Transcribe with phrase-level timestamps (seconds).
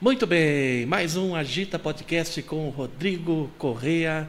[0.00, 4.28] Muito bem, mais um Agita Podcast com Rodrigo Correia.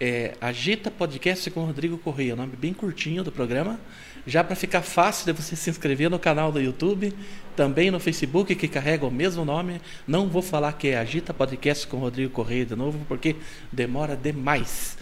[0.00, 3.78] É, Agita Podcast com Rodrigo Correia, nome bem curtinho do programa.
[4.26, 7.12] Já para ficar fácil de você se inscrever no canal do YouTube,
[7.54, 9.82] também no Facebook, que carrega o mesmo nome.
[10.08, 13.36] Não vou falar que é Agita Podcast com Rodrigo Correia de novo, porque
[13.70, 14.96] demora demais.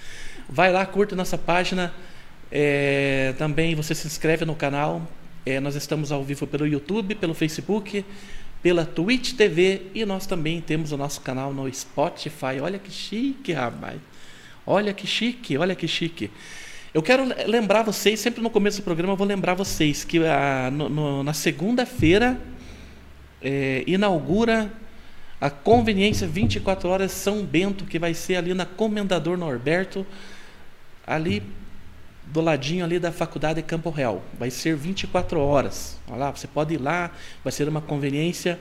[0.48, 1.94] Vai lá, curta nossa página.
[2.50, 5.08] É, também você se inscreve no canal.
[5.46, 8.04] É, nós estamos ao vivo pelo YouTube, pelo Facebook
[8.64, 12.60] pela Twitch TV e nós também temos o nosso canal no Spotify.
[12.62, 14.00] Olha que chique, rapaz.
[14.66, 16.30] Olha que chique, olha que chique.
[16.94, 20.70] Eu quero lembrar vocês, sempre no começo do programa eu vou lembrar vocês que a,
[20.70, 22.40] no, no, na segunda-feira
[23.42, 24.72] é, inaugura
[25.38, 30.06] a Conveniência 24 Horas São Bento, que vai ser ali na Comendador Norberto,
[31.06, 31.42] ali
[32.26, 34.22] do ladinho ali da faculdade de Campo Real.
[34.38, 35.98] Vai ser 24 horas.
[36.08, 37.10] Olha lá, você pode ir lá,
[37.42, 38.58] vai ser uma conveniência,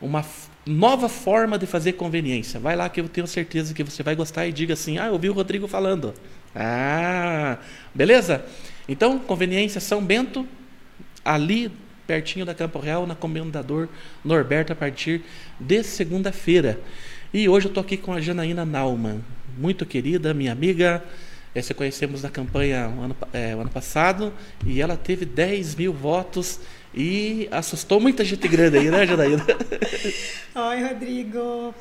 [0.00, 0.24] uma
[0.64, 2.58] nova forma de fazer conveniência.
[2.58, 5.12] Vai lá que eu tenho certeza que você vai gostar e diga assim: "Ah, eu
[5.12, 6.14] ouvi o Rodrigo falando".
[6.54, 7.58] Ah,
[7.94, 8.44] beleza?
[8.88, 10.46] Então, conveniência São Bento,
[11.24, 11.70] ali
[12.06, 13.88] pertinho da Campo Real, na Comendador
[14.24, 15.22] Norberto a partir
[15.58, 16.80] de segunda-feira.
[17.34, 19.20] E hoje eu estou aqui com a Janaína Nauman,
[19.58, 21.02] muito querida, minha amiga,
[21.58, 24.32] essa conhecemos na campanha o ano, é, ano passado
[24.64, 26.60] e ela teve 10 mil votos
[26.94, 29.44] e assustou muita gente grande aí, né, Janaína?
[30.54, 31.74] Oi, Rodrigo.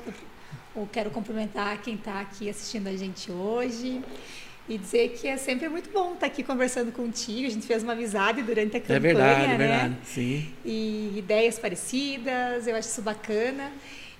[0.75, 4.01] Eu quero cumprimentar quem está aqui assistindo a gente hoje
[4.67, 7.45] e dizer que é sempre muito bom estar aqui conversando contigo.
[7.47, 9.53] A gente fez uma amizade durante a campanha, é verdade, né?
[9.53, 10.53] É verdade, sim.
[10.63, 13.71] E ideias parecidas, eu acho isso bacana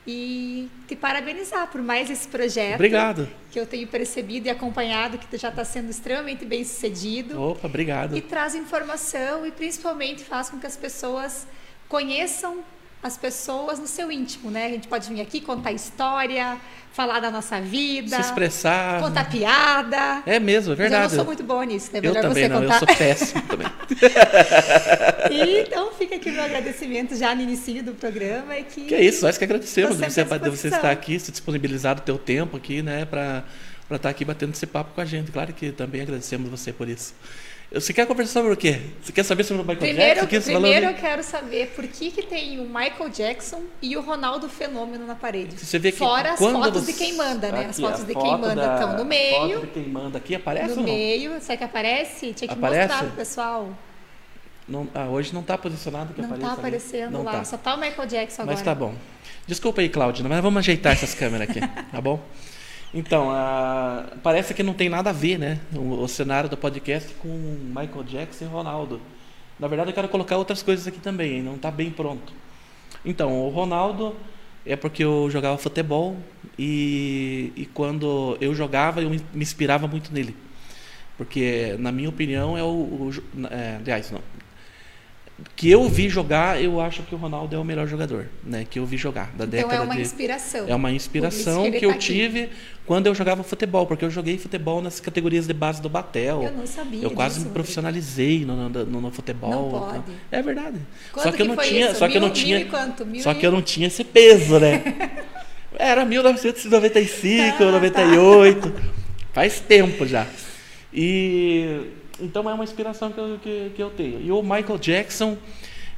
[0.08, 2.76] e te parabenizar por mais esse projeto.
[2.76, 3.28] Obrigado.
[3.52, 7.42] Que eu tenho percebido e acompanhado que já está sendo extremamente bem sucedido.
[7.42, 8.16] Opa, obrigado.
[8.16, 11.48] E traz informação e principalmente faz com que as pessoas
[11.88, 12.64] conheçam
[13.06, 14.66] as pessoas no seu íntimo, né?
[14.66, 16.58] A gente pode vir aqui contar história,
[16.92, 20.24] falar da nossa vida, se expressar, contar piada.
[20.26, 21.04] É mesmo, é verdade.
[21.04, 22.02] Mas eu não sou muito boa nisso, né?
[22.02, 22.74] Melhor eu também você não, contar.
[22.74, 23.68] eu sou péssimo também.
[25.32, 29.04] e, então fica aqui meu agradecimento já no início do programa e que Que é
[29.04, 32.58] isso, nós que agradecemos de você, de você estar aqui, se disponibilizar o teu tempo
[32.58, 33.44] aqui, né, para
[33.88, 35.32] para estar aqui batendo esse papo com a gente.
[35.32, 37.14] Claro que também agradecemos você por isso.
[37.72, 38.80] Você quer conversar sobre o quê?
[39.02, 40.52] Você quer saber sobre o Michael primeiro, Jackson?
[40.52, 45.06] Primeiro eu quero saber por que, que tem o Michael Jackson e o Ronaldo Fenômeno
[45.06, 45.58] na parede.
[45.58, 46.92] Você vê que Fora as fotos você...
[46.94, 47.62] de quem manda, né?
[47.62, 48.74] Aqui, as fotos de foto quem manda da...
[48.76, 49.56] estão no meio.
[49.60, 50.84] Foto de quem manda aqui aparece No ou não?
[50.86, 51.42] meio.
[51.42, 52.34] Será que aparece?
[52.34, 52.88] Tinha que Aparece?
[52.88, 53.70] mostrar pro pessoal.
[54.68, 56.60] Não, ah, hoje não está posicionado que Não apareça tá ali.
[56.60, 57.32] aparecendo Não lá.
[57.34, 57.44] tá.
[57.44, 58.56] Só tá o Michael Jackson agora.
[58.58, 58.96] Mas tá bom.
[59.46, 61.60] Desculpa aí, Cláudia, mas vamos ajeitar essas câmeras aqui,
[61.92, 62.20] tá bom?
[62.94, 65.60] Então, ah, parece que não tem nada a ver, né?
[65.74, 69.02] O, o, cenário do podcast com Michael Jackson e Ronaldo.
[69.60, 72.34] Na verdade, eu quero colocar outras coisas aqui também, não está bem pronto.
[73.04, 74.16] Então, o Ronaldo
[74.66, 76.18] é porque eu jogava futebol
[76.58, 80.36] e, e quando eu jogava, eu me, me inspirava muito nele.
[81.18, 82.68] Porque, na minha opinião, é o.
[82.68, 83.12] o
[83.50, 84.22] é, aliás, não,
[85.56, 88.66] que eu vi jogar, eu acho que o Ronaldo é o melhor jogador, né?
[88.70, 90.02] Que eu vi jogar da então década é uma de...
[90.02, 90.66] inspiração.
[90.68, 92.54] É uma inspiração que, que eu tá tive aqui.
[92.86, 96.42] quando eu jogava futebol, porque eu joguei futebol nas categorias de base do Batel.
[96.44, 97.04] Eu não sabia.
[97.04, 99.50] Eu quase disso, me profissionalizei no, no, no, no futebol.
[99.50, 99.98] Não pode.
[100.00, 100.16] Então.
[100.32, 100.78] É verdade.
[101.12, 102.00] Quanto só que, eu não tinha, isso?
[102.00, 103.06] só que eu não Mil- tinha, mil?
[103.08, 104.84] Mil só e- que eu não tinha esse peso, né?
[105.78, 107.72] Era 1995, Ah, tá.
[107.72, 108.74] 98.
[109.34, 110.26] Faz tempo já.
[110.94, 111.82] E
[112.20, 114.22] então é uma inspiração que eu, que, que eu tenho.
[114.22, 115.38] E o Michael Jackson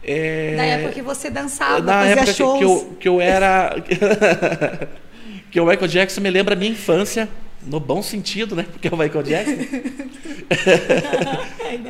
[0.03, 2.57] é, Na época que você dançava, na fazia época que, shows.
[2.59, 3.75] que eu, que eu era.
[5.51, 7.27] que o Michael Jackson me lembra a minha infância,
[7.65, 8.65] no bom sentido, né?
[8.71, 9.57] Porque é o Michael Jackson.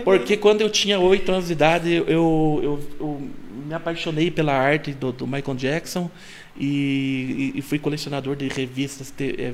[0.04, 3.22] Porque quando eu tinha oito anos de idade, eu, eu, eu
[3.68, 6.10] me apaixonei pela arte do, do Michael Jackson
[6.58, 9.54] e, e- fui colecionador de revistas, te-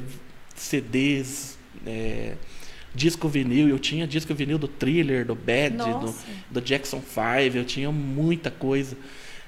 [0.55, 2.33] CDs, eh,
[2.93, 3.67] disco vinil.
[3.69, 6.15] Eu tinha disco vinil do Thriller, do Bad, do,
[6.51, 8.95] do Jackson 5, eu tinha muita coisa.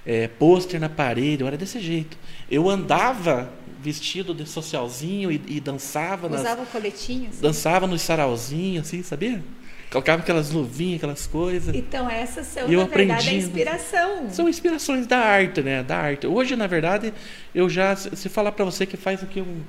[0.05, 2.15] É, pôster na parede, eu era desse jeito.
[2.49, 7.29] Eu andava vestido de socialzinho e, e dançava nas, Usava o coletinho.
[7.29, 7.41] assim.
[7.41, 9.43] dançava nos sarauzinhos, assim, sabia?
[9.91, 11.73] Colocava aquelas luvinhas, aquelas coisas.
[11.75, 14.29] Então essas são, eu na verdade, a aprendi- inspiração.
[14.29, 15.81] São inspirações da arte, né?
[15.83, 16.27] Da arte.
[16.27, 17.13] Hoje, na verdade,
[17.53, 19.61] eu já se falar pra você que faz aqui um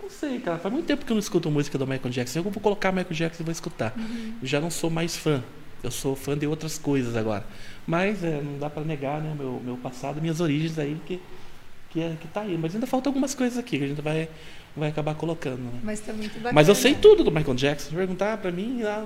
[0.00, 2.38] não sei, cara, faz muito tempo que eu não escuto música do Michael Jackson.
[2.38, 3.94] Eu vou colocar Michael Jackson e vou escutar.
[4.40, 5.42] Eu já não sou mais fã.
[5.82, 7.44] Eu sou fã de outras coisas agora.
[7.86, 11.20] Mas é, não dá pra negar, né, meu meu passado, minhas origens aí que
[11.90, 14.28] que é, que tá aí, mas ainda faltam algumas coisas aqui que a gente vai
[14.76, 15.80] vai acabar colocando, né?
[15.82, 16.52] Mas tá muito bacana.
[16.54, 17.90] Mas eu sei tudo do Michael Jackson.
[17.90, 19.04] Se perguntar pra mim, ah,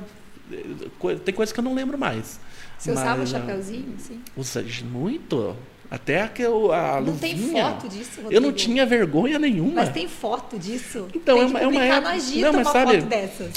[0.99, 2.39] co- tem coisas que eu não lembro mais.
[2.79, 4.21] Você usava o Mas, ah, chapeuzinho, assim?
[4.37, 5.57] Usa muito.
[5.91, 8.33] Até que eu, a Não tem foto disso, Rodrigo?
[8.35, 9.75] Eu não tinha vergonha nenhuma.
[9.77, 11.07] Mas tem foto disso?
[11.15, 13.05] Então, tem é uma- é uma época- Não, mas sabe-.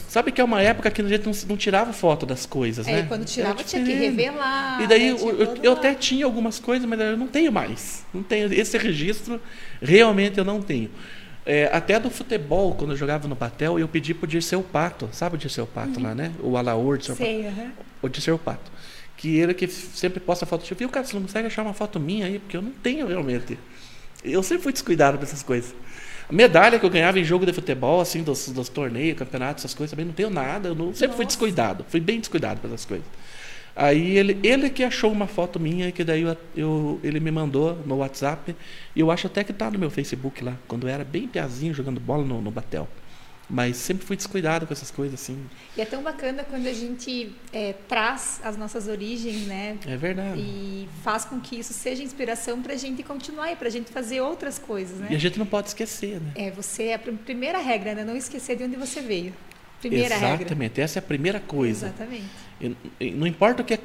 [0.07, 2.91] Sabe que é uma época que a gente não, não tirava foto das coisas, É,
[2.97, 3.05] né?
[3.07, 4.81] quando tirava tinha que revelar.
[4.81, 5.19] E daí né?
[5.19, 8.05] Eu, eu- eu até tinha algumas coisas, mas eu não tenho mais.
[8.13, 9.41] Não tenho esse registro,
[9.81, 10.89] realmente eu não tenho.
[11.45, 15.35] É, até do futebol, quando eu jogava no Batel, eu pedi pro Dirceu Pato, sabe
[15.35, 16.31] o Dirceu Pato lá, né?
[16.43, 17.27] O Alaor, Dirceu Pato.
[17.27, 17.71] Sei, aham.
[18.03, 18.71] o Dirceu Pato.
[19.19, 21.99] Que ele que sempre posta foto de viu, cara, você não consegue achar uma foto
[21.99, 23.59] minha aí, porque eu não tenho realmente.
[24.23, 25.75] Eu sempre fui descuidado com essas coisas.
[26.29, 29.75] A medalha que eu ganhava em jogo de futebol, assim, dos, dos torneios, campeonatos, essas
[29.75, 30.69] coisas, também não tenho nada.
[30.69, 33.05] Eu não, sempre fui descuidado, fui bem descuidado com essas coisas.
[33.75, 37.75] Aí ele, ele que achou uma foto minha, que daí eu, eu- ele me mandou
[37.85, 38.55] no WhatsApp,
[38.95, 41.73] e eu acho até que tá no meu Facebook lá, quando eu era bem piazinho
[41.73, 42.87] jogando bola no, no Batel.
[43.49, 45.43] Mas sempre fui descuidado com essas coisas, assim.
[45.75, 49.75] E é tão bacana quando a gente é, traz as nossas origens, né?
[49.87, 50.39] É verdade.
[50.39, 53.91] E faz com que isso seja inspiração para a gente continuar e para a gente
[53.91, 55.07] fazer outras coisas, né?
[55.09, 56.31] E a gente não pode esquecer, né?
[56.35, 58.03] É, você é a prim- primeira regra, né?
[58.03, 59.33] Não esquecer de onde você veio.
[59.79, 60.35] Primeira regra.
[60.41, 61.87] Exatamente, essa é a primeira coisa.
[61.87, 62.25] Exatamente.
[63.15, 63.79] Não importa o que,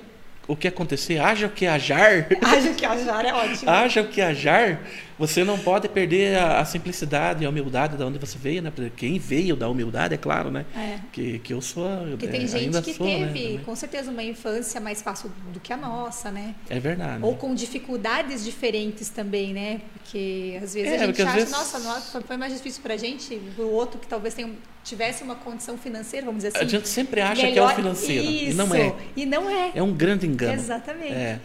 [0.48, 3.72] o que acontecer, haja o que ajar, Acho que a Jara é ótima.
[3.72, 4.80] haja o que ajar,
[5.18, 8.70] você não pode perder a, a simplicidade e a humildade da onde você veio, né?
[8.74, 10.64] Porque quem veio da humildade, é claro, né?
[10.76, 10.98] É.
[11.12, 11.86] Que, que eu sou.
[12.10, 13.58] Porque é, tem gente ainda que sou, né, teve, também.
[13.58, 16.54] com certeza, uma infância mais fácil do que a nossa, né?
[16.68, 17.22] É verdade.
[17.22, 19.80] Ou com dificuldades diferentes também, né?
[19.92, 23.40] Porque às vezes É, a gente acha, vezes- nossa, nossa, foi mais difícil pra gente,
[23.58, 24.50] o outro que talvez tenha,
[24.82, 26.68] tivesse uma condição financeira, vamos dizer a assim.
[26.70, 28.24] gente sempre acha que é melhor- o financeiro.
[28.24, 28.50] Isso.
[28.50, 28.94] E não é.
[29.16, 29.72] E não é.
[29.74, 30.54] É um grande engano.
[30.54, 31.12] Exatamente.
[31.12, 31.38] É.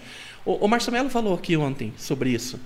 [0.45, 2.59] O, o Marcelo falou aqui ontem sobre isso.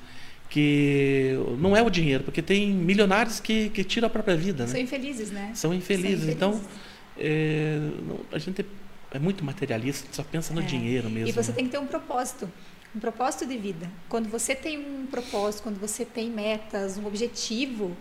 [0.54, 4.70] Que não é o dinheiro, porque tem milionários que, que tiram a própria vida, né?
[4.72, 5.52] São infelizes, né?
[5.56, 6.26] São infelizes.
[6.26, 6.80] São Então, infelizes.
[7.18, 8.64] é, não- a gente
[9.10, 10.64] é muito materialista, só pensa no É.
[10.64, 11.28] dinheiro mesmo.
[11.28, 11.56] E você né?
[11.56, 12.48] tem que ter um propósito,
[12.96, 13.90] um propósito de vida.
[14.08, 17.98] Quando você tem um propósito, quando você tem metas, um objetivo,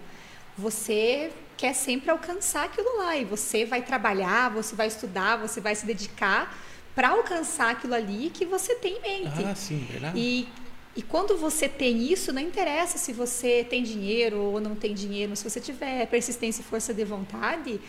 [0.58, 5.74] você quer sempre alcançar aquilo lá e você vai trabalhar, você vai estudar, você vai
[5.74, 6.54] se dedicar
[6.94, 9.42] para alcançar aquilo ali que você tem em mente.
[9.42, 10.18] Ah, sim, verdade.
[10.18, 10.46] E,
[10.94, 15.34] e quando você tem isso, não interessa se você tem dinheiro ou não tem dinheiro,
[15.34, 17.80] se você tiver persistência e força de vontade,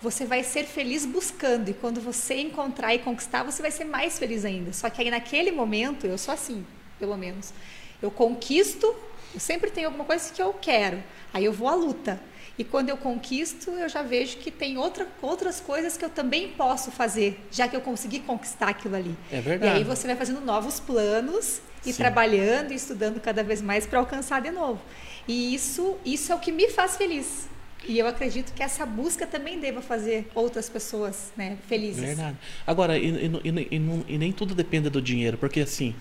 [0.00, 1.68] você vai ser feliz buscando.
[1.68, 4.72] E quando você encontrar e conquistar, você vai ser mais feliz ainda.
[4.72, 6.64] Só que aí naquele momento, eu sou assim,
[6.98, 7.52] pelo menos.
[8.00, 8.94] Eu conquisto,
[9.34, 11.02] eu sempre tenho alguma coisa que eu quero.
[11.34, 12.18] Aí eu vou à luta.
[12.58, 16.48] E quando eu conquisto, eu já vejo que tem outra, outras coisas que eu também
[16.48, 19.14] posso fazer, já que eu consegui conquistar aquilo ali.
[19.30, 19.76] É E verdade.
[19.76, 21.98] aí você vai fazendo novos planos e Sim.
[22.02, 24.80] trabalhando e estudando cada vez mais para alcançar de novo.
[25.28, 27.48] E isso, isso é o que me faz feliz.
[27.88, 32.02] E eu acredito que essa busca também deva fazer outras pessoas né, felizes.
[32.02, 32.36] Verdade.
[32.66, 35.94] Agora, e, e- e- e não- nem tudo depende do dinheiro, porque assim,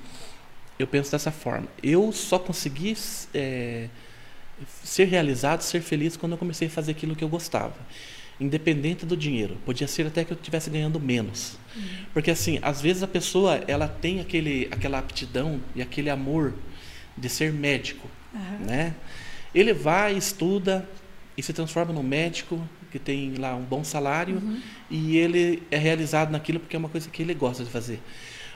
[0.79, 1.67] eu penso dessa forma.
[1.83, 2.95] Eu só consegui
[3.33, 3.87] é,
[4.83, 7.75] ser realizado, ser feliz quando eu comecei a fazer aquilo que eu gostava.
[8.39, 9.57] Independente do dinheiro.
[9.65, 11.57] Podia ser até que eu estivesse ganhando menos.
[12.13, 16.53] Porque assim, às vezes a pessoa ela tem aquele, aquela aptidão e aquele amor
[17.17, 18.09] de ser médico.
[18.33, 18.65] Aham.
[18.65, 18.95] né?
[19.53, 20.87] Ele vai, estuda
[21.37, 22.61] e se transforma num médico
[22.91, 24.41] que tem lá um bom salário
[24.89, 28.01] e ele é realizado naquilo porque é uma coisa que ele gosta de fazer.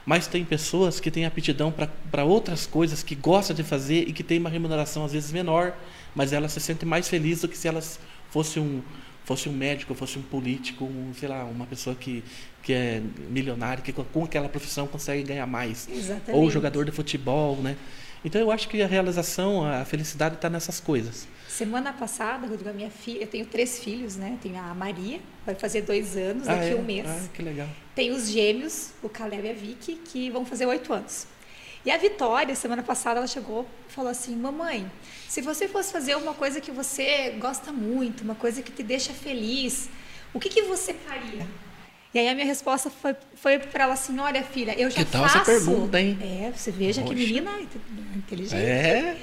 [0.06, 1.74] Mas tem pessoas que têm aptidão
[2.10, 5.74] para outras coisas que gosta de fazer e que tem uma remuneração às vezes menor,
[6.16, 8.00] mas ela se sente mais feliz do que se elas
[8.30, 8.82] fosse um
[9.30, 12.24] fosse um médico, fosse um político, um, sei lá, uma pessoa que
[12.64, 16.32] que é milionária, que com- aquela profissão consegue ganhar mais Exatamente.
[16.44, 17.78] ou jogador de futebol, né?
[18.26, 21.28] Então eu acho que a realização, a felicidade está nessas coisas.
[21.48, 24.38] Semana passada, Rodrigo, a minha filha, eu tenho três filhos, né?
[24.42, 26.76] Tenho a Maria, vai fazer dois anos Ah, daqui a é?
[26.76, 27.08] um mês.
[27.08, 27.68] Ah, que legal.
[27.96, 31.28] Tem os gêmeos, o Caleb e a Vicky, que vão fazer oito anos.
[31.86, 34.90] E a Vitória, semana passada, ela chegou e falou assim: Mamãe,
[35.28, 39.14] se você fosse fazer uma coisa que você gosta muito, uma coisa que te deixa
[39.14, 39.90] feliz,
[40.34, 41.48] o que, que você faria?
[42.14, 45.06] E aí a minha resposta foi, foi para ela assim: Olha, filha, eu já Que
[45.06, 45.38] tal faço.
[45.38, 46.18] essa pergunta, hein?
[46.22, 47.20] É, você veja que Poxa.
[47.24, 47.52] menina
[48.16, 48.62] inteligente.
[48.62, 49.18] É?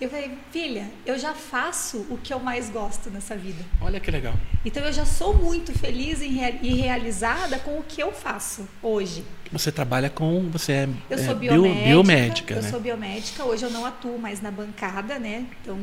[0.00, 3.64] Eu falei: Filha, eu já faço o que eu mais gosto nessa vida.
[3.80, 4.34] Olha que legal.
[4.64, 9.24] Então eu já sou muito feliz e rea- realizada com o que eu faço hoje.
[9.50, 10.48] Você trabalha com.
[10.50, 11.84] Você é, Eu é sou bio- biomédica.
[11.88, 12.70] biomédica, eu né?
[12.70, 13.44] sou biomédica.
[13.44, 15.46] Hoje eu não atuo mais na bancada, né?
[15.62, 15.76] Então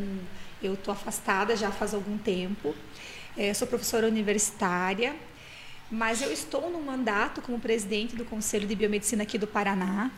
[0.64, 2.74] eu estou afastada já faz algum tempo.
[3.38, 5.14] Eh, sou professora universitária,
[5.92, 10.10] mas eu estou no mandato como presidente do Conselho de Biomedicina aqui do Paraná.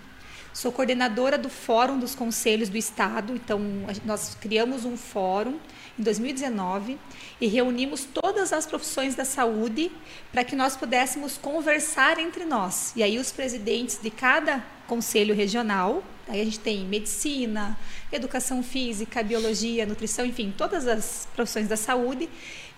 [0.58, 3.36] Sou coordenadora do Fórum dos Conselhos do Estado.
[3.36, 3.62] Então
[4.04, 5.60] nós criamos um fórum
[6.00, 6.98] em 2019
[7.40, 9.92] e reunimos todas as profissões da saúde
[10.32, 12.92] para que nós pudéssemos conversar entre nós.
[12.96, 16.04] E aí os presidentes de cada conselho regional.
[16.28, 17.78] Aí a gente tem medicina,
[18.12, 22.28] educação física, biologia, nutrição, enfim, todas as profissões da saúde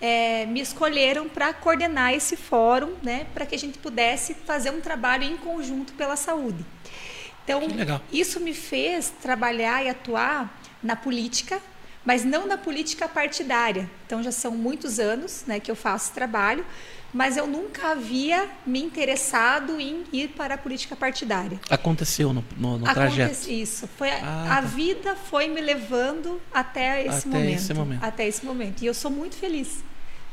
[0.01, 4.81] é, me escolheram para coordenar esse fórum, né, para que a gente pudesse fazer um
[4.81, 6.65] trabalho em conjunto pela saúde.
[7.50, 11.60] Então, isso me fez trabalhar e atuar na política,
[12.06, 13.89] mas não na política partidária.
[14.06, 16.65] Então, já são muitos anos né, que eu faço esse trabalho,
[17.13, 21.60] mas eu nunca havia me interessado em ir para a política partidária.
[21.70, 23.50] Aconteceu no, no, no trajeto?
[23.50, 23.89] Isso.
[23.98, 24.62] Foi, ah, a tá.
[24.62, 27.56] vida foi me levando até esse até momento.
[27.56, 28.03] Esse momento.
[28.03, 28.82] Até esse momento.
[28.84, 29.84] E eu sou muito feliz.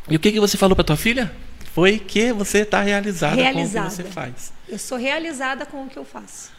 [0.09, 1.35] E o que, que você falou para tua filha?
[1.73, 4.53] Foi que você está realizada, realizada, com o que você faz.
[4.69, 6.56] Eu sou realizada com o que eu faço.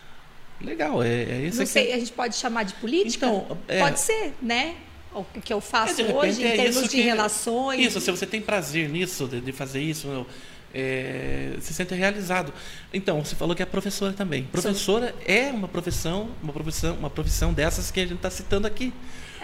[0.62, 1.60] Legal, é, é isso.
[1.60, 3.28] Não sei, a gente pode chamar de política?
[3.28, 4.76] Então, é, pode ser, né?
[5.14, 7.86] O que eu faço é, hoje em é termos de que, relações.
[7.86, 10.26] Isso, se você tem prazer nisso, de, de fazer isso,
[10.74, 12.54] é, se sente realizado.
[12.94, 14.44] Então, você falou que é professora também.
[14.44, 18.94] Professora é uma profissão, uma profissão, uma profissão dessas que a gente está citando aqui.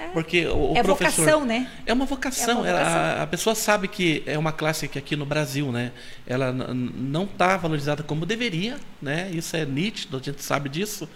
[0.04, 0.08] É.
[0.14, 1.70] Porque o, o é professor vocação, né?
[1.86, 2.66] É uma vocação.
[2.66, 3.00] É uma vocação.
[3.00, 5.92] A, a, pessoa sabe que é uma classe que aqui no Brasil, né?
[6.26, 9.30] Ela não está valorizada como deveria, né?
[9.32, 11.08] Isso é nítido, a gente sabe disso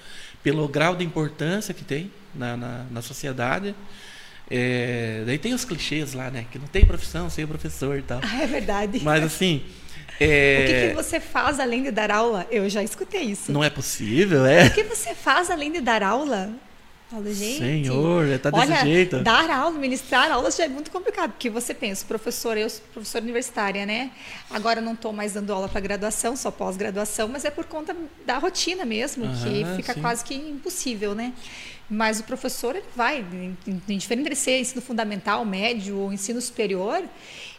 [0.43, 3.75] pelo grau de importância que tem na, na, na sociedade.
[4.49, 6.45] É, daí tem os clichês lá, né?
[6.49, 8.21] Que não tem profissão sem o professor e tal.
[8.27, 9.01] Ah, é verdade.
[9.03, 9.63] Mas assim.
[10.19, 10.63] É...
[10.63, 12.47] O que, que, você faz além de dar aula?
[12.49, 13.51] Eu já escutei isso.
[13.51, 14.65] Não é possível, é?
[14.67, 16.51] O que você faz além de dar aula?
[17.09, 17.59] Falo, gente.
[17.59, 19.19] Senhor, tá desse olha, jeito.
[19.19, 23.23] Dar aula, ministrar aulas já é muito complicado, porque você pensa, professora, eu sou professora
[23.23, 24.11] universitária, né?
[24.49, 27.95] Agora não estou mais dando aula para graduação, só pós-graduação, mas é por conta
[28.25, 30.01] da rotina mesmo, que fica sim.
[30.01, 31.33] quase que impossível, né?
[31.89, 33.25] Mas o professor ele vai,
[33.87, 37.01] indiferente de ser ensino fundamental, médio ou ensino superior,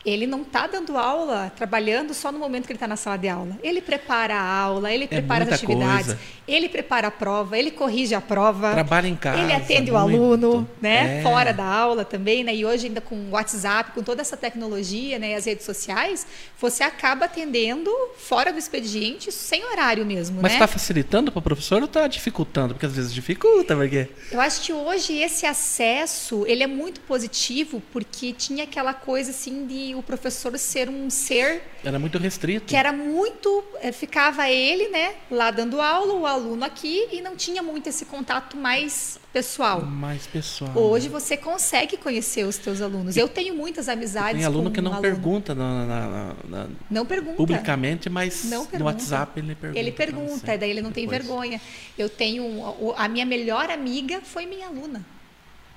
[0.08, 3.28] ele não está dando aula, trabalhando só no momento que ele está na sala de
[3.28, 3.58] aula.
[3.62, 6.20] Ele prepara a aula, ele é prepara as atividades, coisa.
[6.46, 8.72] ele prepara a prova, ele corrige a prova.
[8.72, 9.40] Trabalha em casa.
[9.40, 9.92] Ele atende muito.
[9.92, 11.18] o aluno, né?
[11.18, 11.22] É.
[11.22, 12.54] Fora da aula também, né?
[12.54, 15.32] E hoje ainda com o WhatsApp, com toda essa tecnologia, né?
[15.32, 16.26] E as redes sociais,
[16.60, 20.72] você acaba atendendo fora do expediente, sem horário mesmo, Mas está né?
[20.72, 22.74] facilitando para o professor ou está dificultando?
[22.74, 24.08] Porque às vezes dificulta, porque...
[24.30, 29.66] Eu acho que hoje esse acesso, ele é muito positivo, porque tinha aquela coisa assim
[29.66, 32.67] de o professor ser um ser era muito restrito.
[32.67, 37.37] que era muito é, ficava ele né lá dando aula o aluno aqui e não
[37.37, 39.83] tinha muito esse contato mais pessoal.
[39.83, 43.17] Mais pessoal hoje você consegue conhecer os teus alunos.
[43.17, 45.02] Eu tenho muitas amizades tem aluno que não aluno.
[45.02, 47.37] pergunta na, na, na, não pergunta.
[47.37, 51.09] publicamente mas no WhatsApp ele pergunta ele pergunta daí ele não depois.
[51.09, 51.61] tem vergonha.
[51.97, 55.05] Eu tenho a minha melhor amiga foi minha aluna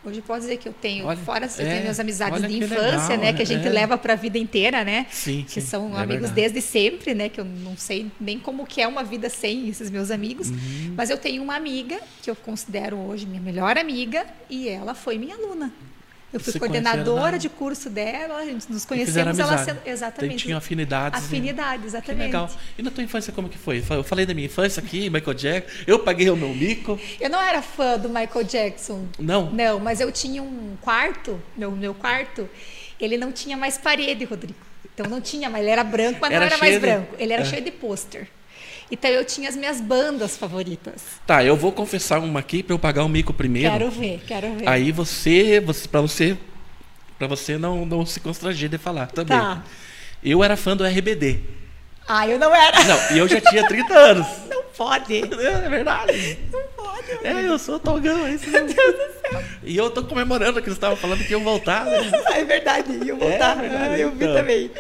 [0.04, 3.10] Hoje posso dizer que eu tenho, olha, fora eu é, tenho minhas amizades de infância,
[3.10, 3.70] legal, né, que a gente é.
[3.70, 5.06] leva para a vida inteira, né?
[5.12, 6.34] Sim, que sim, são é amigos verdade.
[6.34, 7.30] desde sempre, né?
[7.30, 10.96] Que eu não sei nem como que é uma vida sem esses meus amigos, uhum.
[10.98, 15.20] mas eu tenho uma amiga que eu considero hoje minha melhor amiga e ela foi
[15.20, 15.72] minha aluna.
[16.34, 20.46] Eu fui coordenadora de curso dela, a gente nos conhecemos ela exatamente.
[20.46, 21.26] Tinha afinidades.
[21.26, 22.18] Afinidades, exatamente.
[22.20, 22.50] Que legal.
[22.78, 23.84] E na tua infância como que foi?
[23.90, 25.84] Eu falei da minha infância aqui, Michael Jackson.
[25.86, 27.00] Eu paguei o meu mico.
[27.20, 29.06] Eu não era fã do Michael Jackson.
[29.20, 29.52] Não.
[29.52, 32.50] Não, mas eu tinha um quarto, meu meu quarto,
[33.00, 34.60] ele não tinha mais parede, Rodrigo.
[34.94, 36.80] Então não tinha, mas ele era branco, mas era não era mais de...
[36.80, 37.16] branco.
[37.18, 37.46] Ele era é.
[37.46, 38.28] cheio de pôster.
[38.92, 41.02] Então eu tinha as minhas bandas favoritas.
[41.26, 43.72] Tá, eu vou confessar uma aqui para eu pagar o mico primeiro.
[43.72, 44.68] Quero ver, quero ver.
[44.68, 46.38] Aí você, você para você
[47.18, 49.38] para você não, não se constranger de falar também.
[49.38, 49.64] Tá.
[50.24, 51.40] Eu era fã do RBD.
[52.08, 52.84] Ah, eu não era.
[52.84, 54.28] Não, e eu já tinha 30 anos.
[54.50, 55.18] Não pode.
[55.22, 56.40] É, verdade.
[56.52, 57.12] Não pode.
[57.24, 58.50] É, eu sou togão, é isso.
[58.50, 59.44] Meu Deus do céu.
[59.64, 61.86] E eu tô comemorando que eles estavam falando que iam voltar.
[61.86, 62.12] Né?
[62.34, 63.58] É verdade, iam voltar.
[63.58, 64.28] É verdade, ah, eu então.
[64.28, 64.72] vi também.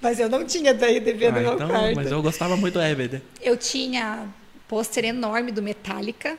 [0.00, 1.96] Mas eu não tinha daí DV ah, no meu então, quarto.
[1.96, 3.20] Mas eu gostava muito do RBD.
[3.40, 4.26] Eu tinha
[4.66, 6.38] pôster enorme do Metallica.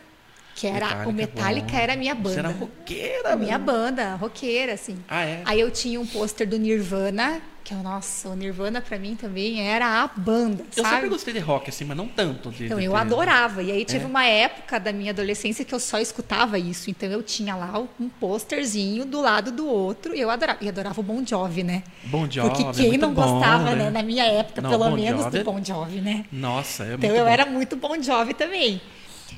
[0.55, 2.29] Que era Metallica, o Metallica era a minha banda.
[2.29, 4.97] Você era roqueira, Minha banda, roqueira, assim.
[5.07, 5.41] Ah, é?
[5.45, 10.01] Aí eu tinha um pôster do Nirvana, que nossa, o Nirvana para mim também era
[10.01, 10.95] a banda, Eu sabe?
[10.95, 12.49] sempre gostei de rock, assim, mas não tanto.
[12.49, 12.97] De, então, eu ter...
[12.97, 13.61] adorava.
[13.61, 14.07] E aí teve é.
[14.07, 16.89] uma época da minha adolescência que eu só escutava isso.
[16.89, 20.57] Então eu tinha lá um pôsterzinho do lado do outro e eu adorava.
[20.63, 21.83] E adorava o Bon Jovi, né?
[22.05, 23.83] Bon Jovi, Porque quem é não bom, gostava, né?
[23.83, 23.89] né?
[23.91, 25.37] Na minha época, não, pelo bon menos, Jovi...
[25.37, 26.25] do Bon Jovi, né?
[26.31, 27.29] Nossa, é Então eu bom.
[27.29, 28.81] era muito Bon Jovi também.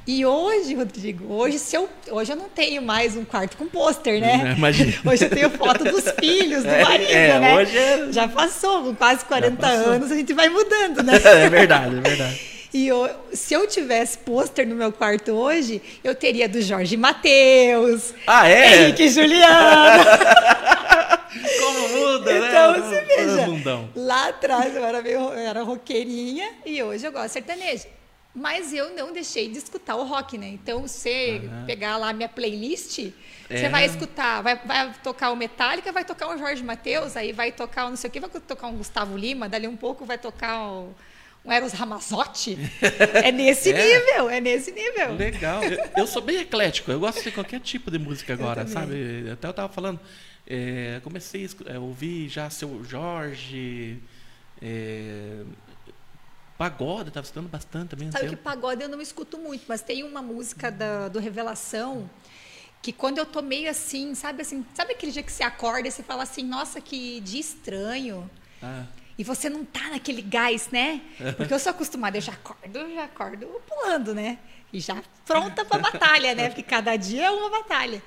[0.06, 4.20] E hoje, Rodrigo, hoje, se eu, hoje eu não tenho mais um quarto com pôster,
[4.20, 4.52] né?
[4.52, 4.94] É, imagina.
[5.06, 7.56] Hoje eu tenho foto dos filhos, do é, marido, é, né?
[7.56, 8.08] Hoje é...
[8.12, 11.14] Já passou, com quase 40 anos a gente vai mudando, né?
[11.24, 12.42] é verdade, é verdade.
[12.74, 18.14] E eu, se eu tivesse pôster no meu quarto hoje, eu teria do Jorge Mateus,
[18.26, 18.84] ah, é?
[18.84, 20.04] Henrique Juliano.
[21.60, 22.78] Como muda, então, né?
[22.78, 27.28] Então, você veja, lá atrás eu era, meio, eu era roqueirinha e hoje eu gosto
[27.28, 27.86] de sertanejo.
[28.34, 30.48] Mas eu não deixei de escutar o rock, né?
[30.48, 31.66] Então, você Aham.
[31.66, 33.00] pegar lá a minha playlist,
[33.50, 33.58] É.
[33.58, 37.52] você vai escutar, vai, vai tocar o Metallica, vai tocar o Jorge Mateus, aí vai
[37.52, 40.18] tocar o não sei o que, vai tocar um Gustavo Lima, dali um pouco vai
[40.18, 40.96] tocar o,
[41.44, 42.58] um Eros Ramazzotti.
[43.22, 44.00] É nesse É.
[44.00, 45.14] nível, é nesse nível.
[45.14, 45.62] Legal.
[45.66, 46.90] Eu, eu sou bem eclético.
[46.90, 49.30] Eu gosto de qualquer tipo de música agora, sabe?
[49.30, 50.00] Até eu tava falando.
[50.48, 53.98] é, comecei a é, ouvir já seu Jorge.
[54.62, 55.42] É,
[56.62, 58.12] pagode, eu tava escutando bastante também.
[58.12, 62.08] Sabe que pagode eu não escuto muito, mas tem uma música da, do Revelação
[62.84, 65.91] que quando eu tô meio assim, sabe assim, sabe aquele dia que você acorda e
[65.91, 68.30] você fala assim, nossa, que dia estranho.
[68.62, 68.86] Ah,
[69.18, 71.01] E você não tá naquele gás, né?
[71.38, 74.38] Porque eu sou acostumada, eu já acordo, já acordo pulando, né?
[74.72, 76.48] E já pronta pra batalha, né?
[76.50, 78.01] Porque cada dia é uma batalha.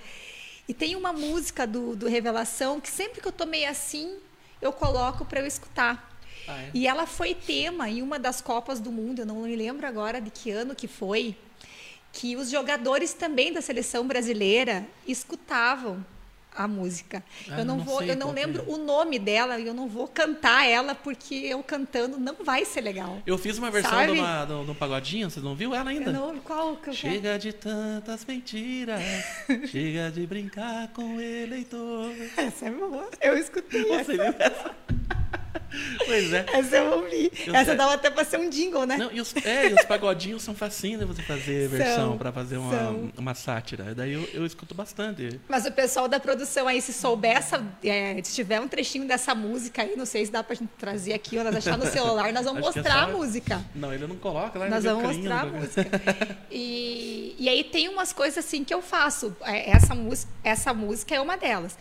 [0.68, 4.16] E tem uma música do, do Revelação que sempre que eu tô meio assim,
[4.62, 6.13] eu coloco para eu escutar.
[6.48, 6.70] Ah, é?
[6.74, 10.20] E ela foi tema em uma das Copas do Mundo, eu não me lembro agora
[10.20, 11.36] de que ano que foi,
[12.12, 16.04] que os jogadores também da seleção brasileira escutavam
[16.56, 17.22] a música.
[17.50, 18.32] Ah, eu não, não vou, eu não é.
[18.32, 22.64] lembro o nome dela e eu não vou cantar ela porque eu cantando não vai
[22.64, 23.20] ser legal.
[23.26, 26.12] Eu fiz uma versão de uma, do, do pagodinho, você não viu ela ainda?
[26.12, 27.14] Não, qual que eu quero?
[27.14, 29.02] Chega de tantas mentiras,
[29.66, 32.12] chega de brincar com o eleitor.
[32.36, 33.08] Essa é boa.
[33.20, 34.04] Eu escutei essa.
[34.04, 34.74] Você viu essa?
[36.06, 36.44] Pois é.
[36.52, 37.30] Essa eu ouvi.
[37.46, 37.76] Eu essa sei.
[37.76, 38.96] dava até pra ser um jingle, né?
[38.96, 42.32] Não, e, os, é, e os pagodinhos são facinhos de você fazer versão São, para
[42.32, 43.12] fazer uma, são.
[43.16, 43.94] uma sátira.
[43.94, 45.40] Daí eu, eu escuto bastante.
[45.48, 49.34] Mas o pessoal da produção aí, se souber, essa, é, se tiver um trechinho dessa
[49.34, 52.32] música aí, não sei se dá pra gente trazer aqui ou nós deixar no celular,
[52.32, 53.64] nós vamos Acho é mostrar só- a música.
[53.74, 54.68] Não, ele não coloca lá.
[54.68, 55.58] Nós vamos mostrar a coloca.
[55.60, 56.00] música.
[56.50, 59.34] E, e aí tem umas coisas assim que eu faço.
[59.42, 59.94] É, Essa
[60.42, 61.76] essa música é uma delas.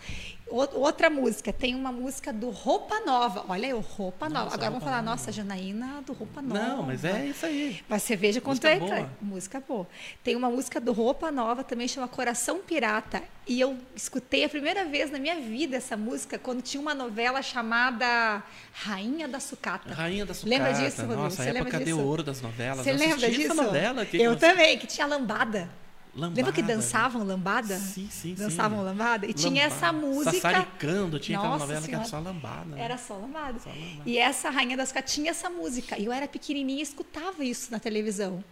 [0.46, 3.44] Outra música, tem uma música do Roupa Nova.
[3.48, 4.44] Olha aí, o Roupa Nova.
[4.44, 5.10] Nossa, Agora vamos falar, Nova.
[5.16, 6.60] nossa, Janaína do Roupa Nova.
[6.60, 7.80] Não, mas é isso aí.
[7.88, 9.10] Mas você veja quanto é boa.
[9.22, 9.86] música boa.
[10.22, 14.84] Tem uma música do Roupa Nova também chama Coração Pirata e eu escutei a primeira
[14.84, 19.92] vez na minha vida essa música quando tinha uma novela chamada Rainha da Sucata.
[19.94, 20.50] Rainha da Sucata.
[20.56, 21.22] Lembra disso, Rodrigo?
[21.22, 22.00] Nossa, Você época lembra disso?
[22.00, 22.84] ouro das novelas.
[22.84, 23.54] Você eu lembra disso?
[23.54, 24.04] novela.
[24.06, 25.68] Que eu você- também, que tinha lambada.
[26.16, 26.36] Lambada.
[26.36, 27.76] Lembra que dançavam lambada?
[27.76, 28.34] Sim, sim, sim.
[28.34, 29.26] Dançavam lambada?
[29.26, 29.74] E tinha Lambada.
[29.74, 30.32] essa música.
[30.32, 32.28] Sassaricando, tinha aquela Nossa novela que era só Senhora.
[32.28, 32.64] lambada.
[32.66, 32.82] né?
[32.82, 33.58] Era só lambada.
[33.58, 34.02] Só lambada.
[34.06, 35.98] E essa Rainha das Sucata tinha essa música.
[35.98, 38.44] E eu era pequenininha e escutava isso na televisão.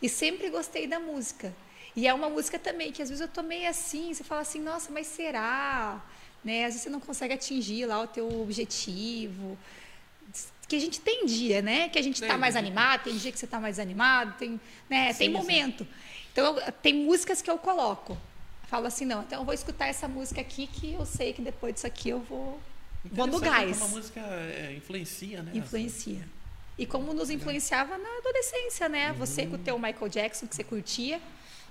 [0.00, 1.54] E sempre gostei da música.
[1.94, 4.60] E é uma música também que às vezes eu tô meio assim, você fala assim,
[4.60, 6.02] nossa, mas será?
[6.42, 6.64] Né?
[6.64, 9.56] Às vezes você não consegue atingir lá o teu objetivo.
[10.66, 11.88] Que a gente tem dia, né?
[11.88, 15.12] Que a gente está mais animado, tem dia que você está mais animado, tem, né?
[15.12, 15.32] Sim, tem sim.
[15.32, 15.86] momento.
[16.32, 18.16] Então, eu- tem músicas que eu coloco.
[18.66, 21.74] Falo assim, não, então eu vou escutar essa música aqui que eu sei que depois
[21.74, 22.58] disso aqui eu vou,
[23.04, 23.78] vou no gás.
[23.78, 25.52] como a música é, influencia, né?
[25.54, 26.26] Influencia.
[26.76, 29.12] E como nos influenciava na adolescência, né?
[29.12, 31.20] Você com o teu Michael Jackson, que você curtia,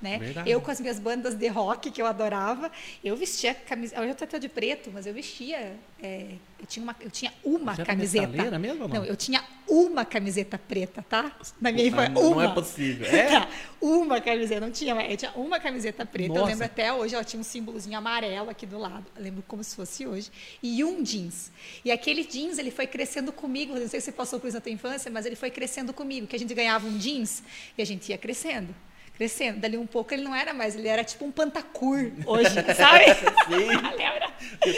[0.03, 0.19] né?
[0.19, 0.49] Verdade.
[0.51, 2.69] Eu com as minhas bandas de rock, que eu adorava.
[3.03, 4.01] Eu vestia camiseta...
[4.01, 5.77] Hoje eu tô de preto, mas eu vestia...
[6.01, 6.27] é,
[6.59, 8.59] eu, tinha uma, eu tinha uma era camiseta.
[8.59, 9.05] mesmo ou não?
[9.05, 11.31] eu tinha uma camiseta preta, tá?
[11.59, 12.43] Na minha Ah, infância, não uma.
[12.45, 13.07] é possível.
[13.07, 13.27] É?
[13.29, 13.49] Tá,
[13.81, 16.31] uma camiseta, não tinha, eu tinha uma camiseta preta.
[16.31, 16.47] Eu Nossa.
[16.47, 19.05] lembro até hoje, ela tinha um símbolozinho amarelo aqui do lado.
[19.15, 20.29] Eu lembro como se fosse hoje.
[20.61, 21.51] E um jeans.
[21.85, 23.73] E aquele jeans, ele foi crescendo comigo.
[23.73, 26.27] Não sei se você passou por isso na tua infância, mas ele foi crescendo comigo.
[26.27, 27.41] Que a gente ganhava um jeans
[27.77, 28.75] e a gente ia crescendo.
[29.23, 29.59] Crescendo.
[29.59, 33.05] Dali um pouco ele não era mais, ele era tipo um pantacur hoje, sabe?
[33.47, 33.67] Sim.
[33.97, 34.33] Lembra?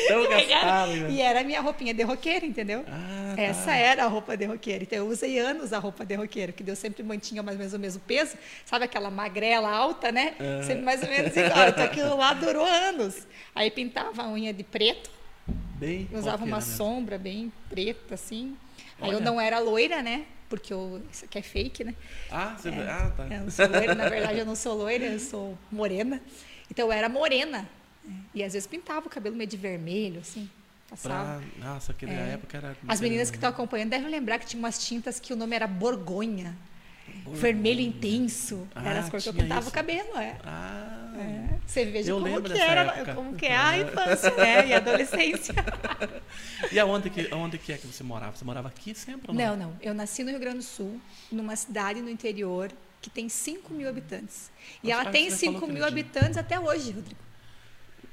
[0.07, 1.07] Tão E era- gastado, né?
[1.11, 2.85] E era a minha roupinha de roqueiro, entendeu?
[2.87, 3.41] Ah, tá.
[3.41, 4.83] Essa era a roupa de roqueiro.
[4.83, 7.73] Então eu usei anos a roupa de roqueiro, que eu sempre mantinha mais ou menos
[7.73, 8.37] o mesmo peso.
[8.65, 10.35] Sabe aquela magrela alta, né?
[10.65, 11.69] Sempre mais ou menos igual.
[11.69, 13.25] Então aquilo lá durou anos.
[13.55, 15.09] Aí pintava a unha de preto,
[15.77, 16.73] Bem usava uma mesmo.
[16.77, 18.55] sombra bem preta, assim.
[19.01, 19.25] Aí eu Olha.
[19.25, 20.25] não era loira, né?
[20.47, 21.95] Porque eu, isso aqui é fake, né?
[22.31, 22.69] Ah, você...
[22.69, 23.23] ah, tá.
[23.27, 26.21] Eu não sou loira, na verdade eu não sou loira, eu sou morena.
[26.69, 27.67] Então eu era morena.
[28.03, 28.15] né?
[28.33, 30.49] E às vezes pintava o cabelo meio de vermelho, assim.
[30.89, 31.41] Passava.
[31.59, 31.67] Pra...
[31.73, 32.33] Nossa, aquela É.
[32.33, 32.77] época era...
[32.87, 35.65] As meninas que estão acompanhando devem lembrar que tinha umas tintas que o nome era
[35.67, 36.55] Borgonha.
[37.27, 38.67] Vermelho intenso.
[38.75, 39.69] Ah, era as cores que eu pintava isso.
[39.69, 40.37] o cabelo, é.
[40.43, 41.55] Ah, É.
[41.65, 43.15] Você veja como que era, época.
[43.15, 44.67] como que é a infância, né?
[44.67, 45.53] E a adolescência.
[46.71, 48.35] E aonde que, aonde que é que você morava?
[48.35, 49.57] Você morava aqui sempre ou não?
[49.57, 49.77] Não, não.
[49.81, 50.99] Eu nasci no Rio Grande do Sul,
[51.31, 54.51] numa cidade no interior que tem 5 mil habitantes.
[54.83, 57.19] E Nossa, ela ah, tem você 5 falou que mil habitantes até hoje, Rodrigo.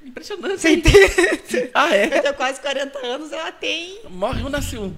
[0.05, 0.61] Impressionante.
[0.61, 1.71] Você entende?
[1.73, 2.19] Ah, é?
[2.19, 4.95] Eu tenho quase 40 anos, ela tem Morre um, nasce um.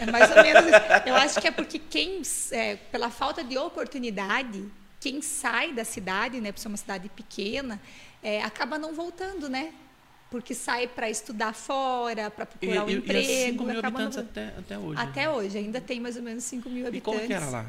[0.00, 1.08] É mais ou menos isso.
[1.08, 4.64] Eu acho que é porque quem, é, pela falta de oportunidade,
[4.98, 7.80] quem sai da cidade, né, por ser uma cidade pequena,
[8.22, 9.72] é, acaba não voltando, né?
[10.30, 13.30] Porque sai para estudar fora, para E, procurar um e, e emprego.
[13.30, 14.48] é 5 mil acaba não habitantes voltando.
[14.48, 15.00] até, até hoje.
[15.00, 17.18] Até hoje, ainda tem mais ou menos 5 mil E habitantes.
[17.18, 17.66] como que era lá?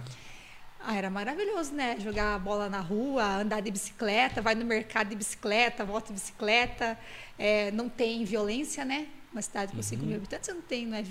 [0.83, 1.97] Ah, era maravilhoso, né?
[1.99, 6.97] Jogar bola na rua, andar de bicicleta, vai no mercado de bicicleta, volta de bicicleta.
[7.37, 9.07] É, não tem violência, né?
[9.31, 9.83] Uma cidade com uhum.
[9.83, 11.03] 5 mil habitantes, não tem, não é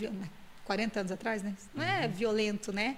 [0.71, 1.53] 40 anos atrás, né?
[1.75, 2.13] Não é uhum.
[2.13, 2.97] violento, né?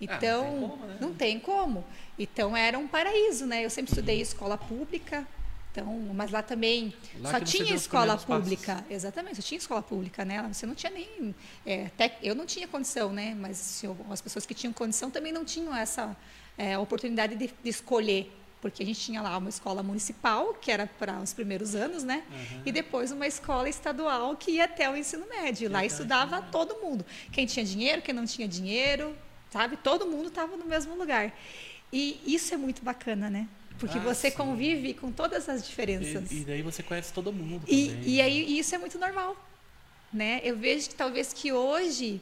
[0.00, 0.98] Então, ah, não, tem como, né?
[1.00, 1.84] não tem como.
[2.18, 3.64] Então, era um paraíso, né?
[3.64, 4.22] Eu sempre estudei uhum.
[4.22, 5.24] escola pública,
[5.70, 8.74] então, mas lá também lá só tinha escola pública.
[8.74, 8.90] Passos.
[8.90, 10.44] Exatamente, só tinha escola pública, né?
[10.52, 11.32] Você não tinha nem.
[11.64, 13.32] É, até, eu não tinha condição, né?
[13.38, 16.16] Mas assim, as pessoas que tinham condição também não tinham essa
[16.58, 18.28] é, oportunidade de, de, escolher.
[18.64, 22.24] Porque a gente tinha lá uma escola municipal, que era para os primeiros anos, né?
[22.30, 22.62] Uhum.
[22.64, 25.70] E depois uma escola estadual que ia até o ensino médio.
[25.70, 27.04] Lá estudava todo mundo.
[27.30, 29.14] Quem tinha dinheiro, quem não tinha dinheiro,
[29.50, 29.76] sabe?
[29.76, 31.30] Todo mundo estava no mesmo lugar.
[31.92, 33.46] E isso é muito bacana, né?
[33.78, 34.36] Porque ah, você sim.
[34.38, 36.32] convive com todas as diferenças.
[36.32, 37.66] E, e, daí você conhece todo mundo.
[37.68, 39.36] E, e aí isso é muito normal.
[40.10, 40.40] Né?
[40.42, 42.18] Eu vejo que talvez que hoje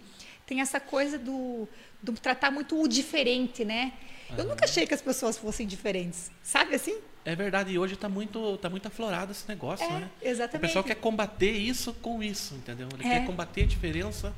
[0.46, 1.68] tem essa coisa do,
[2.02, 3.92] do tratar muito o diferente, né?
[4.30, 4.36] Uhum.
[4.38, 6.30] Eu nunca achei que as pessoas fossem diferentes.
[6.42, 6.98] Sabe assim?
[7.24, 10.10] É verdade, e hoje está muito, tá muito aflorado esse negócio, é, né?
[10.20, 10.64] Exatamente.
[10.64, 12.88] O pessoal quer combater isso com isso, entendeu?
[12.94, 13.20] Ele é.
[13.20, 14.34] quer combater a diferença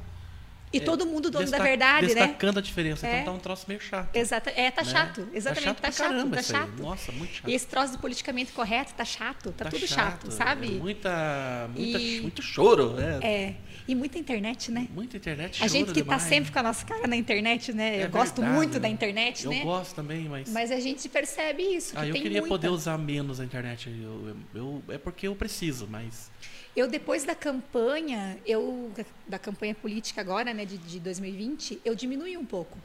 [0.74, 2.26] e é, todo mundo dono da verdade, destacando né?
[2.26, 3.06] Destacando a diferença.
[3.06, 3.22] Então é.
[3.22, 4.14] tá um troço meio chato.
[4.14, 4.50] Exato.
[4.50, 4.90] É, tá né?
[4.90, 5.28] chato.
[5.32, 5.80] Exatamente.
[5.80, 6.10] Tá chato.
[6.10, 6.30] Tá chato.
[6.30, 6.82] Tá chato.
[6.82, 7.48] Nossa, muito chato.
[7.48, 9.52] E esse troço do politicamente correto tá chato.
[9.52, 10.68] Tá, tá tudo chato, chato sabe?
[10.72, 12.20] Muita, muita, e...
[12.20, 13.20] muito choro, né?
[13.22, 13.54] É.
[13.86, 14.88] E muita internet, né?
[14.94, 16.22] Muita internet, A gente que demais.
[16.22, 17.98] tá sempre com a nossa cara na internet, né?
[17.98, 19.60] É eu gosto muito da internet, eu né?
[19.60, 20.48] Eu gosto também, mas...
[20.50, 22.48] Mas a gente percebe isso, que Ah, eu queria muita...
[22.48, 23.90] poder usar menos a internet.
[23.90, 26.30] Eu, eu, eu, é porque eu preciso, mas...
[26.76, 28.90] Eu, depois da campanha, eu
[29.26, 32.76] da campanha política agora, né, de, de 2020, eu diminui um pouco.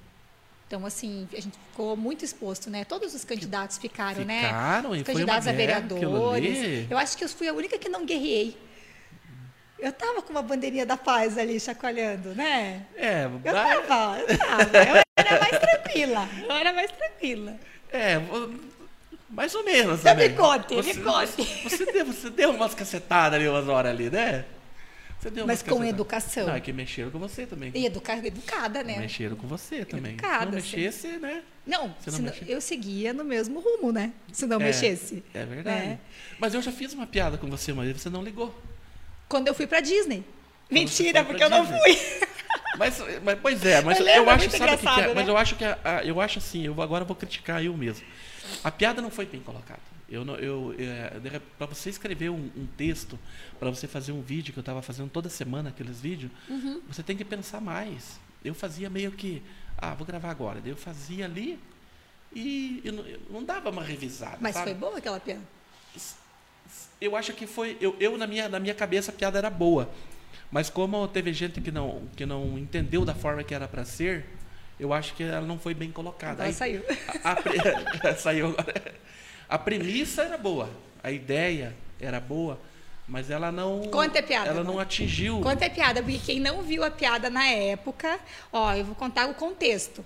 [0.67, 2.85] Então, assim, a gente ficou muito exposto, né?
[2.85, 4.43] Todos os candidatos ficaram, né?
[4.43, 6.85] Ficaram, os candidatos a vereadores.
[6.87, 8.55] Eu acho que eu fui a única que não guerrei.
[9.79, 12.85] Eu tava com uma bandeirinha da paz ali chacoalhando, né?
[12.95, 14.77] É, eu tava, eu tava.
[14.77, 16.29] Eu era mais tranquila.
[16.43, 17.59] Eu era mais tranquila.
[17.91, 18.17] É,
[19.39, 20.13] mais ou menos, né?
[20.15, 21.63] Me conte, você, me conte.
[21.63, 24.43] Você deu, você deu umas cacetadas ali umas horas ali, né?
[25.47, 26.47] Mas com educação.
[26.47, 27.71] Não, é que mexeram com você também.
[27.73, 28.97] E educa, educada, né?
[28.97, 30.11] Mexeram com você também.
[30.11, 30.39] Educada.
[30.39, 31.41] Se não mexesse, né?
[31.65, 34.11] Não, não não, eu seguia no mesmo rumo, né?
[34.29, 35.23] Se não é, mexesse.
[35.33, 35.85] É verdade.
[35.85, 35.99] É.
[36.37, 38.53] Mas eu já fiz uma piada com você, mas você não ligou.
[39.29, 40.21] Quando eu fui pra Disney.
[40.67, 41.97] Quando Mentira, porque eu não fui.
[42.77, 45.07] Mas, mas, pois é, mas eu, eu acho, sabe que, que é?
[45.07, 45.13] Né?
[45.13, 48.05] Mas eu acho que a, a, eu acho assim, eu agora vou criticar eu mesmo.
[48.63, 49.81] A piada não foi bem colocada.
[50.09, 53.19] Eu, eu, eu é, para você escrever um, um texto,
[53.59, 56.81] para você fazer um vídeo que eu estava fazendo toda semana aqueles vídeos, uhum.
[56.87, 58.19] você tem que pensar mais.
[58.43, 59.43] Eu fazia meio que,
[59.77, 60.61] ah, vou gravar agora.
[60.65, 61.59] Eu fazia ali
[62.33, 64.37] e eu não, eu não dava uma revisada.
[64.39, 64.71] Mas sabe?
[64.71, 65.41] foi boa aquela piada?
[66.99, 69.89] Eu acho que foi, eu, eu na minha na minha cabeça a piada era boa,
[70.51, 74.25] mas como teve gente que não que não entendeu da forma que era para ser,
[74.79, 76.43] eu acho que ela não foi bem colocada.
[76.43, 76.83] Ela Aí, saiu.
[77.23, 78.95] A, a, saiu agora.
[79.47, 80.69] A premissa era boa,
[81.03, 82.59] a ideia era boa,
[83.07, 83.81] mas ela não.
[83.89, 84.49] Conta a piada.
[84.49, 85.41] Ela não atingiu.
[85.41, 88.19] Conta a piada, porque quem não viu a piada na época,
[88.53, 90.05] ó, eu vou contar o contexto.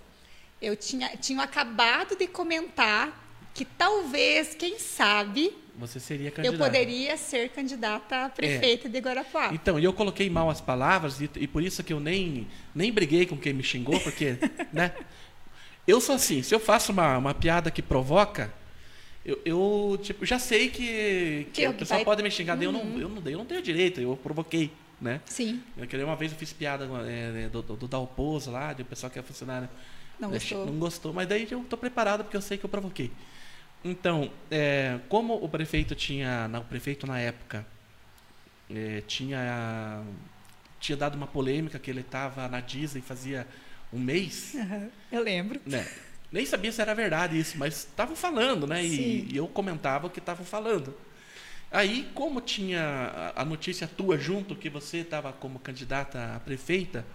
[0.62, 3.22] Eu tinha, tinha acabado de comentar
[3.54, 6.64] que talvez, quem sabe, você seria candidata.
[6.64, 8.92] Eu poderia ser candidata a prefeita é.
[8.92, 9.50] de Guarapuá.
[9.54, 12.92] Então, e eu coloquei mal as palavras e, e, por isso que eu nem, nem
[12.92, 14.38] briguei com quem me xingou, porque,
[14.72, 14.94] né?
[15.88, 18.54] Eu sou assim, se eu faço uma, uma piada que provoca,
[19.26, 22.06] eu, eu tipo, já sei que, que, que o pessoal vai...
[22.06, 22.64] pode me xingar, uhum.
[22.64, 25.22] eu, não, eu, não, eu não tenho direito, eu provoquei, né?
[25.26, 25.62] Sim.
[25.78, 29.10] Eu queria uma vez eu fiz piada é, do, do, do Dalpozo lá, do pessoal
[29.10, 29.68] que é funcionário.
[30.20, 30.66] Não gostou.
[30.66, 33.12] Não gostou, mas daí eu estou preparado porque eu sei que eu provoquei.
[33.84, 37.66] Então, é, como o prefeito tinha, o prefeito na época
[38.70, 40.04] é, tinha
[40.80, 43.48] tinha dado uma polêmica que ele estava na Disney fazia
[43.92, 44.54] um mês.
[44.54, 45.62] Uhum, eu lembro.
[45.66, 45.88] Né?
[46.30, 48.84] Nem sabia se era verdade isso, mas estavam falando, né?
[48.84, 50.94] E, e, eu comentava o que estavam falando.
[51.72, 57.06] Aí, como tinha a notícia tua junto, que você estava como candidata a prefeita,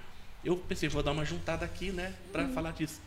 [0.44, 2.54] eu pensei, vou dar uma juntada aqui, né, para uhum.
[2.54, 3.00] falar disso.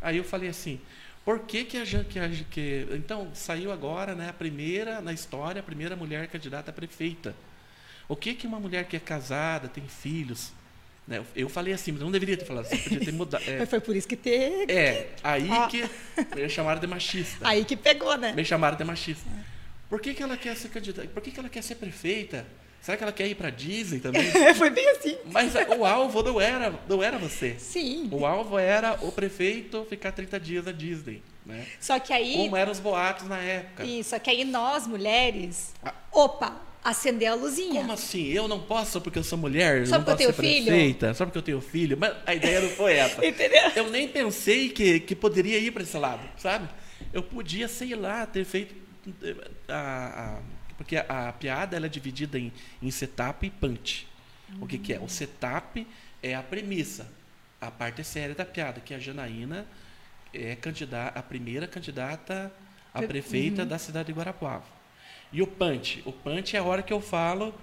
[0.00, 0.80] Aí eu falei assim,
[1.26, 5.58] por que, que, a, que, a, que Então, saiu agora né, a primeira, na história,
[5.58, 7.34] a primeira mulher candidata a prefeita.
[8.08, 10.52] O que, que uma mulher que é casada, tem filhos.
[11.04, 13.42] Né, eu falei assim, mas não deveria ter falado assim, podia ter mudado.
[13.44, 14.70] É, foi por isso que ter.
[14.70, 15.66] É, aí ah.
[15.66, 15.82] que.
[16.36, 17.48] Me chamaram de machista.
[17.48, 18.32] Aí que pegou, né?
[18.32, 19.28] Me chamaram de machista.
[19.88, 21.08] Por que, que ela quer ser candidata?
[21.08, 22.46] Por que, que ela quer ser prefeita?
[22.86, 24.22] Será que ela quer ir para Disney também?
[24.54, 25.18] Foi bem assim.
[25.24, 27.56] Mas o alvo não era, não era você.
[27.58, 28.08] Sim.
[28.12, 31.20] O alvo era o prefeito ficar 30 dias na Disney.
[31.44, 31.66] Né?
[31.80, 32.34] Só que aí.
[32.36, 33.84] Como eram os boatos na época.
[33.84, 35.74] Isso, só que aí nós, mulheres.
[35.84, 35.92] Ah.
[36.12, 36.60] Opa!
[36.84, 37.80] acender a luzinha.
[37.80, 38.28] Como assim?
[38.28, 39.84] Eu não posso porque eu sou mulher?
[39.88, 40.66] Só porque eu tenho filho?
[40.66, 41.12] prefeita?
[41.14, 41.96] Só porque eu tenho filho?
[41.98, 43.18] Mas a ideia não foi essa.
[43.26, 43.72] Entendeu?
[43.74, 46.68] Eu nem pensei que, que poderia ir para esse lado, sabe?
[47.12, 48.76] Eu podia, sei lá, ter feito.
[49.66, 54.06] A, a- porque a, a piada ela é dividida em, em setup e punch.
[54.60, 55.00] O que, que é?
[55.00, 55.86] O setup
[56.22, 57.10] é a premissa.
[57.60, 59.66] A parte séria da piada, que a Janaína
[60.32, 62.52] é candidata, a primeira candidata
[62.92, 64.64] a Pre- prefeita da cidade de Guarapuava.
[65.32, 66.02] E o punch?
[66.06, 67.54] O punch é a hora que eu falo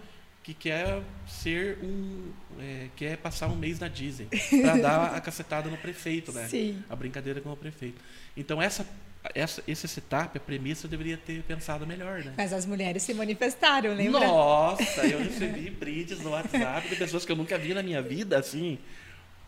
[0.43, 2.32] que quer ser um.
[2.60, 4.28] é, quer passar um mês na Disney.
[4.62, 6.47] Para dar a cacetada no prefeito, né?
[6.47, 6.84] Sim.
[6.89, 7.99] A brincadeira com o prefeito.
[8.36, 8.86] Então, essa,
[9.34, 12.34] essa, esse setup, a premissa, eu deveria ter pensado melhor, né?
[12.36, 14.20] Mas as mulheres se manifestaram, lembra?
[14.20, 18.38] Nossa, eu recebi brindes no WhatsApp de pessoas que eu nunca vi na minha vida,
[18.38, 18.78] assim.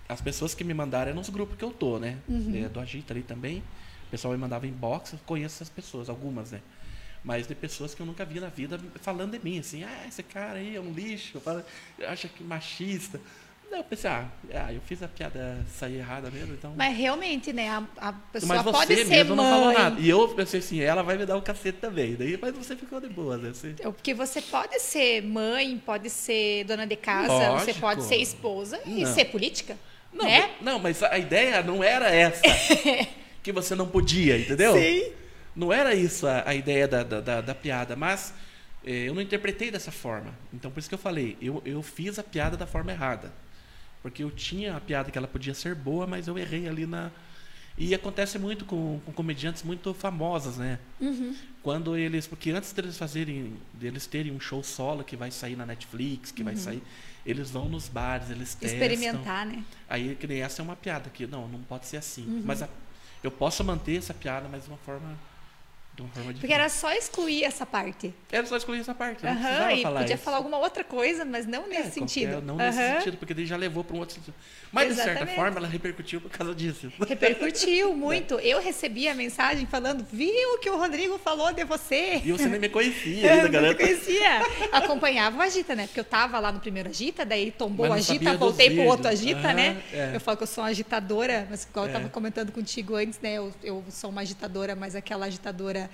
[0.07, 2.17] As pessoas que me mandaram é nos grupos que eu tô, né?
[2.63, 3.59] É, do Agita ali também.
[4.07, 6.61] O pessoal me mandava inbox, eu conheço essas pessoas, algumas, né?
[7.23, 10.21] Mas de pessoas que eu nunca vi na vida falando de mim, assim, ah, esse
[10.21, 11.41] cara aí é um lixo,
[12.07, 13.19] acha que machista.
[13.71, 16.73] Não, eu pensei, ah, ah, eu fiz a piada sair errada mesmo, então.
[16.77, 17.67] Mas realmente, né?
[17.69, 19.45] A, a pessoa Mas você pode ser mesmo mãe.
[19.45, 19.99] não falou nada.
[19.99, 22.15] E eu pensei assim, ela vai me dar o cacete também.
[22.15, 23.49] Daí, mas você ficou de boa, né?
[23.53, 23.75] Você...
[23.79, 27.79] É, Porque você pode ser mãe, pode ser dona de casa, você Lógico.
[27.81, 29.13] pode ser esposa e Não.
[29.13, 29.77] ser política.
[30.13, 30.51] Não, né?
[30.61, 32.41] não, mas a ideia não era essa.
[33.43, 34.73] que você não podia, entendeu?
[34.73, 35.11] Sim.
[35.55, 38.33] Não era isso a, a ideia da, da, da- da piada, mas
[38.85, 40.33] eh, eu não interpretei dessa forma.
[40.53, 43.31] Então, por isso que eu falei, eu, eu fiz a piada da forma errada.
[44.05, 47.09] Porque eu tinha a piada que ela podia ser boa, mas eu errei ali na.
[47.75, 50.77] E acontece muito com, com comediantes muito famosos, né?
[51.01, 51.35] Uhum.
[51.63, 52.27] Quando eles.
[52.27, 53.55] Porque antes deles fazerem.
[53.73, 56.83] deles terem um show solo que vai sair na Netflix, que vai sair.
[57.25, 58.77] Eles vão nos bares, eles testam.
[58.79, 58.85] Uhum.
[58.85, 59.63] Experimentar, né?
[59.89, 62.27] Aí, que nem essa é uma piada que não, não pode ser assim.
[62.27, 62.43] Uhum.
[62.45, 62.69] Mas a-
[63.23, 65.17] eu posso manter essa piada, mas de uma forma
[66.39, 68.13] Porque era só excluir essa parte.
[68.31, 69.23] Era só escolher essa parte.
[69.23, 70.23] eu Não Aham, precisava e falar podia isso.
[70.23, 72.31] falar alguma outra coisa, mas não É, nesse sentido.
[72.31, 72.97] qualquer- Não nesse Aham.
[72.99, 74.33] sentido, porque daí já levou para um outro sentido.
[74.71, 75.35] Mas, de certa Exatamente.
[75.35, 76.91] forma, ela repercutiu por causa disso.
[77.07, 78.35] Repercutiu muito.
[78.39, 82.21] Eu recebi a mensagem falando, viu que o Rodrigo falou de você.
[82.23, 83.75] E você nem me conhecia Eu ainda, não te garota.
[83.83, 84.41] conhecia.
[84.71, 85.87] Acompanhava o Agita, né?
[85.87, 89.09] Porque eu tava lá no primeiro Agita, daí tombou o não Agita, voltei pro outro
[89.09, 89.21] vídeos.
[89.21, 89.83] Agita, Aham, né?
[89.93, 90.11] é.
[90.15, 91.93] Eu falo que eu sou uma agitadora, mas igual eu É.
[91.93, 93.35] tava comentando contigo antes, né?
[93.35, 95.84] Eu, eu sou uma agitadora, mas aquela agitadora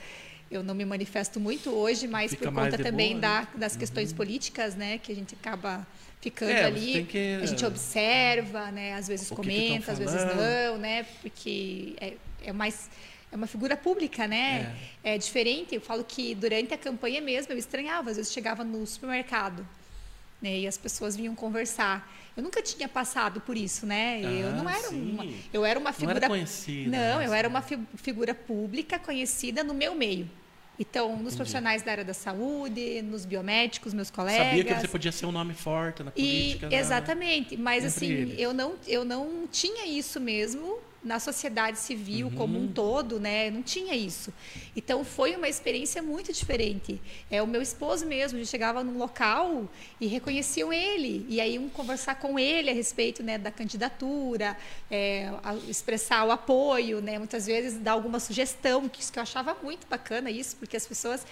[0.49, 3.47] eu não me manifesto muito hoje, mas Fica por conta também boa, da, né?
[3.56, 4.97] das questões políticas, né?
[4.97, 5.88] Que a gente acaba
[6.19, 7.06] ficando É, ali.
[7.06, 8.93] que- A gente observa, né?
[8.95, 11.04] Às vezes O comenta, às vezes não, né?
[11.21, 12.89] Porque é, é mais
[13.32, 14.75] é uma figura pública, né?
[15.04, 15.17] É.
[15.17, 15.73] diferente.
[15.73, 19.65] Eu falo que durante a campanha mesmo eu estranhava, às vezes chegava no supermercado,
[20.41, 20.60] né?
[20.60, 22.12] E as pessoas vinham conversar.
[22.36, 24.21] Eu nunca tinha passado por isso, né?
[24.21, 25.12] eu Ah, não era sim.
[25.12, 26.89] uma, eu era uma Não figura era conhecida.
[26.89, 27.27] não, né?
[27.27, 30.30] eu era uma fi- figura pública conhecida no meu meio.
[30.80, 34.47] Então, nos profissionais da área da saúde, nos biomédicos, meus colegas.
[34.47, 36.69] Sabia que você podia ser um nome forte na E política.
[36.69, 36.77] né?
[36.80, 38.39] exatamente, mas assim, eles.
[38.39, 42.35] eu não eu não tinha isso mesmo na sociedade civil Uhum.
[42.35, 43.49] como um todo, né?
[43.49, 44.31] Não tinha isso.
[44.75, 47.01] Então foi uma experiência muito diferente.
[47.29, 49.67] É o meu esposo mesmo, a gente chegava num local
[49.99, 54.55] e reconheciam ele e aí um conversar com ele a respeito, né, da candidatura,
[54.91, 57.17] é, a- expressar o apoio, né?
[57.17, 60.85] Muitas vezes dar alguma sugestão, que isso que eu achava muito bacana isso, porque as
[60.85, 61.25] pessoas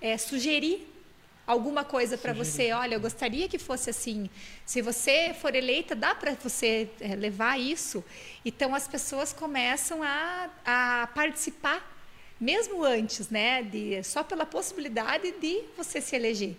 [0.00, 0.86] é, sugerir
[1.46, 2.72] alguma coisa para você.
[2.72, 4.28] Olha, eu gostaria que fosse assim.
[4.64, 8.04] Se você for eleita, dá para você eh, levar isso.
[8.44, 11.94] Então as pessoas começam a, a participar,
[12.40, 13.62] mesmo antes, né?
[13.62, 16.56] De, só pela possibilidade de você se eleger.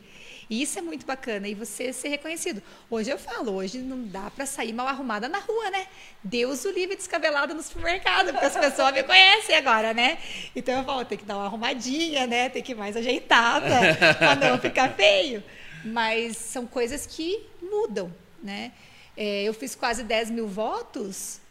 [0.50, 2.64] E isso é muito bacana e você ser reconhecido.
[2.90, 5.88] Hoje eu falo, hoje não dá para sair mal arrumada na rua, né?
[6.24, 10.18] Deus o livre descabelado no supermercado, porque as pessoas me conhecem agora, né?
[10.56, 12.48] Então eu falo, tem que dar uma arrumadinha, né?
[12.50, 15.44] Tem que ir mais ajeitada para não ficar feio.
[15.84, 18.72] Mas são coisas que mudam, né?
[19.18, 21.42] É, eu fiz quase 10 mil votos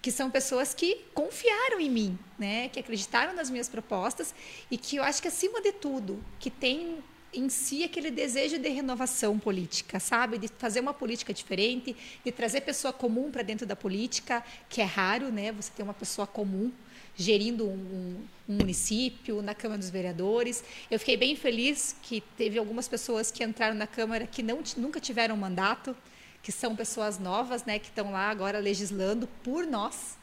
[0.00, 2.68] que são pessoas que confiaram em mim, né?
[2.68, 4.34] Que acreditaram nas minhas propostas
[4.70, 7.02] e que eu acho que acima de tudo, que tem
[7.34, 10.38] em si aquele desejo de renovação política, sabe?
[10.38, 14.84] De fazer uma política diferente, de trazer pessoa comum para dentro da política, que é
[14.84, 15.52] raro, né?
[15.52, 16.72] Você ter uma pessoa comum
[17.16, 20.64] gerindo um, um, município, na Câmara dos Vereadores.
[20.90, 25.00] Eu fiquei bem feliz que teve algumas pessoas que entraram na Câmara que não, nunca
[25.00, 25.96] tiveram mandato,
[26.42, 30.16] que são pessoas novas, né, que estão lá agora legislando por nós,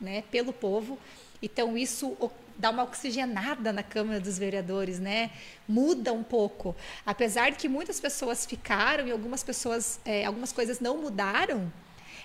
[0.00, 0.98] né, pelo povo.
[1.42, 2.16] Então isso
[2.58, 5.30] dá uma oxigenada na Câmara dos Vereadores, né?
[5.66, 6.74] Muda um pouco,
[7.06, 11.72] apesar de que muitas pessoas ficaram e algumas pessoas, é, algumas coisas não mudaram.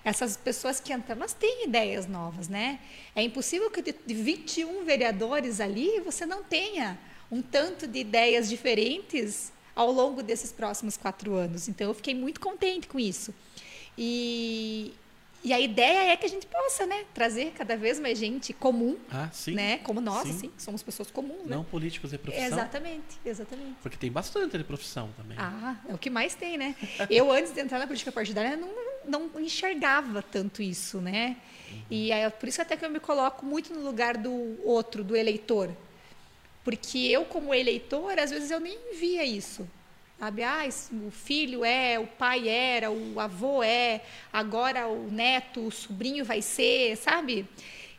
[0.03, 2.79] Essas pessoas que entram, elas têm ideias novas, né?
[3.15, 6.99] É impossível que de 21 vereadores ali você não tenha
[7.31, 11.69] um tanto de ideias diferentes ao longo desses próximos quatro anos.
[11.69, 13.33] Então, eu fiquei muito contente com isso.
[13.97, 14.93] E,
[15.43, 18.97] e a ideia é que a gente possa, né, trazer cada vez mais gente comum,
[19.11, 20.29] ah, sim, né, como nós, sim.
[20.29, 21.65] assim, somos pessoas comuns, Não né?
[21.69, 22.47] políticos de profissão.
[22.47, 23.75] Exatamente, exatamente.
[23.81, 25.37] Porque tem bastante de profissão também.
[25.37, 26.75] Ah, é o que mais tem, né?
[27.09, 28.69] Eu, antes de entrar na política partidária, não,
[29.05, 31.37] não enxergava tanto isso, né?
[31.89, 35.15] E é por isso até que eu me coloco muito no lugar do outro, do
[35.15, 35.75] eleitor.
[36.63, 39.67] Porque eu, como eleitor, às vezes eu nem via isso.
[40.19, 40.43] Sabe?
[40.43, 40.63] Ah,
[41.05, 46.41] o filho é, o pai era, o avô é, agora o neto, o sobrinho vai
[46.41, 47.47] ser, sabe?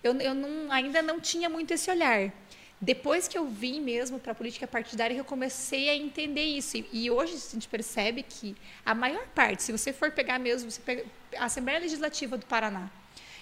[0.03, 2.33] Eu, eu não, ainda não tinha muito esse olhar.
[2.81, 6.85] Depois que eu vim mesmo para a política partidária, eu comecei a entender isso.
[6.93, 10.83] E, hoje a gente percebe que a maior parte, se você for pegar mesmo, você
[10.83, 11.05] pega
[11.39, 12.91] a Assembleia Legislativa do Paraná,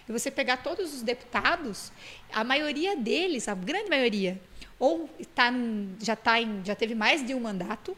[0.08, 1.90] e você pegar todos os deputados,
[2.32, 4.40] a maioria deles, a grande maioria,
[4.78, 5.52] ou tá,
[6.00, 7.96] já, tá em, já teve mais de um mandato,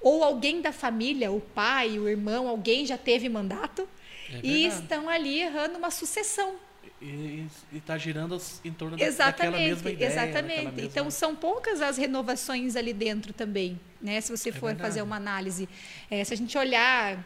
[0.00, 3.88] ou alguém da família, o pai, o irmão, alguém já teve mandato,
[4.32, 6.56] é e estão ali errando uma sucessão.
[7.02, 10.08] E está girando em torno exatamente, daquela mesma ideia.
[10.08, 10.64] Exatamente.
[10.64, 10.82] Mesma...
[10.82, 14.20] Então, são poucas as renovações ali dentro também, né?
[14.20, 14.88] se você é for verdade.
[14.88, 15.68] fazer uma análise.
[16.10, 17.24] É, se a gente olhar,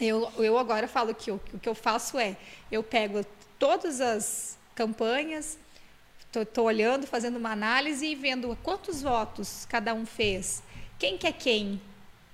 [0.00, 2.36] eu, eu agora falo que o, o que eu faço é,
[2.70, 3.24] eu pego
[3.58, 5.56] todas as campanhas,
[6.34, 10.62] estou olhando, fazendo uma análise e vendo quantos votos cada um fez,
[10.98, 11.80] quem que é quem,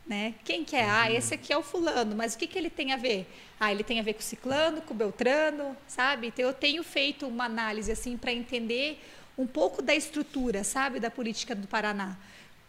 [0.08, 0.34] né?
[0.42, 0.88] Quem que é?
[0.88, 1.16] Ah, uhum.
[1.16, 3.30] esse aqui é o fulano, mas o que, que ele tem a ver?
[3.60, 6.28] Ah, ele tem a ver com o ciclano, com o beltrano, sabe?
[6.28, 9.04] Então, eu tenho feito uma análise assim para entender
[9.36, 12.16] um pouco da estrutura, sabe, da política do Paraná,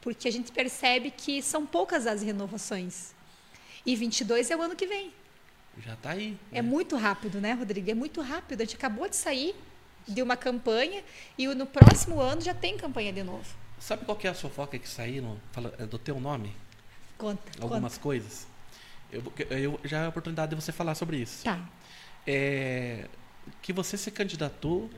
[0.01, 3.15] porque a gente percebe que são poucas as renovações.
[3.85, 5.13] E 22 é o ano que vem.
[5.77, 6.31] Já está aí.
[6.51, 6.59] Né?
[6.59, 7.89] É muito rápido, né, Rodrigo?
[7.89, 8.61] É muito rápido.
[8.61, 9.55] A gente acabou de sair
[10.05, 11.03] de uma campanha
[11.37, 13.45] e no próximo ano já tem campanha de novo.
[13.79, 15.39] Sabe qual que é a fofoca que saíram
[15.77, 16.53] é do teu nome?
[17.19, 17.51] Conta.
[17.61, 18.03] Algumas conta.
[18.03, 18.47] coisas.
[19.11, 21.43] Eu, eu, já é a oportunidade de você falar sobre isso.
[21.43, 21.59] Tá.
[22.25, 23.07] É,
[23.61, 24.89] que você se candidatou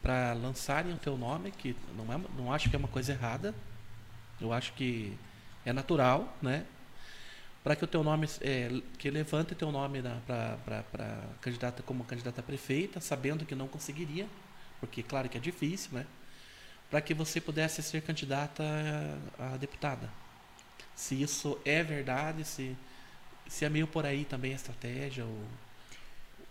[0.00, 3.54] para lançarem o teu nome, que não, é, não acho que é uma coisa errada.
[4.40, 5.18] Eu acho que
[5.66, 6.64] é natural, né?
[7.62, 12.44] Para que o teu nome, é, que levante teu nome para candidata como candidata a
[12.44, 14.26] prefeita, sabendo que não conseguiria,
[14.80, 16.06] porque claro que é difícil, né?
[16.88, 18.62] Para que você pudesse ser candidata
[19.38, 20.08] a, a deputada
[20.98, 22.76] se isso é verdade, se,
[23.46, 25.24] se é meio por aí também a estratégia,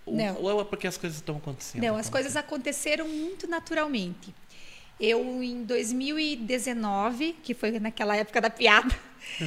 [0.06, 0.42] ou, Não.
[0.42, 1.84] ou é porque as coisas estão acontecendo?
[1.84, 4.34] Não, as coisas aconteceram muito naturalmente.
[4.98, 8.98] Eu, em 2019, que foi naquela época da piada,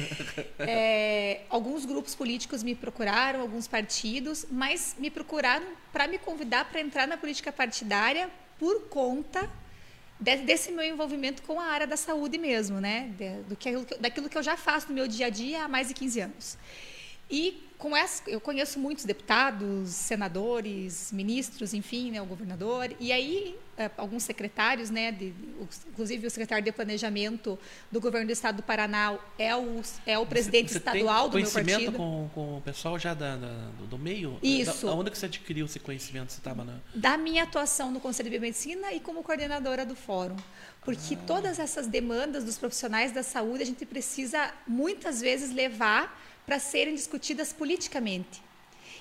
[0.59, 6.79] é, alguns grupos políticos me procuraram, alguns partidos, mas me procuraram para me convidar para
[6.79, 9.49] entrar na política partidária por conta
[10.21, 13.11] desse meu envolvimento com a área da saúde mesmo, né?
[13.49, 15.95] Do que, daquilo que eu já faço no meu dia a dia há mais de
[15.95, 16.57] 15 anos.
[17.31, 23.57] E com essa, eu conheço muitos deputados, senadores, ministros, enfim, né, o governador, e aí
[23.75, 25.33] é, alguns secretários, né, de,
[25.89, 27.57] inclusive o secretário de planejamento
[27.91, 31.39] do governo do estado do Paraná é o, é o presidente você, você estadual do
[31.39, 31.65] meu partido.
[31.65, 34.37] conhecimento com, com o pessoal já da, da, do meio?
[34.43, 34.85] Isso.
[34.85, 36.31] Da, onde que você adquiriu esse conhecimento?
[36.31, 36.75] Você estava na...
[36.93, 40.37] Da minha atuação no Conselho de Biomedicina e como coordenadora do fórum.
[40.85, 41.23] Porque ah.
[41.25, 46.95] todas essas demandas dos profissionais da saúde a gente precisa muitas vezes levar para serem
[46.95, 48.41] discutidas politicamente.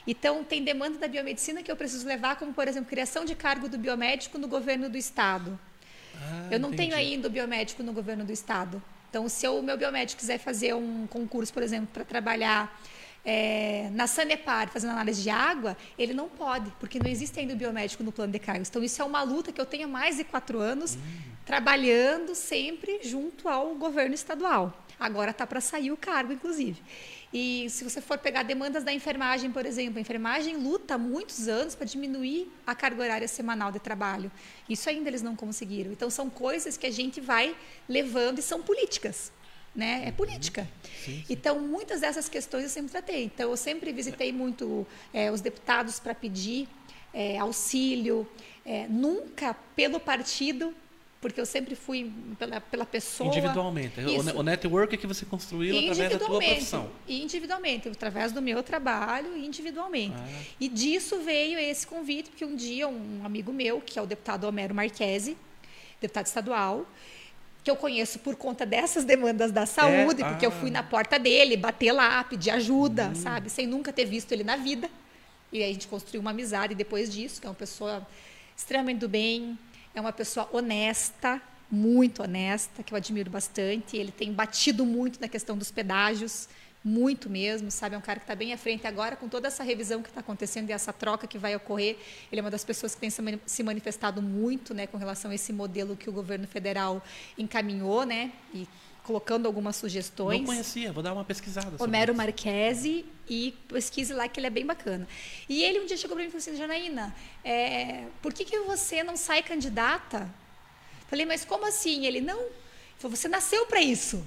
[0.07, 3.69] Então, tem demanda da biomedicina que eu preciso levar, como, por exemplo, criação de cargo
[3.69, 5.59] do biomédico no governo do Estado.
[6.17, 6.91] Ah, eu não entendi.
[6.91, 8.83] tenho ainda o biomédico no governo do Estado.
[9.09, 12.81] Então, se o meu biomédico quiser fazer um concurso, por exemplo, para trabalhar
[13.25, 17.57] é, na Sanepar, fazendo análise de água, ele não pode, porque não existe ainda o
[17.57, 18.69] biomédico no plano de cargos.
[18.69, 21.01] Então, isso é uma luta que eu tenho há mais de quatro anos, hum.
[21.45, 24.73] trabalhando sempre junto ao governo estadual.
[24.99, 26.81] Agora está para sair o cargo, inclusive.
[27.33, 31.47] E se você for pegar demandas da enfermagem, por exemplo, a enfermagem luta há muitos
[31.47, 34.31] anos para diminuir a carga horária semanal de trabalho.
[34.69, 35.93] Isso ainda eles não conseguiram.
[35.93, 37.57] Então são coisas que a gente vai
[37.89, 39.33] levando e são políticas.
[39.73, 40.03] Né?
[40.07, 40.69] É política.
[41.05, 41.25] Sim, sim.
[41.31, 43.25] Então, muitas dessas questões eu sempre tratei.
[43.27, 46.67] Então, eu sempre visitei muito é, os deputados para pedir
[47.15, 48.29] é, auxílio,
[48.67, 50.75] é, nunca pelo partido,
[51.21, 53.29] porque eu sempre fui pela, pela pessoa.
[53.29, 54.01] Individualmente.
[54.01, 54.37] Isso.
[54.37, 56.91] O network que você construiu através da tua profissão.
[57.07, 60.17] Individualmente, através do meu trabalho, individualmente.
[60.17, 60.43] Ah.
[60.59, 64.45] E disso veio esse convite, porque um dia um amigo meu, que é o deputado
[64.45, 65.37] Homero Marquesi,
[66.01, 66.87] deputado estadual,
[67.63, 70.29] que eu conheço por conta dessas demandas da saúde, é?
[70.29, 70.49] porque ah.
[70.49, 73.15] eu fui na porta dele, bater lá, pedir ajuda, hum.
[73.15, 73.51] sabe?
[73.51, 74.89] Sem nunca ter visto ele na vida.
[75.53, 78.07] E aí a gente construiu uma amizade depois disso, que é uma pessoa
[78.57, 79.59] extremamente do bem,
[79.95, 83.97] é uma pessoa honesta, muito honesta, que eu admiro bastante.
[83.97, 86.49] Ele tem batido muito na questão dos pedágios,
[86.83, 87.95] muito mesmo, sabe?
[87.95, 90.21] É um cara que está bem à frente agora com toda essa revisão que está
[90.21, 91.99] acontecendo e essa troca que vai ocorrer.
[92.33, 93.11] Ele é uma das pessoas que tem
[93.47, 97.03] se manifestado muito, né, com relação a esse modelo que o governo federal
[97.37, 98.33] encaminhou, né?
[98.55, 98.67] E
[99.11, 100.39] colocando algumas sugestões.
[100.39, 101.83] Não conhecia, vou dar uma pesquisada.
[101.83, 105.09] Homero Marquese e pesquise lá que ele é bem bacana.
[105.49, 107.13] E ele um dia chegou para mim e falou assim, Janaína,
[107.45, 110.33] é, por que, que você não sai candidata?
[111.09, 112.07] Falei, mas como assim?
[112.07, 112.39] Ele, não.
[112.39, 112.53] Ele
[112.99, 114.25] falou, você nasceu para isso.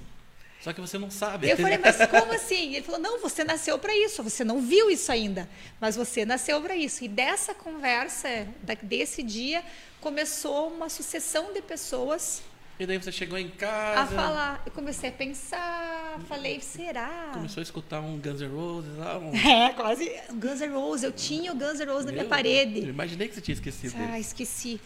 [0.60, 1.48] Só que você não sabe.
[1.48, 2.74] Eu falei, mas como assim?
[2.74, 5.48] Ele falou, não, você nasceu para isso, você não viu isso ainda,
[5.80, 7.02] mas você nasceu para isso.
[7.04, 8.46] E dessa conversa,
[8.82, 9.64] desse dia,
[9.98, 12.42] começou uma sucessão de pessoas
[12.78, 14.00] e daí você chegou em casa.
[14.00, 14.62] A falar.
[14.66, 17.30] Eu comecei a pensar, falei, será?
[17.32, 19.18] Começou a escutar um Guns N' Roses lá.
[19.18, 19.32] Um...
[19.44, 20.10] É, quase.
[20.32, 21.04] Guns N' Roses.
[21.04, 22.80] Eu tinha o Guns N' Roses na minha parede.
[22.80, 23.94] Eu imaginei que você tinha esquecido.
[23.96, 24.80] Ah, esqueci.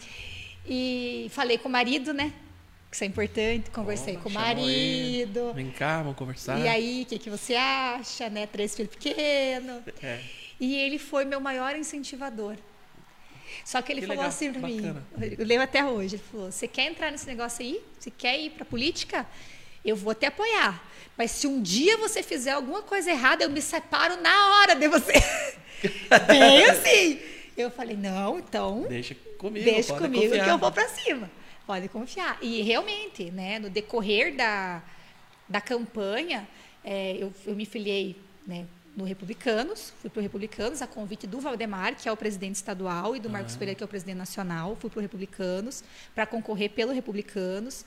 [0.67, 2.31] E falei com o marido, né?
[2.89, 3.71] Que isso é importante.
[3.71, 5.39] Conversei oh, com o marido.
[5.39, 5.53] Ele.
[5.53, 6.59] Vem cá, vamos conversar.
[6.59, 8.45] E aí, o que, que você acha, né?
[8.45, 9.81] Três filhos pequenos.
[10.01, 10.21] É.
[10.59, 12.55] E ele foi meu maior incentivador.
[13.65, 14.95] Só que ele que falou legal, assim para mim,
[15.37, 17.81] eu lembro até hoje, ele falou: "Você quer entrar nesse negócio aí?
[17.99, 19.27] Você quer ir para política?
[19.83, 20.83] Eu vou te apoiar.
[21.17, 24.87] Mas se um dia você fizer alguma coisa errada, eu me separo na hora de
[24.87, 25.13] você."
[26.27, 27.19] Bem assim.
[27.55, 30.45] Eu falei: "Não, então, deixa comigo, deixa comigo confiar.
[30.45, 31.29] que eu vou para cima."
[31.65, 32.39] Pode confiar.
[32.41, 34.81] E realmente, né, no decorrer da,
[35.47, 36.47] da campanha,
[36.83, 38.15] é, eu, eu me filiei
[38.47, 42.55] né, no Republicanos, fui para o Republicanos a convite do Valdemar, que é o presidente
[42.55, 44.75] estadual, e do Marcos Pereira, que é o presidente nacional.
[44.79, 45.83] Fui para o Republicanos
[46.13, 47.85] para concorrer pelo Republicanos.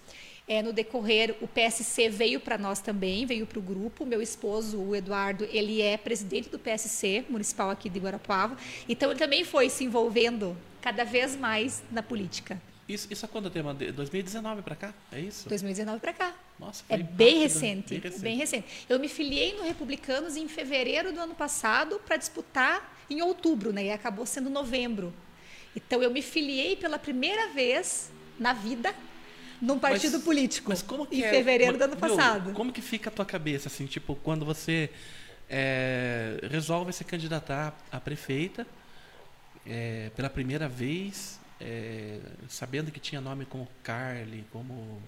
[0.48, 4.05] É, no decorrer, o PSC veio para nós também, veio para o grupo.
[4.05, 8.57] Meu esposo, o Eduardo, ele é presidente do PSC municipal aqui de Guarapuava.
[8.88, 12.61] Então, ele também foi se envolvendo cada vez mais na política.
[12.93, 13.72] Isso, isso é quando tema?
[13.72, 14.95] 2019 para cá?
[15.11, 15.49] É isso?
[15.49, 16.34] 2019 para cá.
[16.59, 18.66] Nossa, é bem recente, bem recente, bem recente.
[18.88, 23.86] Eu me filiei no Republicanos em fevereiro do ano passado para disputar em outubro, né?
[23.86, 25.12] E acabou sendo novembro.
[25.74, 28.95] Então eu me filiei pela primeira vez na vida
[29.61, 30.68] num partido mas, político.
[30.68, 32.53] Mas como que em é, fevereiro do ano passado.
[32.53, 34.90] como que fica a tua cabeça assim, tipo, quando você
[35.49, 38.66] é, resolve se candidatar a prefeita
[39.66, 45.00] é, pela primeira vez é, sabendo que tinha nome como Carly, como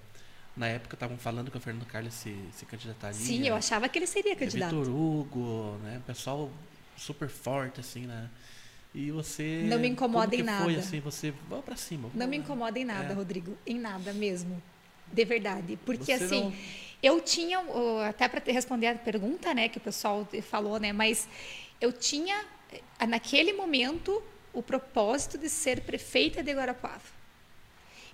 [0.57, 3.19] na época estavam falando que o Fernando Carlos se, se candidataria.
[3.19, 4.71] Sim, eu achava que ele seria candidato.
[4.71, 6.01] Vitor Hugo, né?
[6.07, 6.49] Pessoal
[6.97, 8.31] super forte, assim, né?
[8.95, 9.65] E você.
[9.67, 10.63] Não me incomoda em nada.
[10.63, 12.09] Foi assim, você vai para cima.
[12.15, 13.15] Não me incomoda em nada, é.
[13.15, 13.59] Rodrigo.
[13.67, 14.63] Em nada mesmo.
[15.13, 15.77] De verdade.
[15.85, 16.53] Porque você assim, não...
[17.03, 17.59] eu tinha.
[18.09, 20.93] Até para responder a pergunta, né, que o pessoal falou, né?
[20.93, 21.29] Mas
[21.81, 22.45] eu tinha,
[23.09, 24.23] naquele momento,
[24.55, 27.03] o propósito de ser prefeita de Guarapuava.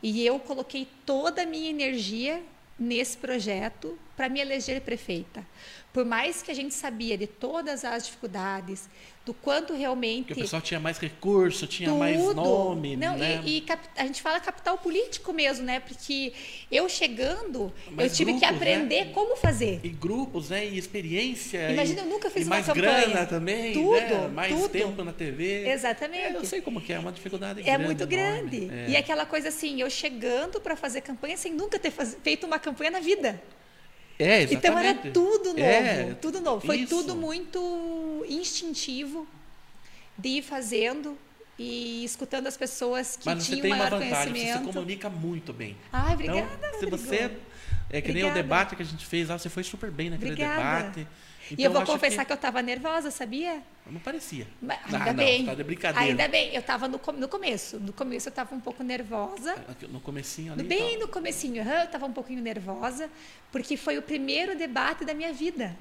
[0.03, 2.43] E eu coloquei toda a minha energia
[2.79, 5.47] nesse projeto para me eleger prefeita.
[5.95, 8.87] Por mais que a gente sabia de todas as dificuldades,
[9.25, 10.27] do quanto realmente.
[10.27, 11.99] Porque o pessoal tinha mais recurso, tinha tudo.
[11.99, 12.97] mais nome.
[12.99, 13.41] Não, né?
[13.43, 13.67] e, e
[13.97, 15.81] a gente fala capital político mesmo, né?
[15.81, 16.35] Porque
[16.71, 19.13] eu chegando, Mas eu tive grupos, que aprender né?
[19.15, 19.81] como fazer.
[19.83, 20.67] E grupos, né?
[20.67, 21.71] E experiência.
[21.73, 23.07] Imagina, e, eu nunca fiz e uma mais campanha.
[23.07, 23.73] grana também.
[23.73, 23.95] Tudo.
[23.95, 24.29] Né?
[24.35, 24.69] Mais tudo.
[24.69, 25.67] tempo na TV.
[25.67, 26.25] Exatamente.
[26.25, 27.83] É, eu sei como que é, é uma dificuldade é grande.
[27.83, 28.71] É muito grande.
[28.71, 28.91] É.
[28.91, 32.19] E aquela coisa assim, eu chegando para fazer campanha sem nunca ter faz...
[32.23, 33.41] feito uma campanha na vida.
[34.21, 34.55] É, exatamente.
[34.55, 36.67] Então era tudo novo, é, tudo novo.
[36.67, 36.95] Foi isso.
[36.95, 39.27] tudo muito instintivo
[40.17, 41.17] de ir fazendo
[41.59, 44.59] e escutando as pessoas que Mas tinham tem maior uma vantagem, conhecimento.
[44.59, 45.77] Você se comunica muito bem.
[45.93, 46.49] Ai, obrigada.
[46.59, 47.31] Então, se você
[47.91, 50.33] é que nem o debate que a gente fez lá, você foi super bem naquele
[50.33, 50.91] obrigada.
[50.91, 51.07] debate.
[51.53, 52.27] Então, e eu vou confessar que...
[52.27, 53.63] que eu estava nervosa, sabia?
[53.87, 54.47] Não parecia.
[54.63, 55.39] Mas, ainda ah, bem.
[55.41, 56.09] Não, tá de brincadeira.
[56.09, 56.55] Ainda bem.
[56.55, 57.81] Eu estava no, no começo.
[57.81, 59.57] No começo eu estava um pouco nervosa.
[59.89, 60.63] No comecinho ali?
[60.63, 61.63] Bem no comecinho.
[61.63, 63.11] Eu estava um pouquinho nervosa,
[63.51, 65.77] porque foi o primeiro debate da minha vida.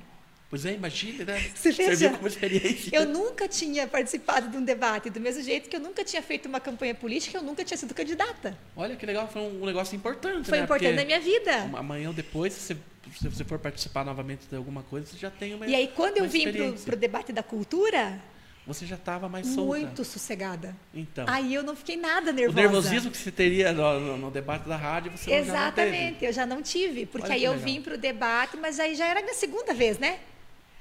[0.50, 1.40] Pois é, imagina, né?
[1.54, 2.90] Você veja, como experiência.
[2.92, 6.48] Eu nunca tinha participado de um debate, do mesmo jeito que eu nunca tinha feito
[6.48, 8.58] uma campanha política, eu nunca tinha sido candidata.
[8.76, 10.64] Olha que legal, foi um negócio importante, Foi né?
[10.64, 11.78] importante Porque na minha vida.
[11.78, 12.78] Amanhã ou depois, se você,
[13.20, 16.18] se você for participar novamente de alguma coisa, você já tem uma E aí, quando
[16.18, 16.52] eu vim
[16.84, 18.20] para o debate da cultura,
[18.66, 19.80] você já estava mais solta.
[19.80, 20.76] Muito sossegada.
[20.94, 21.26] Então.
[21.28, 22.60] Aí eu não fiquei nada nervosa.
[22.60, 26.34] O nervosismo que você teria no, no, no debate da rádio, você Exatamente, já eu
[26.34, 27.06] já não tive.
[27.06, 27.66] Porque Olha aí eu legal.
[27.66, 30.20] vim para o debate, mas aí já era a minha segunda vez, né?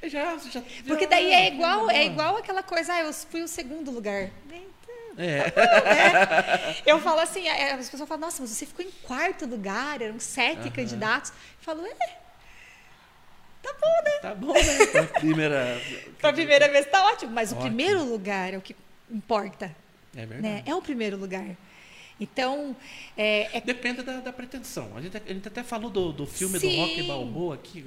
[0.03, 3.91] Já, já, Porque daí é igual, é igual aquela coisa, ah, eu fui o segundo
[3.91, 4.31] lugar.
[5.19, 5.39] É.
[5.39, 5.53] Né?
[6.87, 10.69] Eu falo assim, as pessoas falam, nossa, mas você ficou em quarto lugar, eram sete
[10.69, 10.71] uhum.
[10.71, 11.31] candidatos.
[11.31, 11.95] Eu falo, é.
[13.61, 14.11] Tá bom, né?
[14.23, 14.87] Tá bom, né?
[14.93, 15.83] Pra primeira.
[16.21, 17.61] pra primeira vez tá ótimo, mas ótimo.
[17.61, 18.77] o primeiro lugar é o que
[19.11, 19.75] importa.
[20.15, 20.43] É verdade.
[20.43, 20.63] Né?
[20.65, 21.57] É o primeiro lugar.
[22.21, 22.75] Então,
[23.17, 23.61] é, é...
[23.61, 24.97] Depende da, da, pretensão.
[24.97, 26.71] A gente, a gente até falou do, do filme Sim.
[26.71, 27.85] do Rock Balboa aqui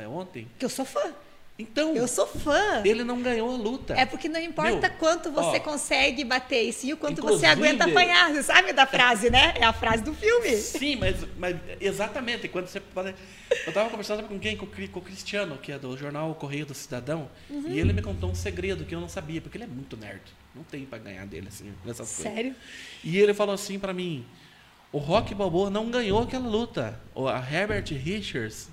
[0.00, 0.48] é, ontem.
[0.58, 1.12] Que eu sou fã.
[1.56, 2.82] Então, eu sou fã.
[2.84, 3.94] Ele não ganhou a luta.
[3.94, 7.46] É porque não importa Meu, quanto você ó, consegue bater e sim o quanto você
[7.46, 8.32] aguenta apanhar.
[8.32, 9.54] Você sabe da frase, né?
[9.56, 10.56] É a frase do filme.
[10.56, 12.48] Sim, mas, mas exatamente.
[12.48, 14.56] Quando você eu estava conversando com quem?
[14.56, 17.68] Com, o Cristiano, que é do jornal Correio do Cidadão, uhum.
[17.68, 20.22] e ele me contou um segredo que eu não sabia, porque ele é muito nerd.
[20.56, 22.32] Não tem para ganhar dele assim nessas Sério?
[22.32, 22.34] coisas.
[22.34, 22.56] Sério?
[23.04, 24.26] E ele falou assim para mim:
[24.90, 27.00] o Rock Balboa não ganhou aquela luta.
[27.14, 28.70] A Herbert Richards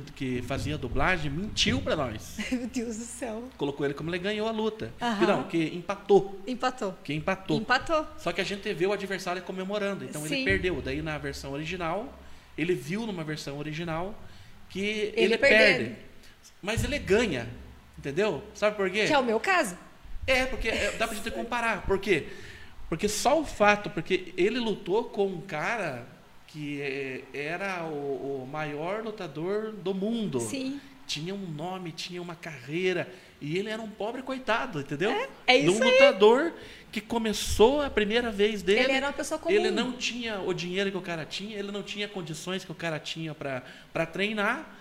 [0.00, 2.36] que, que fazia dublagem mentiu para nós.
[2.50, 3.44] Meu Deus do céu.
[3.56, 4.92] Colocou ele como ele ganhou a luta.
[5.18, 6.40] Que não, que empatou.
[6.46, 6.94] Empatou.
[7.04, 7.56] Que empatou.
[7.58, 8.06] Empatou.
[8.18, 10.04] Só que a gente vê o adversário comemorando.
[10.04, 10.34] Então Sim.
[10.34, 10.82] ele perdeu.
[10.82, 12.12] Daí na versão original,
[12.56, 14.14] ele viu numa versão original
[14.68, 15.96] que ele, ele perde.
[16.62, 17.48] Mas ele ganha.
[17.98, 18.42] Entendeu?
[18.54, 19.06] Sabe por quê?
[19.06, 19.76] Que é o meu caso.
[20.26, 21.82] É, porque é, dá pra gente comparar.
[21.82, 22.28] Por quê?
[22.88, 26.06] Porque só o fato, porque ele lutou com um cara
[26.54, 30.38] que é, era o, o maior lutador do mundo.
[30.38, 30.80] Sim.
[31.04, 33.12] Tinha um nome, tinha uma carreira.
[33.40, 35.10] E ele era um pobre coitado, entendeu?
[35.10, 36.52] É, é isso um lutador
[36.92, 38.84] que começou a primeira vez dele.
[38.84, 39.52] Ele era uma pessoa comum.
[39.52, 42.74] Ele não tinha o dinheiro que o cara tinha, ele não tinha condições que o
[42.74, 44.78] cara tinha para treinar.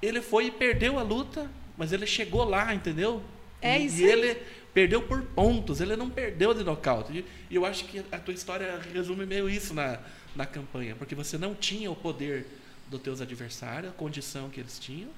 [0.00, 3.20] Ele foi e perdeu a luta, mas ele chegou lá, entendeu?
[3.60, 4.00] É e, isso.
[4.00, 4.40] E ele
[4.72, 7.24] perdeu por pontos, ele não perdeu de nocaute.
[7.50, 9.98] E eu acho que a tua história resume meio isso na,
[10.36, 12.46] na campanha, porque você não tinha o poder
[12.88, 15.10] dos teus adversários, a condição que eles tinham,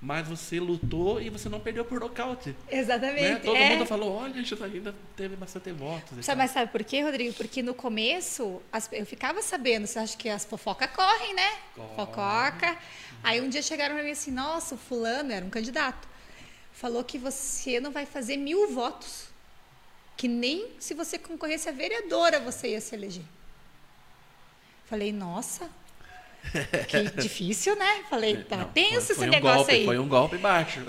[0.00, 2.54] mas você lutou e você não perdeu por nocaute.
[2.70, 3.22] Exatamente.
[3.22, 3.36] Né?
[3.36, 3.70] Todo é...
[3.70, 6.24] mundo falou, olha, a gente ainda teve bastante votos.
[6.24, 7.32] Sabe, mas sabe por quê, Rodrigo?
[7.34, 11.56] Porque no começo as, eu ficava sabendo, você acha que as fofocas correm, né?
[11.74, 11.94] Corre.
[11.96, 12.78] Fofoca.
[13.22, 16.06] Aí um dia chegaram para mim assim, nossa, o fulano era um candidato.
[16.72, 19.28] Falou que você não vai fazer mil votos.
[20.14, 23.24] Que nem se você concorresse a vereadora você ia se eleger.
[24.86, 25.68] Falei, nossa,
[26.88, 28.04] que difícil, né?
[28.08, 29.84] Falei, tá Não, tenso foi, esse um negócio golpe, aí.
[29.84, 30.80] Foi um golpe baixo.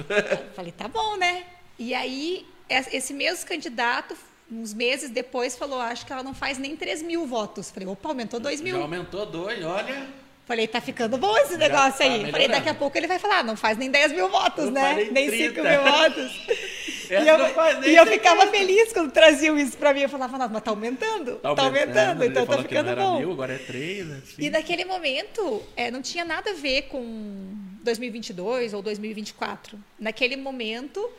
[0.56, 1.44] Falei, tá bom, né?
[1.80, 4.16] E aí, esse mesmo candidato,
[4.52, 7.70] uns meses depois, falou, acho que ela não faz nem 3 mil votos.
[7.72, 8.76] Falei, opa, aumentou 2 mil.
[8.76, 10.08] Já aumentou dois, olha.
[10.46, 12.32] Falei, tá ficando bom esse negócio tá aí.
[12.32, 15.10] Falei, daqui a pouco ele vai falar, não faz nem 10 mil votos, não né?
[15.12, 16.32] Nem 5 mil votos.
[17.10, 20.02] e eu, e eu ficava feliz quando traziam isso para mim.
[20.02, 21.36] Eu falava, mas tá aumentando.
[21.36, 23.20] Tá, tá aumentando, então tá ficando bom.
[23.20, 24.36] Mil, agora é 3, assim.
[24.40, 29.80] E naquele momento, é, não tinha nada a ver com 2022 ou 2024.
[30.00, 31.10] Naquele momento,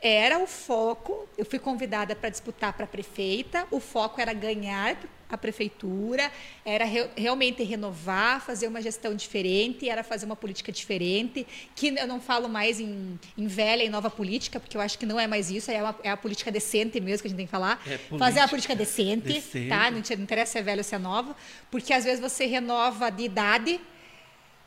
[0.00, 1.28] era o foco.
[1.36, 3.66] Eu fui convidada para disputar para prefeita.
[3.70, 4.96] O foco era ganhar
[5.30, 6.30] a prefeitura,
[6.64, 11.46] era re realmente renovar, fazer uma gestão diferente, era fazer uma política diferente,
[11.76, 15.06] que eu não falo mais em, em velha e nova política, porque eu acho que
[15.06, 17.46] não é mais isso, é, uma, é a política decente mesmo que a gente tem
[17.46, 17.80] que falar.
[17.86, 19.68] É fazer uma política decente, decente.
[19.68, 19.90] tá?
[19.90, 21.36] Não, interessa se é velho ou se é nova,
[21.70, 23.80] porque às vezes você renova de idade,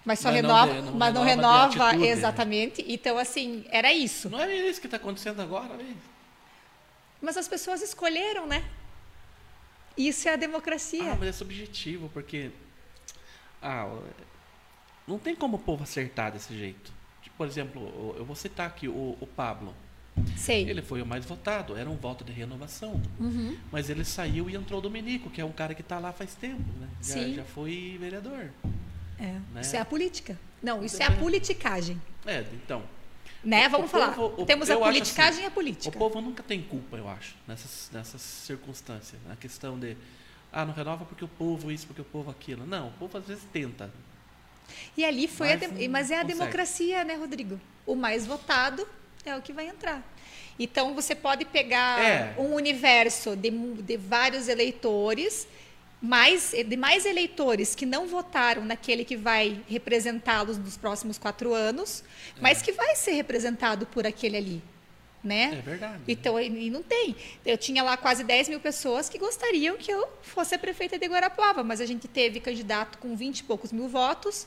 [0.06, 2.84] mas só mas renova, não, não mas não renova, renova exatamente.
[2.88, 4.30] Então, assim, era isso.
[4.30, 5.96] Não é isso que está acontecendo agora, hein?
[7.22, 8.64] Mas as pessoas escolheram, né?
[9.98, 11.14] Isso é a democracia.
[11.14, 12.52] Ah, mas é subjetivo, porque.
[13.62, 13.90] Ah,
[15.08, 16.92] não tem como o povo acertar desse jeito.
[17.22, 19.74] Tipo, por exemplo, eu vou citar aqui o, o Pablo.
[20.36, 20.70] Sei.
[20.70, 23.02] Ele foi o mais votado, era um voto de renovação.
[23.20, 23.58] Uhum.
[23.72, 26.36] Mas ele saiu e entrou o Domenico, que é um cara que está lá faz
[26.36, 26.90] tempo, né?
[27.02, 28.52] Já, já foi vereador.
[29.24, 29.40] É.
[29.54, 29.62] Né?
[29.62, 30.38] Isso é a política.
[30.62, 32.02] Não, isso é a politicagem.
[32.26, 32.84] É, então.
[33.42, 33.70] Né?
[33.70, 34.14] Vamos falar.
[34.14, 35.96] Povo, Temos a politicagem assim, e a política.
[35.96, 39.20] O povo nunca tem culpa, eu acho, nessas, nessas circunstâncias.
[39.28, 39.96] Na questão de,
[40.52, 42.66] ah, não renova porque o povo isso, porque o povo aquilo.
[42.66, 43.92] Não, o povo às vezes tenta.
[44.98, 46.40] E ali foi mas, a de, mas é a consegue.
[46.40, 47.60] democracia, né, Rodrigo?
[47.86, 48.88] O mais votado
[49.26, 50.02] é o que vai entrar.
[50.58, 52.36] Então você pode pegar é.
[52.38, 55.48] um universo de, de vários eleitores
[56.04, 62.04] mais, de mais eleitores que não votaram naquele que vai representá-los nos próximos quatro anos,
[62.38, 62.42] é.
[62.42, 64.64] mas que vai ser representado por aquele ali.
[65.24, 65.60] Né?
[65.60, 66.04] É verdade.
[66.06, 67.16] Então, e não tem.
[67.46, 71.08] Eu tinha lá quase 10 mil pessoas que gostariam que eu fosse a prefeita de
[71.08, 74.46] Guarapuava, mas a gente teve candidato com 20 e poucos mil votos,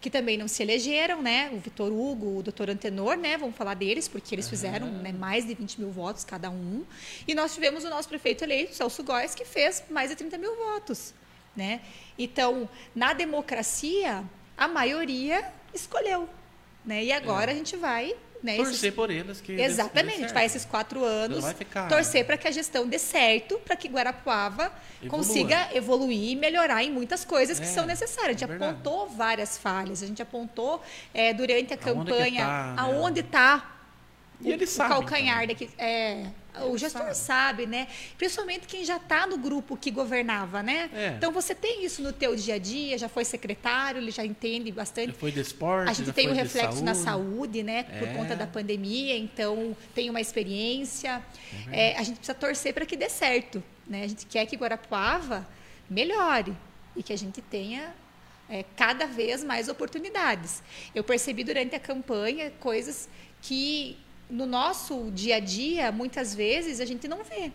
[0.00, 1.50] que também não se elegeram, né?
[1.52, 3.36] O Vitor Hugo, o doutor Antenor, né?
[3.36, 6.84] Vamos falar deles, porque eles fizeram né, mais de 20 mil votos cada um.
[7.26, 10.54] E nós tivemos o nosso prefeito eleito, Celso Góes, que fez mais de 30 mil
[10.56, 11.12] votos,
[11.56, 11.80] né?
[12.16, 14.24] Então, na democracia,
[14.56, 16.28] a maioria escolheu,
[16.84, 17.04] né?
[17.04, 17.54] E agora é.
[17.54, 18.94] a gente vai né, torcer esses...
[18.94, 19.40] por eles.
[19.40, 21.44] Que Exatamente, a gente vai esses quatro anos
[21.88, 24.72] torcer para que a gestão dê certo, para que Guarapuava
[25.02, 25.10] Evolua.
[25.10, 28.36] consiga evoluir e melhorar em muitas coisas que é, são necessárias.
[28.36, 30.82] A gente é apontou várias falhas, a gente apontou
[31.12, 33.74] é, durante a campanha tá, aonde está
[34.40, 34.56] né?
[34.56, 35.54] o, o calcanhar então.
[35.54, 36.26] daqui, é,
[36.64, 37.16] o gestor sabe.
[37.16, 37.66] sabe.
[37.66, 37.88] né?
[38.16, 40.90] Principalmente quem já está no grupo que governava, né?
[40.92, 41.08] É.
[41.16, 44.70] Então você tem isso no teu dia a dia, já foi secretário, ele já entende
[44.72, 45.08] bastante.
[45.08, 45.90] Já foi de esporte.
[45.90, 46.84] A gente tem o um reflexo saúde.
[46.84, 47.86] na saúde, né?
[47.90, 47.98] É.
[47.98, 51.22] Por conta da pandemia, então tem uma experiência.
[51.70, 54.04] É, a gente precisa torcer para que dê certo, né?
[54.04, 55.46] A gente quer que Guarapuava
[55.88, 56.54] melhore
[56.94, 57.94] e que a gente tenha
[58.48, 60.62] é, cada vez mais oportunidades.
[60.94, 63.08] Eu percebi durante a campanha coisas
[63.40, 63.96] que
[64.30, 67.50] no nosso dia a dia, muitas vezes, a gente não vê.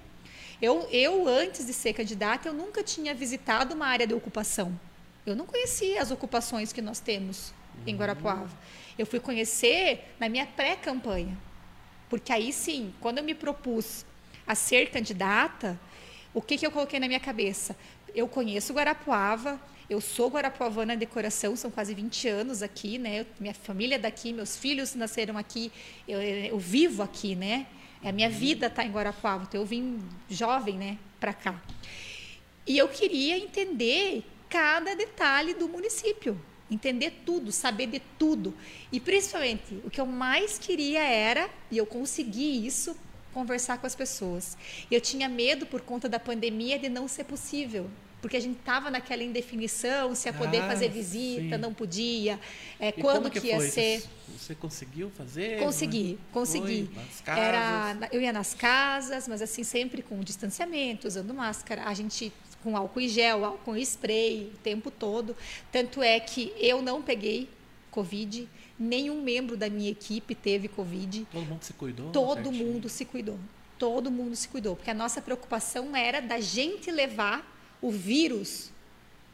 [0.62, 4.78] Eu, eu, antes de ser candidata, eu nunca tinha visitado uma área de ocupação.
[5.26, 7.54] Eu não conhecia as ocupações que nós temos
[7.86, 8.50] em Guarapuava.
[8.98, 11.38] Eu fui conhecer na minha pré-campanha.
[12.10, 14.06] Porque aí sim, quando eu me propus
[14.46, 15.80] a ser candidata,
[16.34, 17.76] o que, que eu coloquei na minha cabeça?
[18.14, 19.60] Eu conheço Guarapuava,
[19.90, 23.22] eu sou guarapuavana de coração, são quase 20 anos aqui, né?
[23.22, 25.72] Eu, minha família é daqui, meus filhos nasceram aqui,
[26.08, 27.68] eu, eu vivo aqui, né?
[28.04, 29.98] A minha vida está em Guarapuava, então eu vim
[30.30, 31.62] jovem, né, para cá.
[32.68, 38.54] E eu queria entender cada detalhe do município, entender tudo, saber de tudo.
[38.92, 42.96] E principalmente, o que eu mais queria era, e eu consegui isso,
[43.34, 44.58] conversar com as pessoas.
[44.92, 47.90] Eu tinha medo por conta da pandemia de não ser possível
[48.24, 51.62] porque a gente estava naquela indefinição se ia poder ah, fazer visita, sim.
[51.62, 52.40] não podia,
[52.80, 54.02] é, quando que, que ia ser.
[54.40, 55.60] Você conseguiu fazer?
[55.60, 56.86] Consegui, consegui.
[56.86, 57.44] Foi, nas casas.
[57.44, 61.84] Era, eu ia nas casas, mas assim sempre com distanciamento, usando máscara.
[61.84, 62.32] A gente
[62.64, 65.36] com álcool em gel, álcool em spray o tempo todo.
[65.70, 67.50] Tanto é que eu não peguei
[67.92, 68.48] Covid,
[68.80, 71.28] nenhum membro da minha equipe teve Covid.
[71.30, 72.10] Todo mundo se cuidou?
[72.12, 72.66] Todo certinho.
[72.66, 73.40] mundo se cuidou.
[73.78, 77.53] Todo mundo se cuidou, porque a nossa preocupação era da gente levar
[77.84, 78.72] o vírus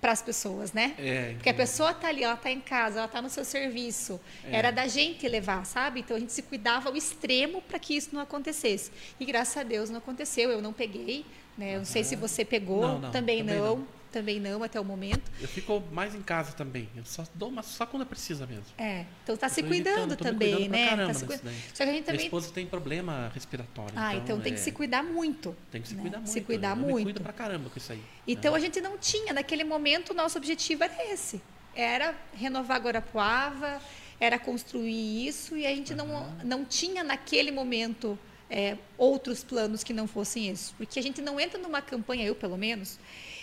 [0.01, 0.95] para as pessoas, né?
[0.97, 4.19] É, Porque a pessoa está ali, ela está em casa, ela está no seu serviço.
[4.45, 4.55] É.
[4.55, 5.99] Era da gente levar, sabe?
[5.99, 8.91] Então a gente se cuidava ao extremo para que isso não acontecesse.
[9.19, 10.49] E graças a Deus não aconteceu.
[10.49, 11.25] Eu não peguei,
[11.57, 11.75] né?
[11.75, 13.77] Eu não sei se você pegou, não, não, também, também não.
[13.77, 15.31] não também não até o momento.
[15.39, 16.89] Eu fico mais em casa também.
[16.95, 18.65] Eu só dou uma só quando precisa mesmo.
[18.77, 19.05] É.
[19.23, 20.89] Então tá se cuidando também, cuidando né?
[20.89, 21.33] Caramba tá se cu...
[21.33, 22.17] Só que a gente também.
[22.17, 23.93] Minha esposa tem problema respiratório.
[23.95, 24.55] Ah, então, então tem é...
[24.55, 25.55] que se cuidar muito.
[25.71, 26.01] Tem que se né?
[26.01, 26.31] cuidar muito.
[26.31, 26.97] Se cuidar eu muito.
[26.97, 28.03] Me cuido pra caramba com isso aí.
[28.27, 28.57] Então é.
[28.57, 31.41] a gente não tinha, naquele momento, o nosso objetivo era esse.
[31.75, 33.81] Era renovar Guarapuava,
[34.19, 35.97] era construir isso, e a gente uhum.
[35.97, 38.17] não, não tinha naquele momento
[38.49, 40.71] é, outros planos que não fossem esses.
[40.71, 42.99] Porque a gente não entra numa campanha, eu pelo menos,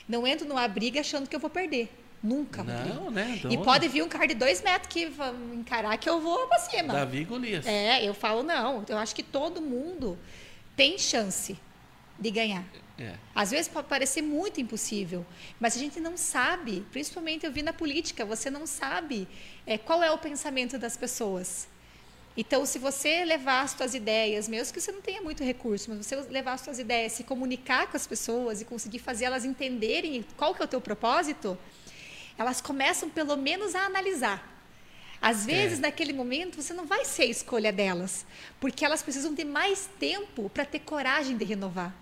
[0.09, 1.91] não entro numa briga achando que eu vou perder.
[2.23, 2.65] Nunca.
[2.65, 3.41] Não, né?
[3.51, 5.09] E pode vir um cara de dois metros que
[5.55, 6.93] encarar que eu vou para cima.
[6.93, 7.67] Davi Golias.
[7.67, 8.85] É, eu falo, não.
[8.89, 10.19] Eu acho que todo mundo
[10.75, 11.57] tem chance
[12.19, 12.65] de ganhar.
[12.99, 13.15] É.
[13.35, 15.25] Às vezes pode parecer muito impossível,
[15.61, 19.29] mas a gente não sabe, principalmente eu vi na política, você não sabe
[19.67, 21.69] é, qual é o pensamento das pessoas.
[22.37, 26.05] Então, se você levar as suas ideias, mesmo que você não tenha muito recurso, mas
[26.05, 30.25] você levar as suas ideias, se comunicar com as pessoas e conseguir fazer elas entenderem
[30.37, 31.57] qual que é o teu propósito,
[32.37, 34.55] elas começam pelo menos a analisar.
[35.21, 35.83] Às vezes, é.
[35.83, 38.27] naquele momento, você não vai ser a escolha delas,
[38.61, 41.95] porque elas precisam de mais tempo para ter coragem de renovar.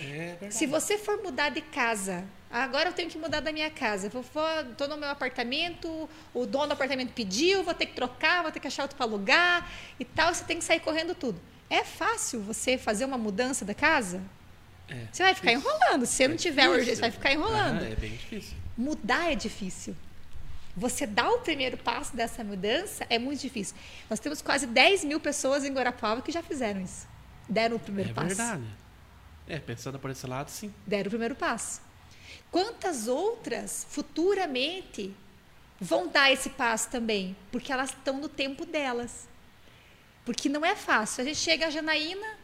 [0.00, 2.24] É Se você for mudar de casa,
[2.62, 4.06] agora eu tenho que mudar da minha casa.
[4.06, 8.60] Estou no meu apartamento, o dono do apartamento pediu, vou ter que trocar, vou ter
[8.60, 10.32] que achar outro para alugar e tal.
[10.32, 11.40] Você tem que sair correndo tudo.
[11.68, 14.22] É fácil você fazer uma mudança da casa?
[14.88, 15.70] É, você vai ficar difícil.
[15.70, 16.06] enrolando.
[16.06, 17.82] Se você é não tiver urgência, você vai ficar enrolando.
[17.82, 18.56] Ah, é bem difícil.
[18.76, 19.96] Mudar é difícil.
[20.76, 23.76] Você dar o primeiro passo dessa mudança é muito difícil.
[24.10, 27.06] Nós temos quase 10 mil pessoas em Guarapuava que já fizeram isso.
[27.48, 28.26] Deram o primeiro é passo.
[28.26, 28.64] É verdade.
[29.46, 30.72] É, pensando por esse lado, sim.
[30.86, 31.80] Deram o primeiro passo.
[32.54, 35.12] Quantas outras futuramente
[35.80, 37.36] vão dar esse passo também?
[37.50, 39.26] Porque elas estão no tempo delas.
[40.24, 41.22] Porque não é fácil.
[41.22, 42.38] A gente chega a Janaína,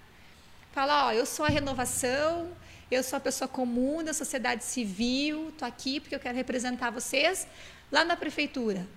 [0.72, 2.50] fala: Ó, eu sou a renovação,
[2.90, 7.46] eu sou a pessoa comum da sociedade civil, estou aqui porque eu quero representar vocês
[7.88, 8.88] lá na prefeitura.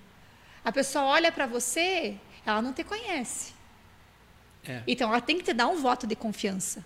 [0.66, 3.53] A pessoa olha para você, ela não te conhece.
[4.68, 4.82] É.
[4.88, 6.84] Então, ela tem que te dar um voto de confiança.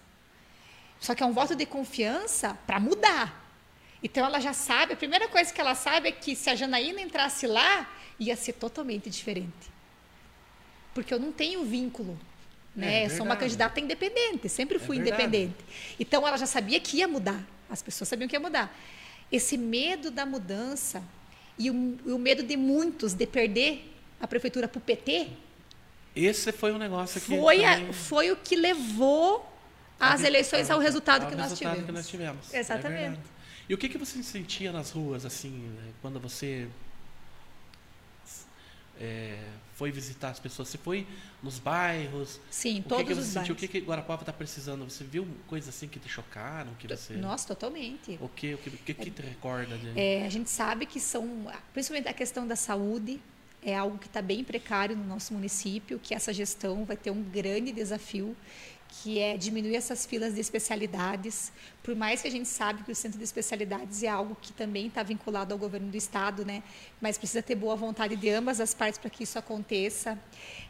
[1.00, 3.47] Só que é um voto de confiança para mudar.
[4.08, 7.02] Então ela já sabe, a primeira coisa que ela sabe é que se a Janaína
[7.02, 9.70] entrasse lá, ia ser totalmente diferente.
[10.94, 12.18] Porque eu não tenho vínculo.
[12.74, 13.02] Né?
[13.02, 15.58] É, eu sou uma candidata independente, sempre fui é independente.
[16.00, 17.46] Então ela já sabia que ia mudar.
[17.70, 18.74] As pessoas sabiam que ia mudar.
[19.30, 21.04] Esse medo da mudança
[21.60, 21.74] e o,
[22.06, 25.28] o medo de muitos de perder a prefeitura para o PT.
[26.16, 27.38] Esse foi um negócio que.
[27.38, 29.46] Foi, a, foi o que levou
[30.00, 32.54] as eleições ao resultado, ao que, nós resultado que nós tivemos.
[32.54, 33.20] É Exatamente.
[33.20, 33.37] É
[33.70, 36.68] e o que, que você sentia nas ruas, assim, né, quando você
[39.00, 39.38] é,
[39.76, 40.70] foi visitar as pessoas?
[40.70, 41.06] Você foi
[41.42, 42.40] nos bairros?
[42.50, 43.34] Sim, o todos que que os você bairros.
[43.34, 43.56] sentiu?
[43.56, 44.90] O que, que Guarapuava está precisando?
[44.90, 46.74] Você viu coisas assim que te chocaram?
[46.76, 47.14] Que você...
[47.14, 48.18] Nossa, totalmente.
[48.22, 49.78] O que, o que, o que, que te recorda?
[49.78, 50.00] De...
[50.00, 53.20] É, a gente sabe que são, principalmente a questão da saúde,
[53.62, 57.22] é algo que está bem precário no nosso município, que essa gestão vai ter um
[57.22, 58.36] grande desafio,
[59.02, 61.52] que é diminuir essas filas de especialidades.
[61.84, 64.88] Por mais que a gente sabe que o centro de especialidades é algo que também
[64.88, 66.64] está vinculado ao governo do estado, né?
[67.00, 70.20] Mas precisa ter boa vontade de ambas as partes para que isso aconteça.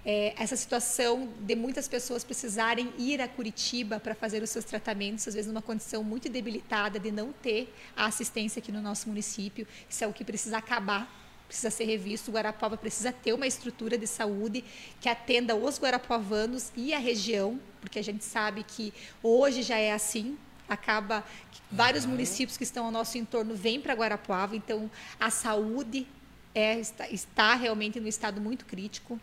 [0.05, 5.27] É, essa situação de muitas pessoas precisarem ir a Curitiba para fazer os seus tratamentos,
[5.27, 9.65] às vezes numa condição muito debilitada de não ter a assistência aqui no nosso município,
[9.89, 12.29] isso é o que precisa acabar precisa ser revisto.
[12.29, 14.63] O Guarapuava precisa ter uma estrutura de saúde
[14.99, 18.93] que atenda os guarapuavanos e a região, porque a gente sabe que
[19.23, 20.37] hoje já é assim.
[20.69, 22.11] Acaba que vários Uhum.
[22.11, 26.05] municípios que estão ao nosso entorno vêm para Guarapuava, então a saúde
[26.53, 29.19] é, está, está realmente no estado muito crítico.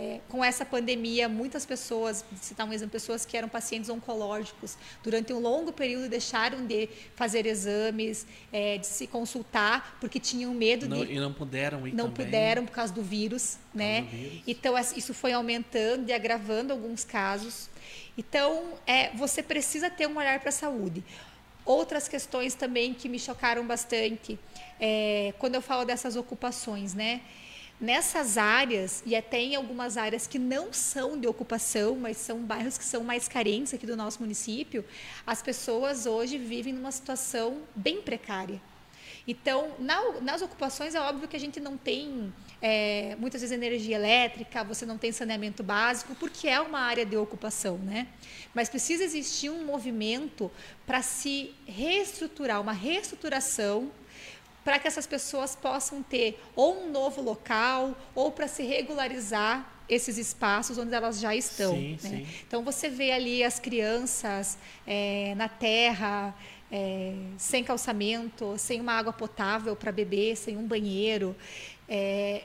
[0.00, 5.32] É, com essa pandemia, muitas pessoas, citar um exemplo, pessoas que eram pacientes oncológicos, durante
[5.32, 11.04] um longo período deixaram de fazer exames, é, de se consultar, porque tinham medo Não-
[11.04, 12.26] de e não puderam ir não também.
[12.26, 14.02] puderam por causa do vírus, né?
[14.02, 14.42] do vírus.
[14.46, 17.68] Então isso foi aumentando e agravando alguns casos.
[18.16, 21.02] Então é, você precisa ter um olhar para a saúde.
[21.64, 24.38] Outras questões também que me chocaram bastante
[24.80, 27.20] é, quando eu falo dessas ocupações, né?
[27.80, 32.76] Nessas áreas, e até em algumas áreas que não são de ocupação, mas são bairros
[32.76, 34.84] que são mais carentes aqui do nosso município,
[35.24, 38.60] as pessoas hoje vivem numa situação bem precária.
[39.28, 43.94] Então, na- nas ocupações, é óbvio que a gente não tem é, muitas vezes energia
[43.94, 48.08] elétrica, você não tem saneamento básico, porque é uma área de ocupação, né?
[48.52, 50.50] Mas precisa existir um movimento
[50.84, 53.92] para se reestruturar, uma reestruturação
[54.68, 60.18] para que essas pessoas possam ter ou um novo local ou para se regularizar esses
[60.18, 61.74] espaços onde elas já estão.
[61.74, 61.98] Sim, né?
[61.98, 62.26] sim.
[62.46, 66.34] Então você vê ali as crianças é, na terra,
[66.70, 71.34] é, sem calçamento, sem uma água potável para beber, sem um banheiro.
[71.88, 72.42] É,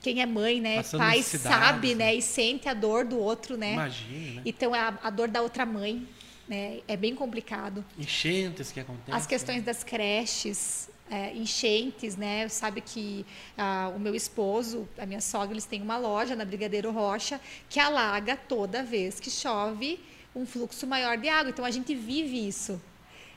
[0.00, 2.06] quem é mãe, né, Passando pai, sabe, né?
[2.06, 3.74] né, e sente a dor do outro, né?
[3.74, 4.42] Imagine, né?
[4.46, 6.08] Então é a, a dor da outra mãe,
[6.48, 6.80] né?
[6.88, 7.84] É bem complicado.
[7.98, 9.14] Enchentes que acontecem.
[9.14, 12.48] As questões das creches, é, enchentes, né?
[12.48, 13.24] Sabe que
[13.56, 17.78] ah, o meu esposo, a minha sogra, eles têm uma loja na Brigadeiro Rocha que
[17.78, 20.00] alaga toda vez que chove
[20.34, 21.50] um fluxo maior de água.
[21.50, 22.80] Então a gente vive isso.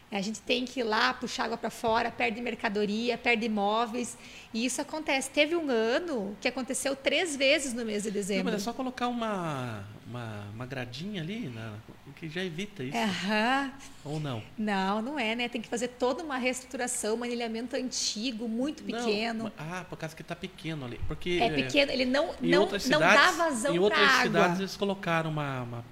[0.09, 4.17] A gente tem que ir lá puxar água para fora, perde mercadoria, perde imóveis.
[4.53, 5.29] E isso acontece.
[5.29, 8.45] Teve um ano que aconteceu três vezes no mês de Não, dezembro.
[8.45, 11.73] mas é só colocar uma, uma, uma gradinha ali, na,
[12.15, 12.97] que já evita isso.
[12.97, 13.71] Aham.
[14.05, 14.41] Ou não?
[14.57, 15.49] Não, não é, né?
[15.49, 19.43] Tem que fazer toda uma reestruturação, um anilhamento antigo, muito pequeno.
[19.45, 21.01] Não, ah, por causa que está pequeno ali.
[21.05, 24.09] Porque, É pequeno, ele não, Em não, outras não cidades, dá vazão Em para outras
[24.09, 24.23] água.
[24.23, 25.63] cidades eles colocaram uma.
[25.63, 25.85] uma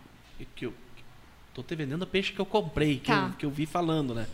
[0.56, 0.72] que
[1.56, 3.30] tô te vendendo peixe que eu comprei, que, Tá.
[3.32, 4.28] eu, que eu vi falando, né?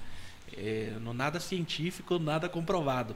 [0.58, 3.16] É, no nada científico, nada comprovado.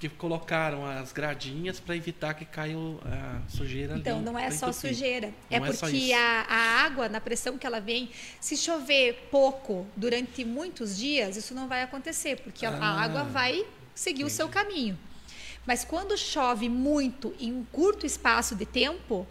[0.00, 4.00] Que colocaram as gradinhas para evitar que caia a sujeira ali.
[4.02, 4.90] Então, não é só entupir.
[4.90, 5.32] sujeira.
[5.50, 6.14] É Não é só porque isso.
[6.16, 8.10] a, a água, na pressão que ela vem,
[8.40, 13.24] se chover pouco durante muitos dias, isso não vai acontecer, porque a- a Ah, água
[13.24, 13.64] vai
[13.94, 14.96] seguir o seu caminho.
[15.66, 19.26] Mas quando chove muito em um curto espaço de tempo,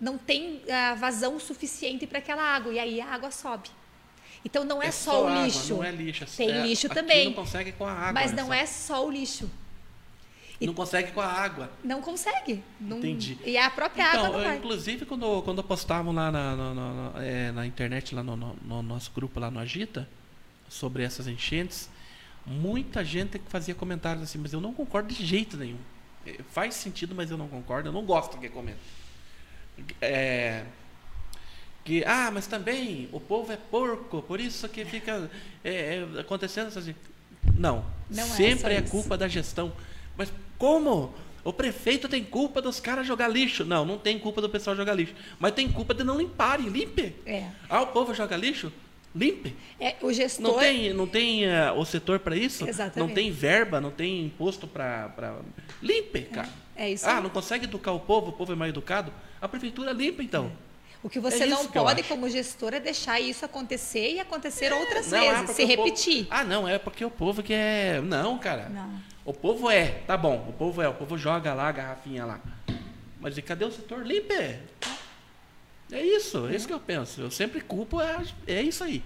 [0.00, 3.68] não tem ah, vazão suficiente para aquela água, e aí a água sobe.
[4.44, 5.74] Então não é, só, o água, lixo.
[5.74, 6.24] não é lixo.
[6.36, 7.26] Tem é- lixo também.
[7.26, 8.12] Não consegue com a água.
[8.12, 9.50] mas não é só o lixo.
[10.60, 11.70] e- Não consegue com a água.
[11.84, 12.62] Não consegue.
[12.80, 13.36] Não- Entendi.
[13.44, 14.56] E a própria água Então, não eu, vai.
[14.56, 18.82] inclusive, quando, quando postavam lá na, na, na- é, na internet, lá no, no- no
[18.82, 20.08] nosso grupo lá no Agita,
[20.68, 21.90] sobre essas enchentes,
[22.46, 25.78] muita gente que fazia comentários assim, mas eu não concordo de jeito nenhum.
[26.24, 28.78] É, faz sentido, mas eu não concordo, eu não gosto que comenta.
[30.00, 30.64] É,
[31.86, 35.30] que, ah, mas também o povo é porco, por isso que fica
[35.62, 36.92] é, é, acontecendo essas.
[37.56, 38.90] Não, Não é sempre é, isso.
[38.90, 39.72] culpa da gestão.
[40.16, 41.14] Mas como?
[41.44, 43.64] O prefeito tem culpa dos caras jogar lixo?
[43.64, 45.14] Não, não tem culpa do pessoal jogar lixo.
[45.38, 47.14] Mas tem culpa de não limparem, limpe.
[47.24, 47.50] É.
[47.68, 48.72] Ah, o povo joga lixo?
[49.14, 49.54] Limpe.
[49.78, 50.42] É, o gestor.
[50.44, 52.68] Não tem, não tem eh, o setor para isso?
[52.68, 52.98] Exatamente.
[52.98, 55.08] Não tem verba, não tem imposto para.
[55.10, 55.38] Pra...
[55.80, 56.48] Limpe, cara.
[56.48, 59.12] É isso Ah, não consegue educar o povo, o povo é mal educado?
[59.40, 60.50] A prefeitura limpa, então.
[61.02, 65.10] O que você É não pode, como gestor, é deixar isso acontecer e acontecer outras
[65.10, 66.26] Não, ah, vezes, se o povo- repetir.
[66.30, 68.00] Ah, não, é porque o povo que é.
[68.02, 68.68] Não, cara.
[68.68, 69.00] Não.
[69.24, 72.40] O povo é, tá bom, o povo é, o povo joga lá a garrafinha lá.
[73.20, 74.04] Mas e cadê o setor?
[74.06, 74.58] Limpe!
[75.92, 77.20] É isso, é isso que eu penso.
[77.20, 78.16] Eu sempre culpo, é,
[78.46, 79.02] é isso aí.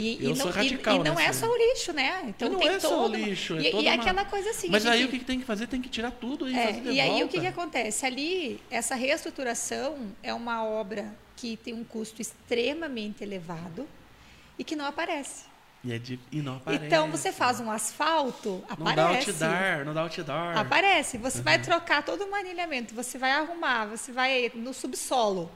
[0.00, 2.22] E, Eu e sou não, radical e, e não é só o lixo, né?
[2.26, 4.68] Então não tem é só o todo lixo, é e, e uma- aquela coisa assim.
[4.70, 5.66] Mas aí que- o que tem que fazer?
[5.66, 7.24] Tem que tirar tudo e É, fazer de e aí volta.
[7.24, 8.06] o que, que acontece?
[8.06, 13.86] Ali, essa reestruturação é uma obra que tem um custo extremamente elevado
[14.58, 15.44] e que não aparece.
[15.84, 16.84] E, é de- e não aparece.
[16.86, 19.30] Então você faz um asfalto, Não dá aparece.
[19.30, 20.56] outdoor, não dá outdoor.
[20.58, 21.16] Aparece.
[21.18, 21.44] Você Uhum.
[21.44, 25.50] vai trocar todo o manilhamento, você vai arrumar, você vai no subsolo.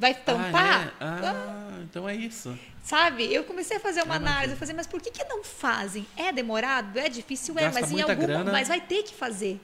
[0.00, 0.94] Vai tampar.
[0.98, 1.26] Ah, é?
[1.26, 2.58] Ah, então é isso.
[2.82, 3.32] Sabe?
[3.32, 4.54] Eu comecei a fazer uma Ah, análise, imagino.
[4.54, 6.06] eu falei, mas por que, que não fazem?
[6.16, 6.98] É demorado?
[6.98, 7.54] É difícil?
[7.58, 8.14] É, Gasta mas em alguma.
[8.26, 8.50] grana.
[8.50, 9.60] Mas vai ter que fazer.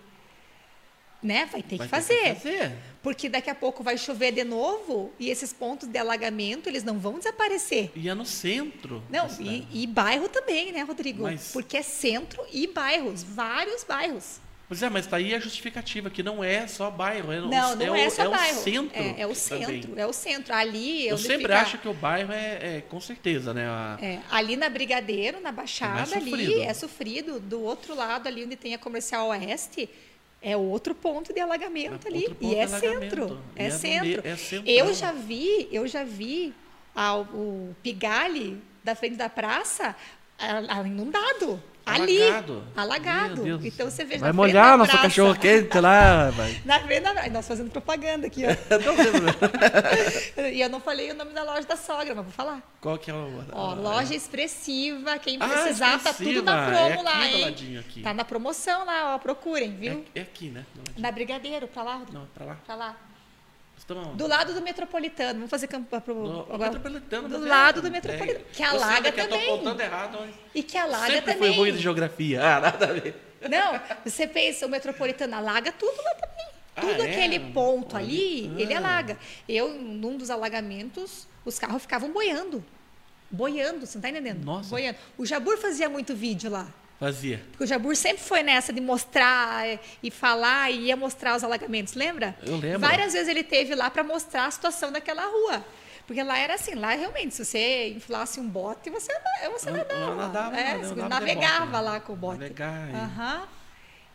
[1.23, 1.47] Né?
[1.51, 2.35] Vai ter Vai que ter fazer.
[2.37, 2.77] fazer.
[3.03, 6.99] Porque daqui a pouco vai chover de novo e esses pontos de alagamento, eles não
[6.99, 7.91] vão desaparecer.
[7.97, 9.03] E é no centro.
[9.09, 11.23] Não, e, e bairro também, né, Rodrigo?
[11.23, 14.39] Mas- Porque é centro e bairros, vários bairros.
[14.69, 17.33] Pois é, mas tá aí a justificativa, que não é só bairro.
[17.33, 18.59] É, o- Não, não é, o, só é bairro.
[18.59, 18.99] o centro.
[19.01, 19.35] É, é o também.
[19.35, 20.55] centro, é o centro.
[20.55, 23.65] Ali, Eu onde sempre fica- acho que o bairro é, é, com certeza, né?
[23.69, 26.63] a- É, ali na Brigadeiro, na Baixada, ali sofrido.
[26.63, 27.39] é sofrido.
[27.41, 29.89] Do outro lado, ali onde tem a Comercial Oeste,
[30.43, 32.37] é outro ponto de alagamento É ali.
[32.41, 33.41] E é centro.
[33.55, 34.23] É é centro.
[34.69, 36.53] é eu já vi, eu já vi
[36.95, 39.95] a- o Pigalle da frente da praça
[40.37, 41.63] a- a- inundado.
[41.87, 42.21] Ali.
[42.21, 42.65] Alagado.
[42.77, 43.43] Alagado.
[43.45, 43.73] Meu Deus.
[43.75, 45.07] Então você vê Vai molhar da nosso praça.
[45.07, 46.61] cachorro quente lá, vai.
[46.67, 47.29] Na frente da...
[47.31, 48.51] Nós fazendo propaganda aqui, ó.
[50.53, 52.61] E eu não falei o nome da loja da sogra, mas vou falar.
[52.81, 53.45] Qual que é o.
[53.53, 56.87] Ó, loja expressiva, quem Ah, precisar, tá tudo na expressiva.
[56.89, 57.85] promo É lá, hein?
[58.03, 60.05] Tá na promoção lá, ó, procurem, viu?
[60.15, 60.65] É, é aqui, né?
[60.97, 62.57] Na Brigadeiro, pra lá, Rodrigo, Não, pra lá.
[62.67, 62.97] pra lá.
[63.77, 66.15] Estamos Do lado do Metropolitano, vamos fazer campanha pro...
[66.15, 66.71] No, agora.
[66.73, 67.29] metropolitano.
[67.29, 68.53] Do mas lado é- do Metropolitano, é.
[68.55, 69.47] que Eu alaga eu também.
[69.49, 70.19] tô contando errado.
[70.21, 71.39] mas E que alaga Sempre também.
[71.39, 72.43] foi ruim de geografia.
[72.43, 73.23] Ah, nada a ver.
[73.51, 76.47] Não, você pensa, o Metropolitano alaga tudo lá também.
[76.75, 77.11] Ah, Tudo é?
[77.11, 78.61] aquele ponto ali, Ah.
[78.61, 79.19] ele alaga.
[79.49, 82.65] Eu, num dos alagamentos, os carros ficavam boiando.
[83.31, 84.45] Boiando, você não tá entendendo?
[84.45, 84.69] Nossa.
[84.71, 84.99] Boiando.
[85.17, 86.67] O Jabur fazia muito vídeo lá.
[86.99, 87.43] Fazia.
[87.51, 91.45] Porque o Jabur sempre foi nessa de mostrar eh, e falar e ia mostrar os
[91.45, 92.35] alagamentos, lembra?
[92.43, 92.81] Eu lembro.
[92.81, 95.65] Várias vezes ele teve lá para mostrar a situação daquela rua.
[96.07, 99.13] Porque lá era assim, lá realmente, se você inflasse um bote, você,
[99.53, 100.15] você Eu- eu nadava.
[100.17, 101.81] nadava, é, eu você nadava de navegava bote, né?
[101.81, 102.39] lá com o bote.
[102.41, 103.49] Navegar Aham.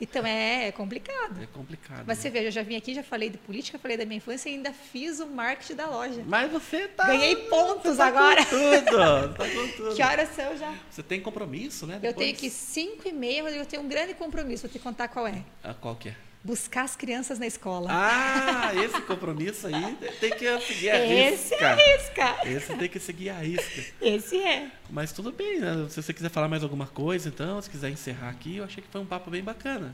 [0.01, 1.39] Então é complicado.
[1.39, 2.03] É complicado.
[2.07, 2.23] Mas né?
[2.23, 4.53] você vê, eu já vim aqui, já falei de política, falei da minha infância e
[4.55, 6.23] ainda fiz o marketing da loja.
[6.25, 7.05] Mas você tá.
[7.05, 8.43] Ganhei pontos tá agora.
[8.43, 9.01] Com tudo.
[9.37, 9.95] Tá com tudo.
[9.95, 10.73] Que horas são já?
[10.89, 11.95] Você tem compromisso, né?
[11.97, 12.25] Eu depois?
[12.25, 14.63] tenho que 5 e meia, mas eu tenho um grande compromisso.
[14.63, 15.43] Vou te contar qual é.
[15.63, 16.15] Ah, qual que é?
[16.43, 17.87] Buscar as crianças na escola.
[17.91, 21.65] Ah, esse compromisso aí tem que seguir a Esse risca.
[21.65, 22.37] é risca.
[22.47, 23.83] Esse tem que seguir a risca.
[24.01, 24.71] Esse é.
[24.89, 25.85] Mas tudo bem, né?
[25.89, 28.89] Se você quiser falar mais alguma coisa, então, se quiser encerrar aqui, eu achei que
[28.89, 29.93] foi um papo bem bacana.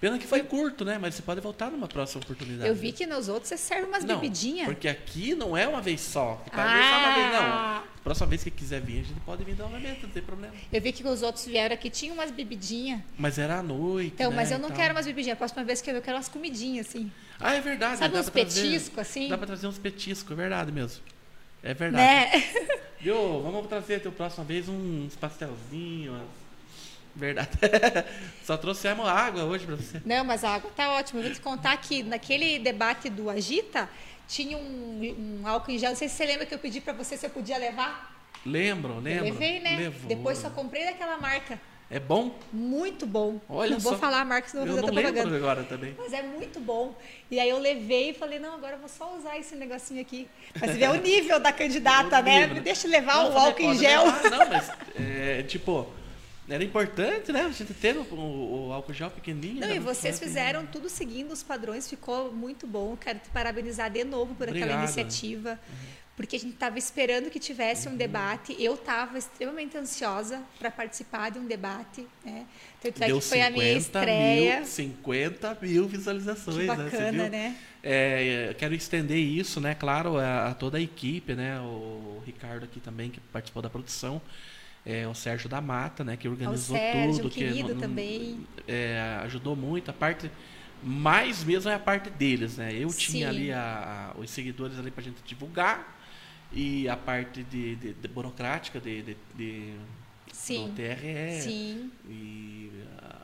[0.00, 0.96] Pena que foi curto, né?
[0.98, 2.66] Mas você pode voltar numa próxima oportunidade.
[2.66, 4.66] Eu vi que nos outros você serve umas não, bebidinhas.
[4.66, 6.42] Porque aqui não é uma vez só.
[6.48, 7.82] Só uma vez, Ah.
[7.84, 7.90] não.
[8.02, 10.54] Próxima vez que quiser vir, a gente pode vir novamente, não tem problema.
[10.72, 13.02] Eu vi que os outros vieram aqui, tinham umas bebidinhas.
[13.18, 14.12] Mas era à noite.
[14.14, 15.34] Então, né, mas eu não quero umas bebidinhas.
[15.34, 17.12] A próxima vez que eu eu quero umas comidinhas, assim.
[17.38, 17.98] Ah, é verdade.
[17.98, 19.28] Sabe dá uns petiscos, assim?
[19.28, 21.02] Dá pra trazer uns petiscos, é verdade mesmo.
[21.62, 22.38] É verdade.
[22.38, 22.42] Né?
[22.98, 23.42] Viu?
[23.42, 26.22] Vamos trazer até a próxima vez uns pastelzinhos.
[27.14, 27.50] Verdade.
[28.44, 30.00] Só trouxemos água hoje pra você.
[30.04, 31.20] Não, mas a água tá ótima.
[31.20, 33.88] Eu vou te contar que naquele debate do Agita,
[34.28, 35.90] tinha um, um álcool em gel.
[35.90, 38.16] Não sei se você lembra que eu pedi pra você se eu podia levar.
[38.46, 39.24] Lembro, Eu lembro.
[39.24, 39.76] levei, né?
[39.76, 40.08] Levou.
[40.08, 41.60] Depois só comprei daquela marca.
[41.92, 42.38] É bom?
[42.52, 43.40] Muito bom.
[43.48, 43.98] Olha não vou só.
[43.98, 45.44] falar a marca, senão eu Eu vou fazer outra lembro propaganda.
[45.52, 45.94] agora também.
[45.98, 46.94] Mas é muito bom.
[47.28, 50.28] E aí eu levei e falei, não, agora eu vou só usar esse negocinho aqui.
[50.60, 52.40] Mas você vê o nível da candidata, O né?
[52.42, 54.04] nível, Me deixa eu levar Não, o álcool em gel.
[54.06, 54.30] levar.
[54.30, 55.88] Não, mas, é, tipo,
[56.50, 57.42] era importante, né?
[57.42, 59.60] A gente ter o, o- o álcool gel pequenininho.
[59.60, 59.76] Não, né?
[59.76, 62.96] e vocês fizeram tudo seguindo os padrões, ficou muito bom.
[62.96, 64.84] Quero te parabenizar de novo por aquela Obrigado.
[64.84, 65.58] iniciativa.
[66.16, 67.94] Porque a gente estava esperando que tivesse Uhum.
[67.94, 68.54] um debate.
[68.58, 72.06] Eu estava extremamente ansiosa para participar de um debate.
[72.22, 72.44] Né?
[72.82, 74.56] Tanto é Deu que foi a minha 50 estreia.
[74.58, 76.74] Mil, 50 mil visualizações, Que né?
[76.76, 77.30] Você bacana, viu?
[77.30, 77.56] né?
[77.82, 79.74] É, quero estender isso, né?
[79.74, 81.58] Claro, a, a toda a equipe, né?
[81.60, 84.20] O Ricardo aqui também, que participou da produção.
[84.84, 86.16] É, o Sérgio da Mata, né?
[86.16, 87.34] Que organizou Sérgio, tudo.
[87.34, 88.46] que não- também.
[88.66, 89.90] é, ajudou muito.
[89.90, 90.30] A parte
[90.82, 92.72] mais mesmo é a parte deles, né?
[92.72, 93.36] Eu tinha Sim.
[93.36, 95.98] ali a- a- os seguidores ali pra gente divulgar
[96.52, 99.74] e a parte de, de- de burocrática de, de- de-
[100.32, 100.68] Sim.
[100.68, 101.90] do TRE Sim.
[102.08, 102.70] e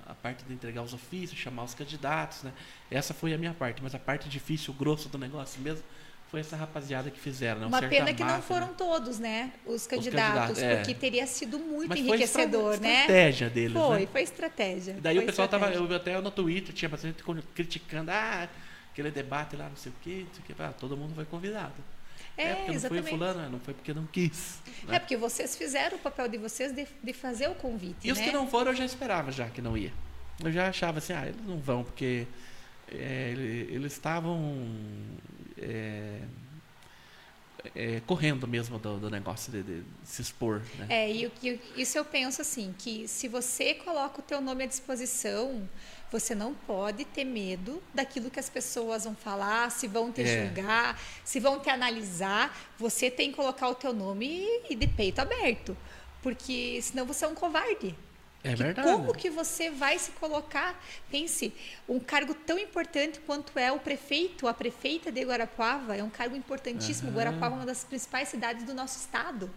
[0.07, 2.53] a, a parte de entregar os ofícios, chamar os candidatos, né?
[2.91, 5.83] Essa foi a minha parte, mas a parte difícil, o grosso do negócio mesmo,
[6.29, 7.67] foi essa rapaziada que fizeram, né?
[7.67, 8.75] O Uma pena que não foram né?
[8.77, 9.53] todos, né?
[9.65, 10.77] Os candidatos, candidatos, é.
[10.77, 13.01] porque teria sido muito Mas foi enriquecedor, estra- né?
[13.01, 14.09] estratégia deles, Foi, né?
[14.11, 14.97] foi estratégia.
[15.01, 18.49] Daí foi o pessoal tava, eu vi até no Twitter tinha bastante gente criticando, ah,
[18.93, 20.55] aquele debate lá, não sei o quê, não sei o quê.
[20.59, 21.75] Ah, todo mundo foi convidado.
[22.37, 23.09] É, É, porque não foi exatamente.
[23.11, 24.59] fulano, é, não foi porque não quis.
[24.89, 24.99] É né?
[24.99, 28.25] porque vocês fizeram o papel de vocês de, de fazer o convite, E os né?
[28.25, 29.93] que não foram, eu já esperava já que não ia.
[30.45, 32.27] Eu já achava assim, ah, eles não vão, porque
[32.93, 34.67] é, ele- eles estavam
[35.59, 36.21] é,
[37.75, 40.63] é, correndo mesmo do, do negócio de, de se expor.
[40.79, 40.87] Né?
[40.89, 41.31] É, e
[41.77, 45.69] isso eu penso assim, que se você coloca o teu nome à disposição,
[46.11, 50.47] você não pode ter medo daquilo que as pessoas vão falar, se vão te É.
[50.47, 52.57] julgar, se vão te analisar.
[52.79, 55.77] Você tem que colocar o teu nome e de peito aberto,
[56.23, 57.95] porque senão você é um covarde.
[58.47, 58.89] É Porque verdade.
[58.89, 60.81] Como que você vai se colocar?
[61.11, 61.53] Pense,
[61.89, 66.37] um cargo tão importante quanto é o prefeito, a prefeita de Guarapuava, é um cargo
[66.37, 67.09] importantíssimo.
[67.09, 67.17] Aham.
[67.17, 69.51] Guarapuava é uma das principais cidades do nosso estado.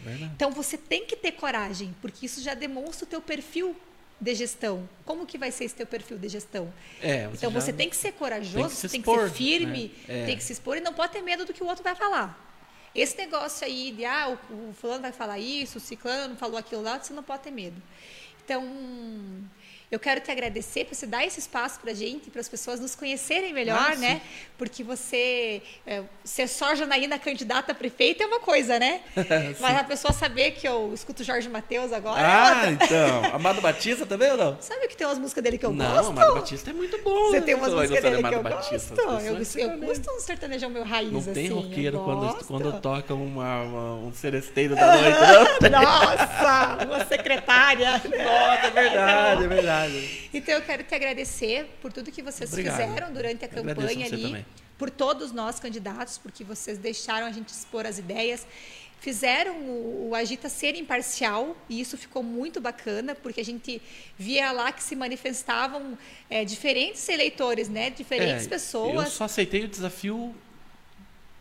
[0.00, 0.32] Verdade.
[0.34, 3.74] Então você tem que ter coragem, porque isso já demonstra o teu perfil
[4.20, 4.88] de gestão.
[5.04, 6.72] Como que vai ser esse teu perfil de gestão?
[7.02, 9.28] É, então já- você tem que ser corajoso, tem que se você tem expor, que
[9.30, 10.22] ser firme, né?
[10.22, 10.26] É.
[10.26, 12.44] tem que se expor e não pode ter medo do que o outro vai falar.
[12.94, 16.80] Esse negócio aí de ah, o, o fulano vai falar isso, o ciclano falou aquilo
[16.80, 17.76] lá, você não pode ter medo.
[18.46, 18.62] Então,
[19.90, 22.80] eu quero te agradecer por você dar esse espaço para a gente, para as pessoas
[22.80, 24.20] nos conhecerem melhor, né?
[24.58, 29.00] Porque você é, ser só Janaína candidata a prefeita é uma coisa, né?
[29.60, 33.24] Mas a pessoa saber que eu escuto Jorge Matheus agora é Ah, então.
[33.34, 34.56] Amado Batista também ou não?
[34.60, 36.10] Sabe que tem umas músicas dele que eu não, gosto?
[36.10, 37.26] Amado Batista é muito bom.
[37.28, 37.46] Você né?
[37.46, 39.58] tem umas vai músicas de dele que eu Batista, gosto.
[39.58, 41.32] Eu, eu gosto um sertanejão meu raiz, Não assim.
[41.32, 45.82] tem roqueiro eu quando, quando toca uma, uma- um seresteiro da noite, não?
[45.82, 47.92] Nossa, uma secretária.
[47.92, 49.75] Nossa, é verdade, é verdade.
[50.32, 52.76] Então eu quero te agradecer por tudo que vocês Obrigado.
[52.80, 54.46] fizeram durante a Eu campanha ali, também.
[54.78, 58.46] por todos nós candidatos, porque vocês deixaram a gente expor as ideias,
[59.00, 63.80] fizeram o, o Agita ser imparcial e isso ficou muito bacana, porque a gente
[64.18, 65.96] via lá que se manifestavam
[66.30, 69.04] é, diferentes eleitores, né, diferentes É, pessoas.
[69.06, 70.34] Eu só aceitei o desafio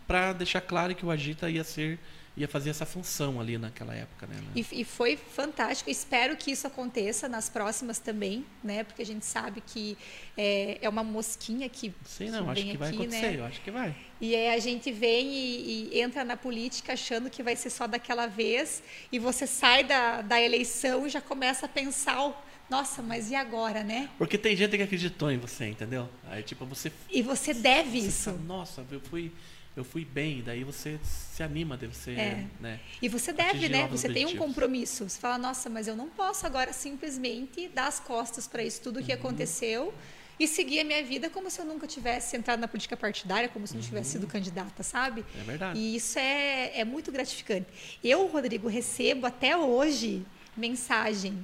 [0.05, 1.97] para deixar claro que o Agita ia ser
[2.37, 4.35] ia fazer essa função ali naquela época, né?
[4.55, 5.89] E, e foi fantástico.
[5.89, 8.83] Espero que isso aconteça nas próximas também, né?
[8.83, 9.97] Porque a gente sabe que
[10.37, 13.39] é, é uma mosquinha que, Sei não, que acho que vai aqui, acontecer, né?
[13.39, 13.95] eu acho que vai.
[14.19, 17.87] E aí a gente vem e, e entra na política achando que vai ser só
[17.87, 22.35] daquela vez, e você sai da, da eleição e já começa a pensar, o-
[22.69, 24.09] nossa, mas e agora, né?
[24.17, 26.09] Porque tem gente que acreditou em você, entendeu?
[26.27, 28.23] Aí tipo você, E você deve você isso.
[28.31, 29.31] fala, nossa, eu fui
[29.75, 32.45] eu fui bem, daí você se anima de você, É.
[32.59, 32.79] né?
[33.01, 33.87] E você deve, né?
[33.91, 34.47] Você tem um objetivos.
[34.47, 35.09] compromisso.
[35.09, 39.03] Você fala, nossa, mas eu não posso agora simplesmente dar as costas para isso tudo
[39.03, 39.19] que Uhum.
[39.19, 39.93] aconteceu
[40.39, 43.65] e seguir a minha vida como se eu nunca tivesse entrado na política partidária, como
[43.67, 45.25] se eu não tivesse sido candidata, sabe?
[45.39, 45.79] É verdade.
[45.79, 47.67] E isso é, é muito gratificante.
[48.03, 51.37] Eu, Rodrigo, recebo até hoje mensagem.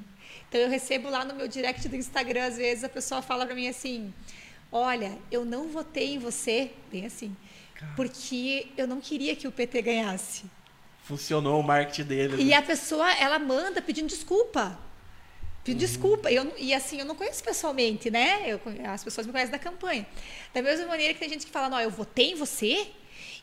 [0.47, 3.55] Então eu recebo lá no meu direct do Instagram, às vezes a pessoa fala para
[3.55, 4.13] mim assim:
[4.71, 7.36] Olha, eu não votei em você, bem assim,
[7.95, 10.43] porque eu não queria que o PT ganhasse.
[11.03, 12.41] Funcionou o marketing dele.
[12.41, 12.55] E né?
[12.55, 14.77] a pessoa, ela manda pedindo desculpa.
[15.63, 15.88] Pedindo Uhum.
[15.88, 16.32] desculpa.
[16.32, 18.43] Eu, e assim, eu não conheço pessoalmente, né?
[18.47, 18.59] Eu
[18.89, 20.07] as pessoas me conhecem da campanha.
[20.53, 22.88] Da mesma maneira que tem gente que fala, não, eu votei em você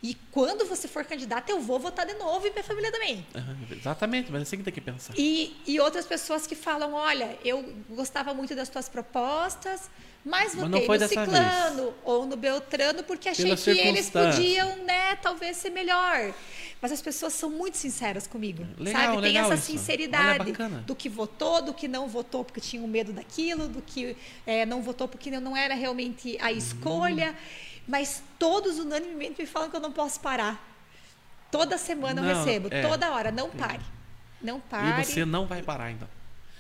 [0.03, 3.27] e quando você for candidata eu vou votar de novo e minha família também.
[3.35, 5.15] Aham, exatamente, mas é assim que tem que pensar.
[5.17, 9.91] E, e outras pessoas que falam, olha, eu gostava muito das tuas propostas,
[10.25, 14.85] mas Mas votei foi no ciclano ou no beltrano porque achei Pela que eles podiam,
[14.85, 16.35] né, talvez ser melhor.
[16.81, 19.23] Mas as pessoas são muito sinceras comigo, Legal, sabe?
[19.23, 23.13] Tem essa sinceridade Olha, do que votou, do que não votou porque tinha um medo
[23.13, 26.37] daquilo, do que eh, não votou porque não era realmente Uhum.
[26.41, 27.35] a escolha.
[27.89, 30.63] Mas todos unanimemente me falam que eu não posso parar.
[31.51, 32.83] Toda semana eu Não, recebo, é.
[32.83, 33.81] toda hora, não pare.
[34.43, 35.01] Não pare.
[35.01, 36.07] E você não vai parar então.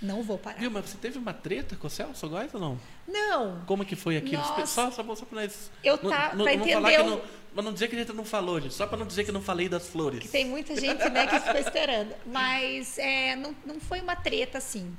[0.00, 0.58] Não vou parar.
[0.58, 2.80] Viu, mas você teve uma treta com o Celso Góes ou não?
[3.06, 3.62] Não.
[3.66, 4.40] Como que foi aquilo?
[4.40, 4.64] Nossa.
[4.66, 5.70] Só, só, só pra nós.
[5.84, 7.22] Eu não, tá- não, pra não entender o- não,
[7.52, 8.72] Pra não dizer que a gente não falou, gente.
[8.74, 10.20] Só pra não dizer que eu não falei das flores.
[10.20, 12.14] Que tem muita gente né, que ficou esperando.
[12.26, 14.96] Mas é, não, não foi uma treta assim.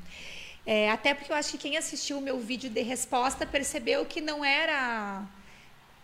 [0.65, 4.19] É, até porque eu acho que quem assistiu o meu vídeo de resposta percebeu que
[4.19, 5.23] não era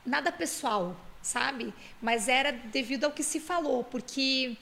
[0.06, 1.74] nada pessoal, sabe?
[2.01, 4.56] Mas era devido ao que se falou, porque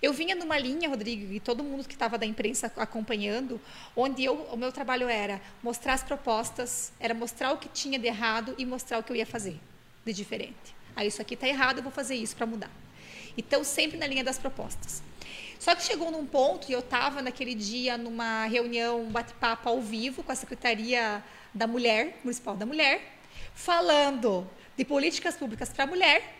[0.00, 3.60] eu vinha numa linha, Rodrigo, e todo mundo que estava da imprensa acompanhando,
[3.96, 8.06] onde eu, o meu trabalho era mostrar as propostas, era mostrar o que tinha de
[8.06, 9.58] errado e mostrar o que eu ia fazer
[10.04, 10.74] de diferente.
[10.94, 12.70] Ah, isso aqui está errado, eu vou fazer isso para mudar.
[13.36, 15.02] Então, sempre na linha das propostas.
[15.58, 19.80] Só que chegou num ponto, e eu estava naquele dia numa reunião, um bate-papo ao
[19.80, 21.22] vivo com a Secretaria
[21.52, 23.18] da Mulher, Municipal da Mulher,
[23.54, 24.48] falando
[24.78, 26.36] de políticas públicas para a mulher.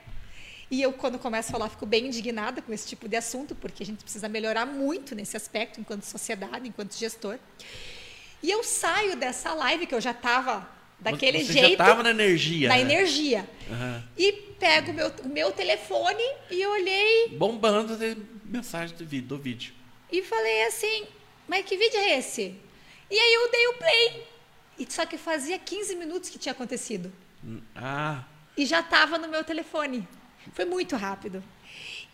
[0.70, 3.82] E eu, quando começo a falar, fico bem indignada com esse tipo de assunto, porque
[3.82, 7.36] a gente precisa melhorar muito nesse aspecto, enquanto sociedade, enquanto gestor.
[8.41, 10.68] E eu saio dessa live, que eu já estava
[11.01, 11.70] daquele Você jeito.
[11.70, 12.68] já tava na energia.
[12.68, 12.80] na né?
[12.82, 13.49] energia.
[13.68, 14.05] Aham.
[14.16, 19.72] E pego o meu, meu telefone e olhei Bombando de mensagem do vídeo, do vídeo.
[20.12, 21.07] e falei assim,
[21.49, 22.55] mas que vídeo é esse?
[23.11, 24.26] E aí eu dei o play.
[24.78, 27.12] E só que fazia 15 minutos que tinha acontecido.
[27.74, 28.24] Ah,
[28.57, 30.07] E já estava no meu telefone.
[30.53, 31.43] Foi muito rápido.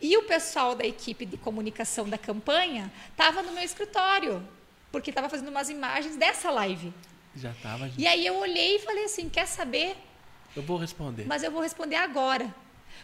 [0.01, 4.47] E o pessoal da equipe de comunicação da campanha estava no meu escritório,
[4.93, 6.93] porque estava fazendo umas imagens dessa live.
[7.37, 7.91] já tava.
[7.97, 9.97] E aí eu olhei e falei assim: quer saber?
[10.55, 11.27] Eu vou responder.
[11.27, 12.55] Mas eu vou responder agora.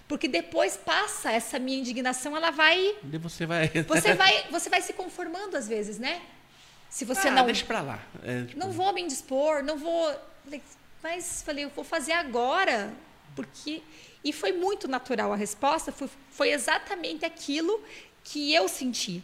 [0.07, 2.97] Porque depois passa essa minha indignação, ela vai.
[3.13, 3.69] E você vai.
[3.89, 6.23] Você vai, você vai se conformando às vezes, né?
[6.89, 7.47] Se você ah, não.
[7.47, 8.01] Deixa pra lá.
[8.23, 10.15] É, tipo, Não vou me indispor, não vou.
[11.03, 12.93] Mas falei, eu vou fazer agora,
[13.35, 13.83] porque.
[14.23, 17.83] E foi muito natural a resposta, foi, foi exatamente aquilo
[18.23, 19.23] que eu senti.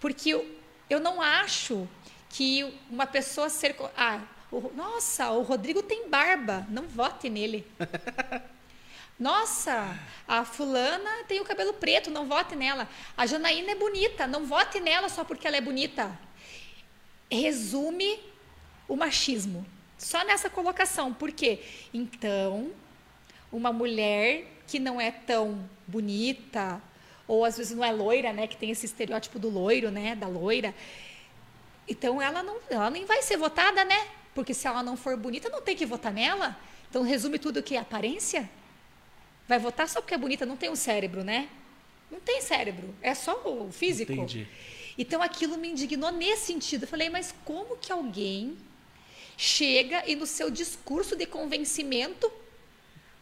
[0.00, 0.46] Porque eu,
[0.88, 1.86] eu não acho
[2.30, 3.76] que uma pessoa ser.
[3.96, 7.66] Ah, o- nossa, o Rodrigo tem barba, não vote nele.
[9.18, 9.96] Nossa,
[10.26, 12.88] a fulana tem o cabelo preto, não vote nela.
[13.16, 16.18] A Janaína é bonita, não vote nela só porque ela é bonita
[17.30, 18.18] resume
[18.88, 19.64] o machismo.
[20.02, 21.14] Só nessa colocação.
[21.14, 21.60] Por quê?
[21.94, 22.72] Então,
[23.52, 26.82] uma mulher que não é tão bonita,
[27.26, 28.48] ou às vezes não é loira, né?
[28.48, 30.16] Que tem esse estereótipo do loiro, né?
[30.16, 30.74] Da loira.
[31.88, 34.08] Então, ela, não, ela nem vai ser votada, né?
[34.34, 36.58] Porque se ela não for bonita, não tem que votar nela.
[36.90, 38.50] Então, resume tudo o que é aparência.
[39.46, 41.48] Vai votar só porque é bonita, não tem um cérebro, né?
[42.10, 44.12] Não tem cérebro, é só o físico.
[44.12, 44.46] Entendi.
[44.98, 46.82] Então aquilo me indignou nesse sentido.
[46.82, 48.56] Eu falei, mas como que alguém
[49.36, 52.30] chega e no seu discurso de convencimento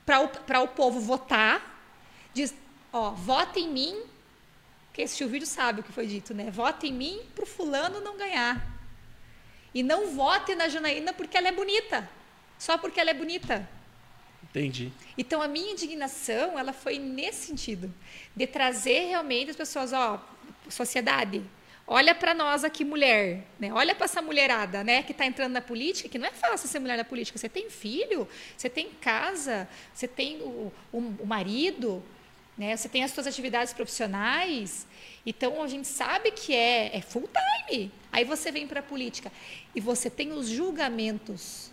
[0.04, 1.78] para o, pra o povo votar,
[2.34, 2.54] diz,
[2.92, 4.02] ó, vota em mim,
[4.92, 6.50] quem assistiu o vídeo sabe o que foi dito, né?
[6.50, 8.78] Vota em mim para o fulano não ganhar.
[9.72, 12.08] E não vote na Janaína porque ela é bonita.
[12.58, 13.68] Só porque ela é bonita.
[14.42, 14.92] Entendi.
[15.16, 17.92] Então a minha indignação, ela foi nesse sentido,
[18.34, 20.20] de trazer realmente as pessoas, ó,
[20.68, 21.42] sociedade,
[21.90, 23.72] olha para nós aqui mulher, né?
[23.72, 26.78] Olha para essa mulherada, né, que está entrando na política, que não é fácil ser
[26.78, 27.36] mulher na política.
[27.36, 32.00] Você tem filho, você tem casa, você tem o, o, o marido,
[32.56, 32.76] né?
[32.76, 34.86] Você tem as suas atividades profissionais.
[35.26, 37.28] Então a gente sabe que é, é full
[37.68, 37.90] time.
[38.12, 39.32] Aí você vem para a política
[39.74, 41.70] e você tem os julgamentos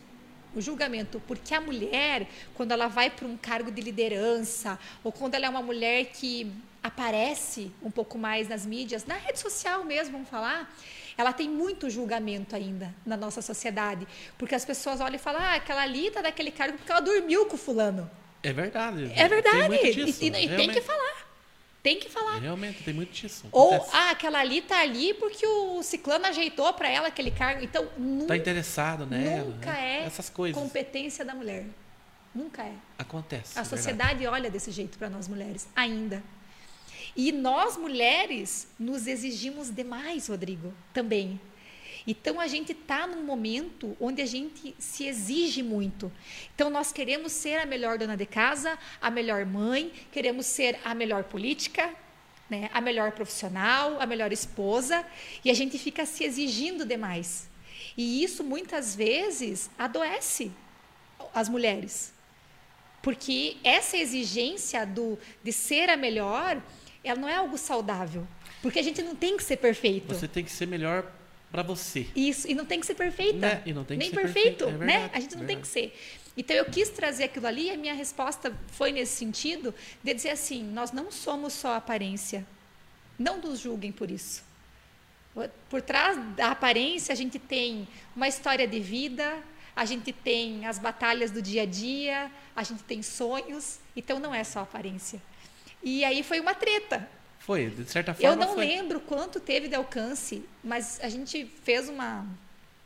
[0.55, 5.35] o julgamento, porque a mulher, quando ela vai para um cargo de liderança, ou quando
[5.35, 6.51] ela é uma mulher que
[6.87, 10.73] aparece um pouco mais nas mídias, na rede social mesmo, vamos falar,
[11.17, 14.07] ela tem muito julgamento ainda na nossa sociedade,
[14.37, 17.45] porque as pessoas olham e falam, ah, aquela ali está daquele cargo porque ela dormiu
[17.45, 18.09] com o fulano.
[18.43, 19.11] É verdade.
[19.15, 21.27] É verdade, Tem e, disso, e- e tem que falar,
[21.81, 22.39] tem que falar.
[22.39, 23.45] Realmente, tem muito disso.
[23.51, 23.95] Ou, Acontece.
[23.95, 27.63] ah, aquela ali tá ali porque o ciclano ajeitou para ela aquele cargo.
[27.63, 29.45] Então, nunca, Tá interessado nela.
[29.45, 30.01] nunca né?
[30.01, 30.61] é Essas coisas.
[30.61, 31.65] competência da mulher.
[32.35, 32.73] Nunca é.
[32.99, 33.57] Acontece.
[33.57, 33.69] A é verdade.
[33.69, 36.21] sociedade olha desse jeito para nós mulheres, ainda.
[37.17, 41.41] E nós mulheres nos exigimos demais, Rodrigo, também.
[42.05, 46.11] Então a gente está num momento onde a gente se exige muito.
[46.53, 50.93] Então nós queremos ser a melhor dona de casa, a melhor mãe, queremos ser a
[50.93, 51.93] melhor política,
[52.47, 55.05] né, a melhor profissional, a melhor esposa,
[55.43, 57.49] e a gente fica se exigindo demais.
[57.97, 60.51] E isso muitas vezes adoece
[61.33, 62.13] as mulheres.
[63.01, 66.61] Porque essa exigência do, de ser a melhor,
[67.07, 68.27] ela não é algo saudável.
[68.61, 70.13] Porque a gente não tem que ser perfeito.
[70.13, 71.05] Você tem que ser melhor
[71.51, 72.07] pra você.
[72.15, 73.37] Isso, e não tem que ser perfeita.
[73.39, 73.63] Né?
[73.65, 74.93] E não tem que Nem ser perfeito, perfeita, é né?
[74.99, 75.93] verdade, A gente não tem que verdade.
[75.93, 76.31] ser.
[76.35, 80.29] Então eu quis trazer aquilo ali e a minha resposta foi nesse sentido de dizer
[80.29, 82.45] assim, nós não somos só aparência.
[83.17, 84.43] Não nos julguem por isso.
[85.69, 89.37] Por trás da aparência a gente tem uma história de vida,
[89.75, 94.33] a gente tem as batalhas do dia a dia, a gente tem sonhos, então não
[94.33, 95.21] é só aparência.
[95.87, 97.07] E aí foi uma treta,
[97.39, 98.27] Foi, de certa forma.
[98.29, 98.65] eu não foi.
[98.65, 102.25] lembro quanto teve de alcance, mas a gente fez uma,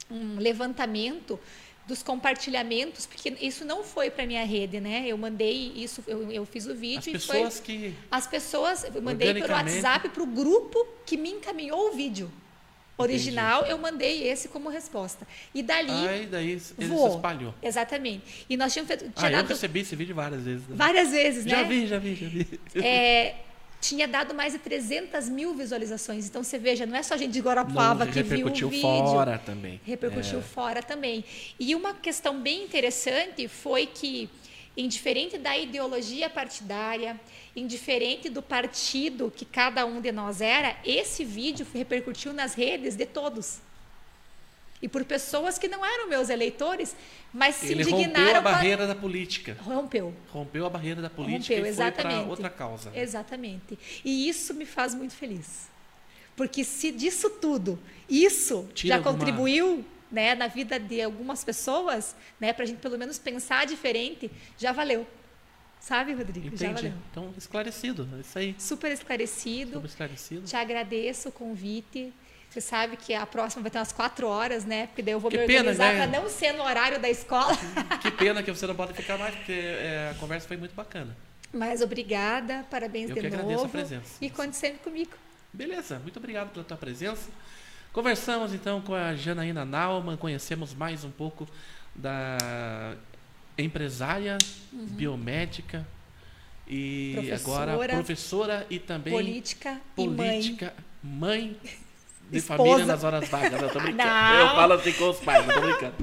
[0.10, 1.40] um levantamento
[1.88, 5.06] dos compartilhamentos, porque isso não foi para minha rede, né?
[5.08, 7.96] Eu mandei isso, eu, eu fiz o vídeo As e pessoas foi que.
[8.12, 9.52] as pessoas, eu mandei pelo.
[9.52, 12.32] WhatsApp para o grupo que me encaminhou o vídeo
[13.02, 15.28] original, eu mandei esse como resposta.
[15.54, 17.16] E dali Aí daí ele se voou.
[17.16, 17.54] espalhou.
[17.62, 18.46] Exatamente.
[18.50, 20.68] E nós tínhamos feito, tinha Ah, eu dado recebi esse vídeo várias vezes.
[20.68, 20.76] né?
[20.76, 21.64] várias vezes, Já né?
[21.68, 22.60] vi, já vi, já vi.
[22.84, 23.36] É,
[23.80, 26.28] tinha dado mais de 300 mil visualizações.
[26.28, 28.84] Então você veja, não é só gente de Guarapava Não, que viu o repercutiu vídeo.
[29.08, 29.82] fora também.
[29.84, 30.42] Repercutiu É.
[30.44, 31.26] fora também.
[31.60, 34.30] E uma questão bem interessante foi que,
[34.78, 37.20] indiferente da ideologia partidária,
[37.56, 43.06] indiferente do partido que cada um de nós era, esse vídeo repercutiu nas redes de
[43.06, 43.60] todos.
[44.84, 46.96] e por pessoas que não eram meus eleitores,
[47.32, 48.24] mas se Ele indignaram.
[48.26, 49.56] rompeu a barreira da política.
[49.62, 50.12] Rompeu.
[50.32, 52.30] Rompeu a barreira da política Rompeu, e foi para exatamente.
[52.30, 52.90] outra causa.
[52.90, 53.00] né?
[53.00, 53.78] Exatamente.
[54.04, 55.68] E isso me faz muito feliz.
[56.36, 57.78] Porque se disso tudo,
[58.10, 62.80] isso Tira já alguma- contribuiu né, na vida de algumas pessoas, né, para a gente
[62.80, 65.08] pelo menos pensar diferente, já valeu.
[65.80, 66.56] Sabe, Rodrigo?
[66.56, 66.90] Já Entendi.
[66.90, 66.94] valeu.
[67.10, 68.08] Então, esclarecido.
[68.18, 68.56] É isso aí.
[68.60, 69.74] Super esclarecido.
[69.74, 70.42] Super esclarecido.
[70.48, 72.14] Te agradeço o convite.
[72.52, 74.88] Você sabe que a próxima vai ter umas quatro horas, né?
[74.88, 76.08] Porque daí eu vou Que me pena, organizar né?
[76.08, 77.58] para não ser no horário da escola.
[78.02, 81.16] Que pena que você não pode ficar mais, porque é, a conversa foi muito bacana.
[81.54, 83.42] Mas obrigada, parabéns Eu de que novo.
[83.42, 84.18] agradeço a presença.
[84.22, 85.12] E conte sempre comigo.
[85.52, 87.30] Beleza, muito obrigado pela tua presença.
[87.94, 91.48] Conversamos então com a Janaína Nauman, conhecemos mais um pouco
[91.94, 92.96] da
[93.58, 94.38] empresária,
[94.72, 95.86] biomédica
[96.68, 97.74] e Professora.
[97.74, 100.16] agora professora e também Política, e mãe.
[100.16, 100.74] política,
[101.04, 101.58] mãe,
[102.30, 102.58] de Esposa.
[102.58, 103.62] família nas horas vagas.
[103.62, 104.10] Eu tô brincando.
[104.10, 104.40] Não.
[104.40, 105.96] Eu falo assim com os pais, não tô brincando.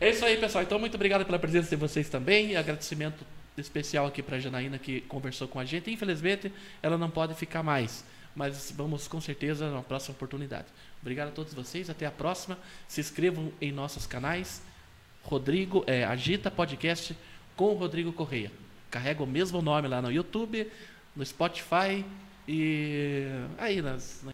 [0.00, 0.64] É isso aí, pessoal.
[0.64, 2.52] Então, muito obrigado pela presença de vocês também.
[2.52, 3.22] E agradecimento
[3.56, 5.90] especial aqui para a Janaína que conversou com a gente.
[5.90, 6.50] Infelizmente,
[6.82, 8.02] ela não pode ficar mais.
[8.34, 10.66] Mas vamos com certeza na próxima oportunidade.
[11.00, 11.88] Obrigado a todos vocês.
[11.88, 12.58] Até a próxima.
[12.88, 14.62] Se inscrevam em nossos canais.
[15.22, 17.16] Rodrigo, é, Agita Podcast
[17.56, 18.52] com Rodrigo Correia.
[18.90, 20.70] Carrega o mesmo nome lá no YouTube,
[21.14, 22.04] no Spotify
[22.46, 23.26] e
[23.58, 24.24] aí nas.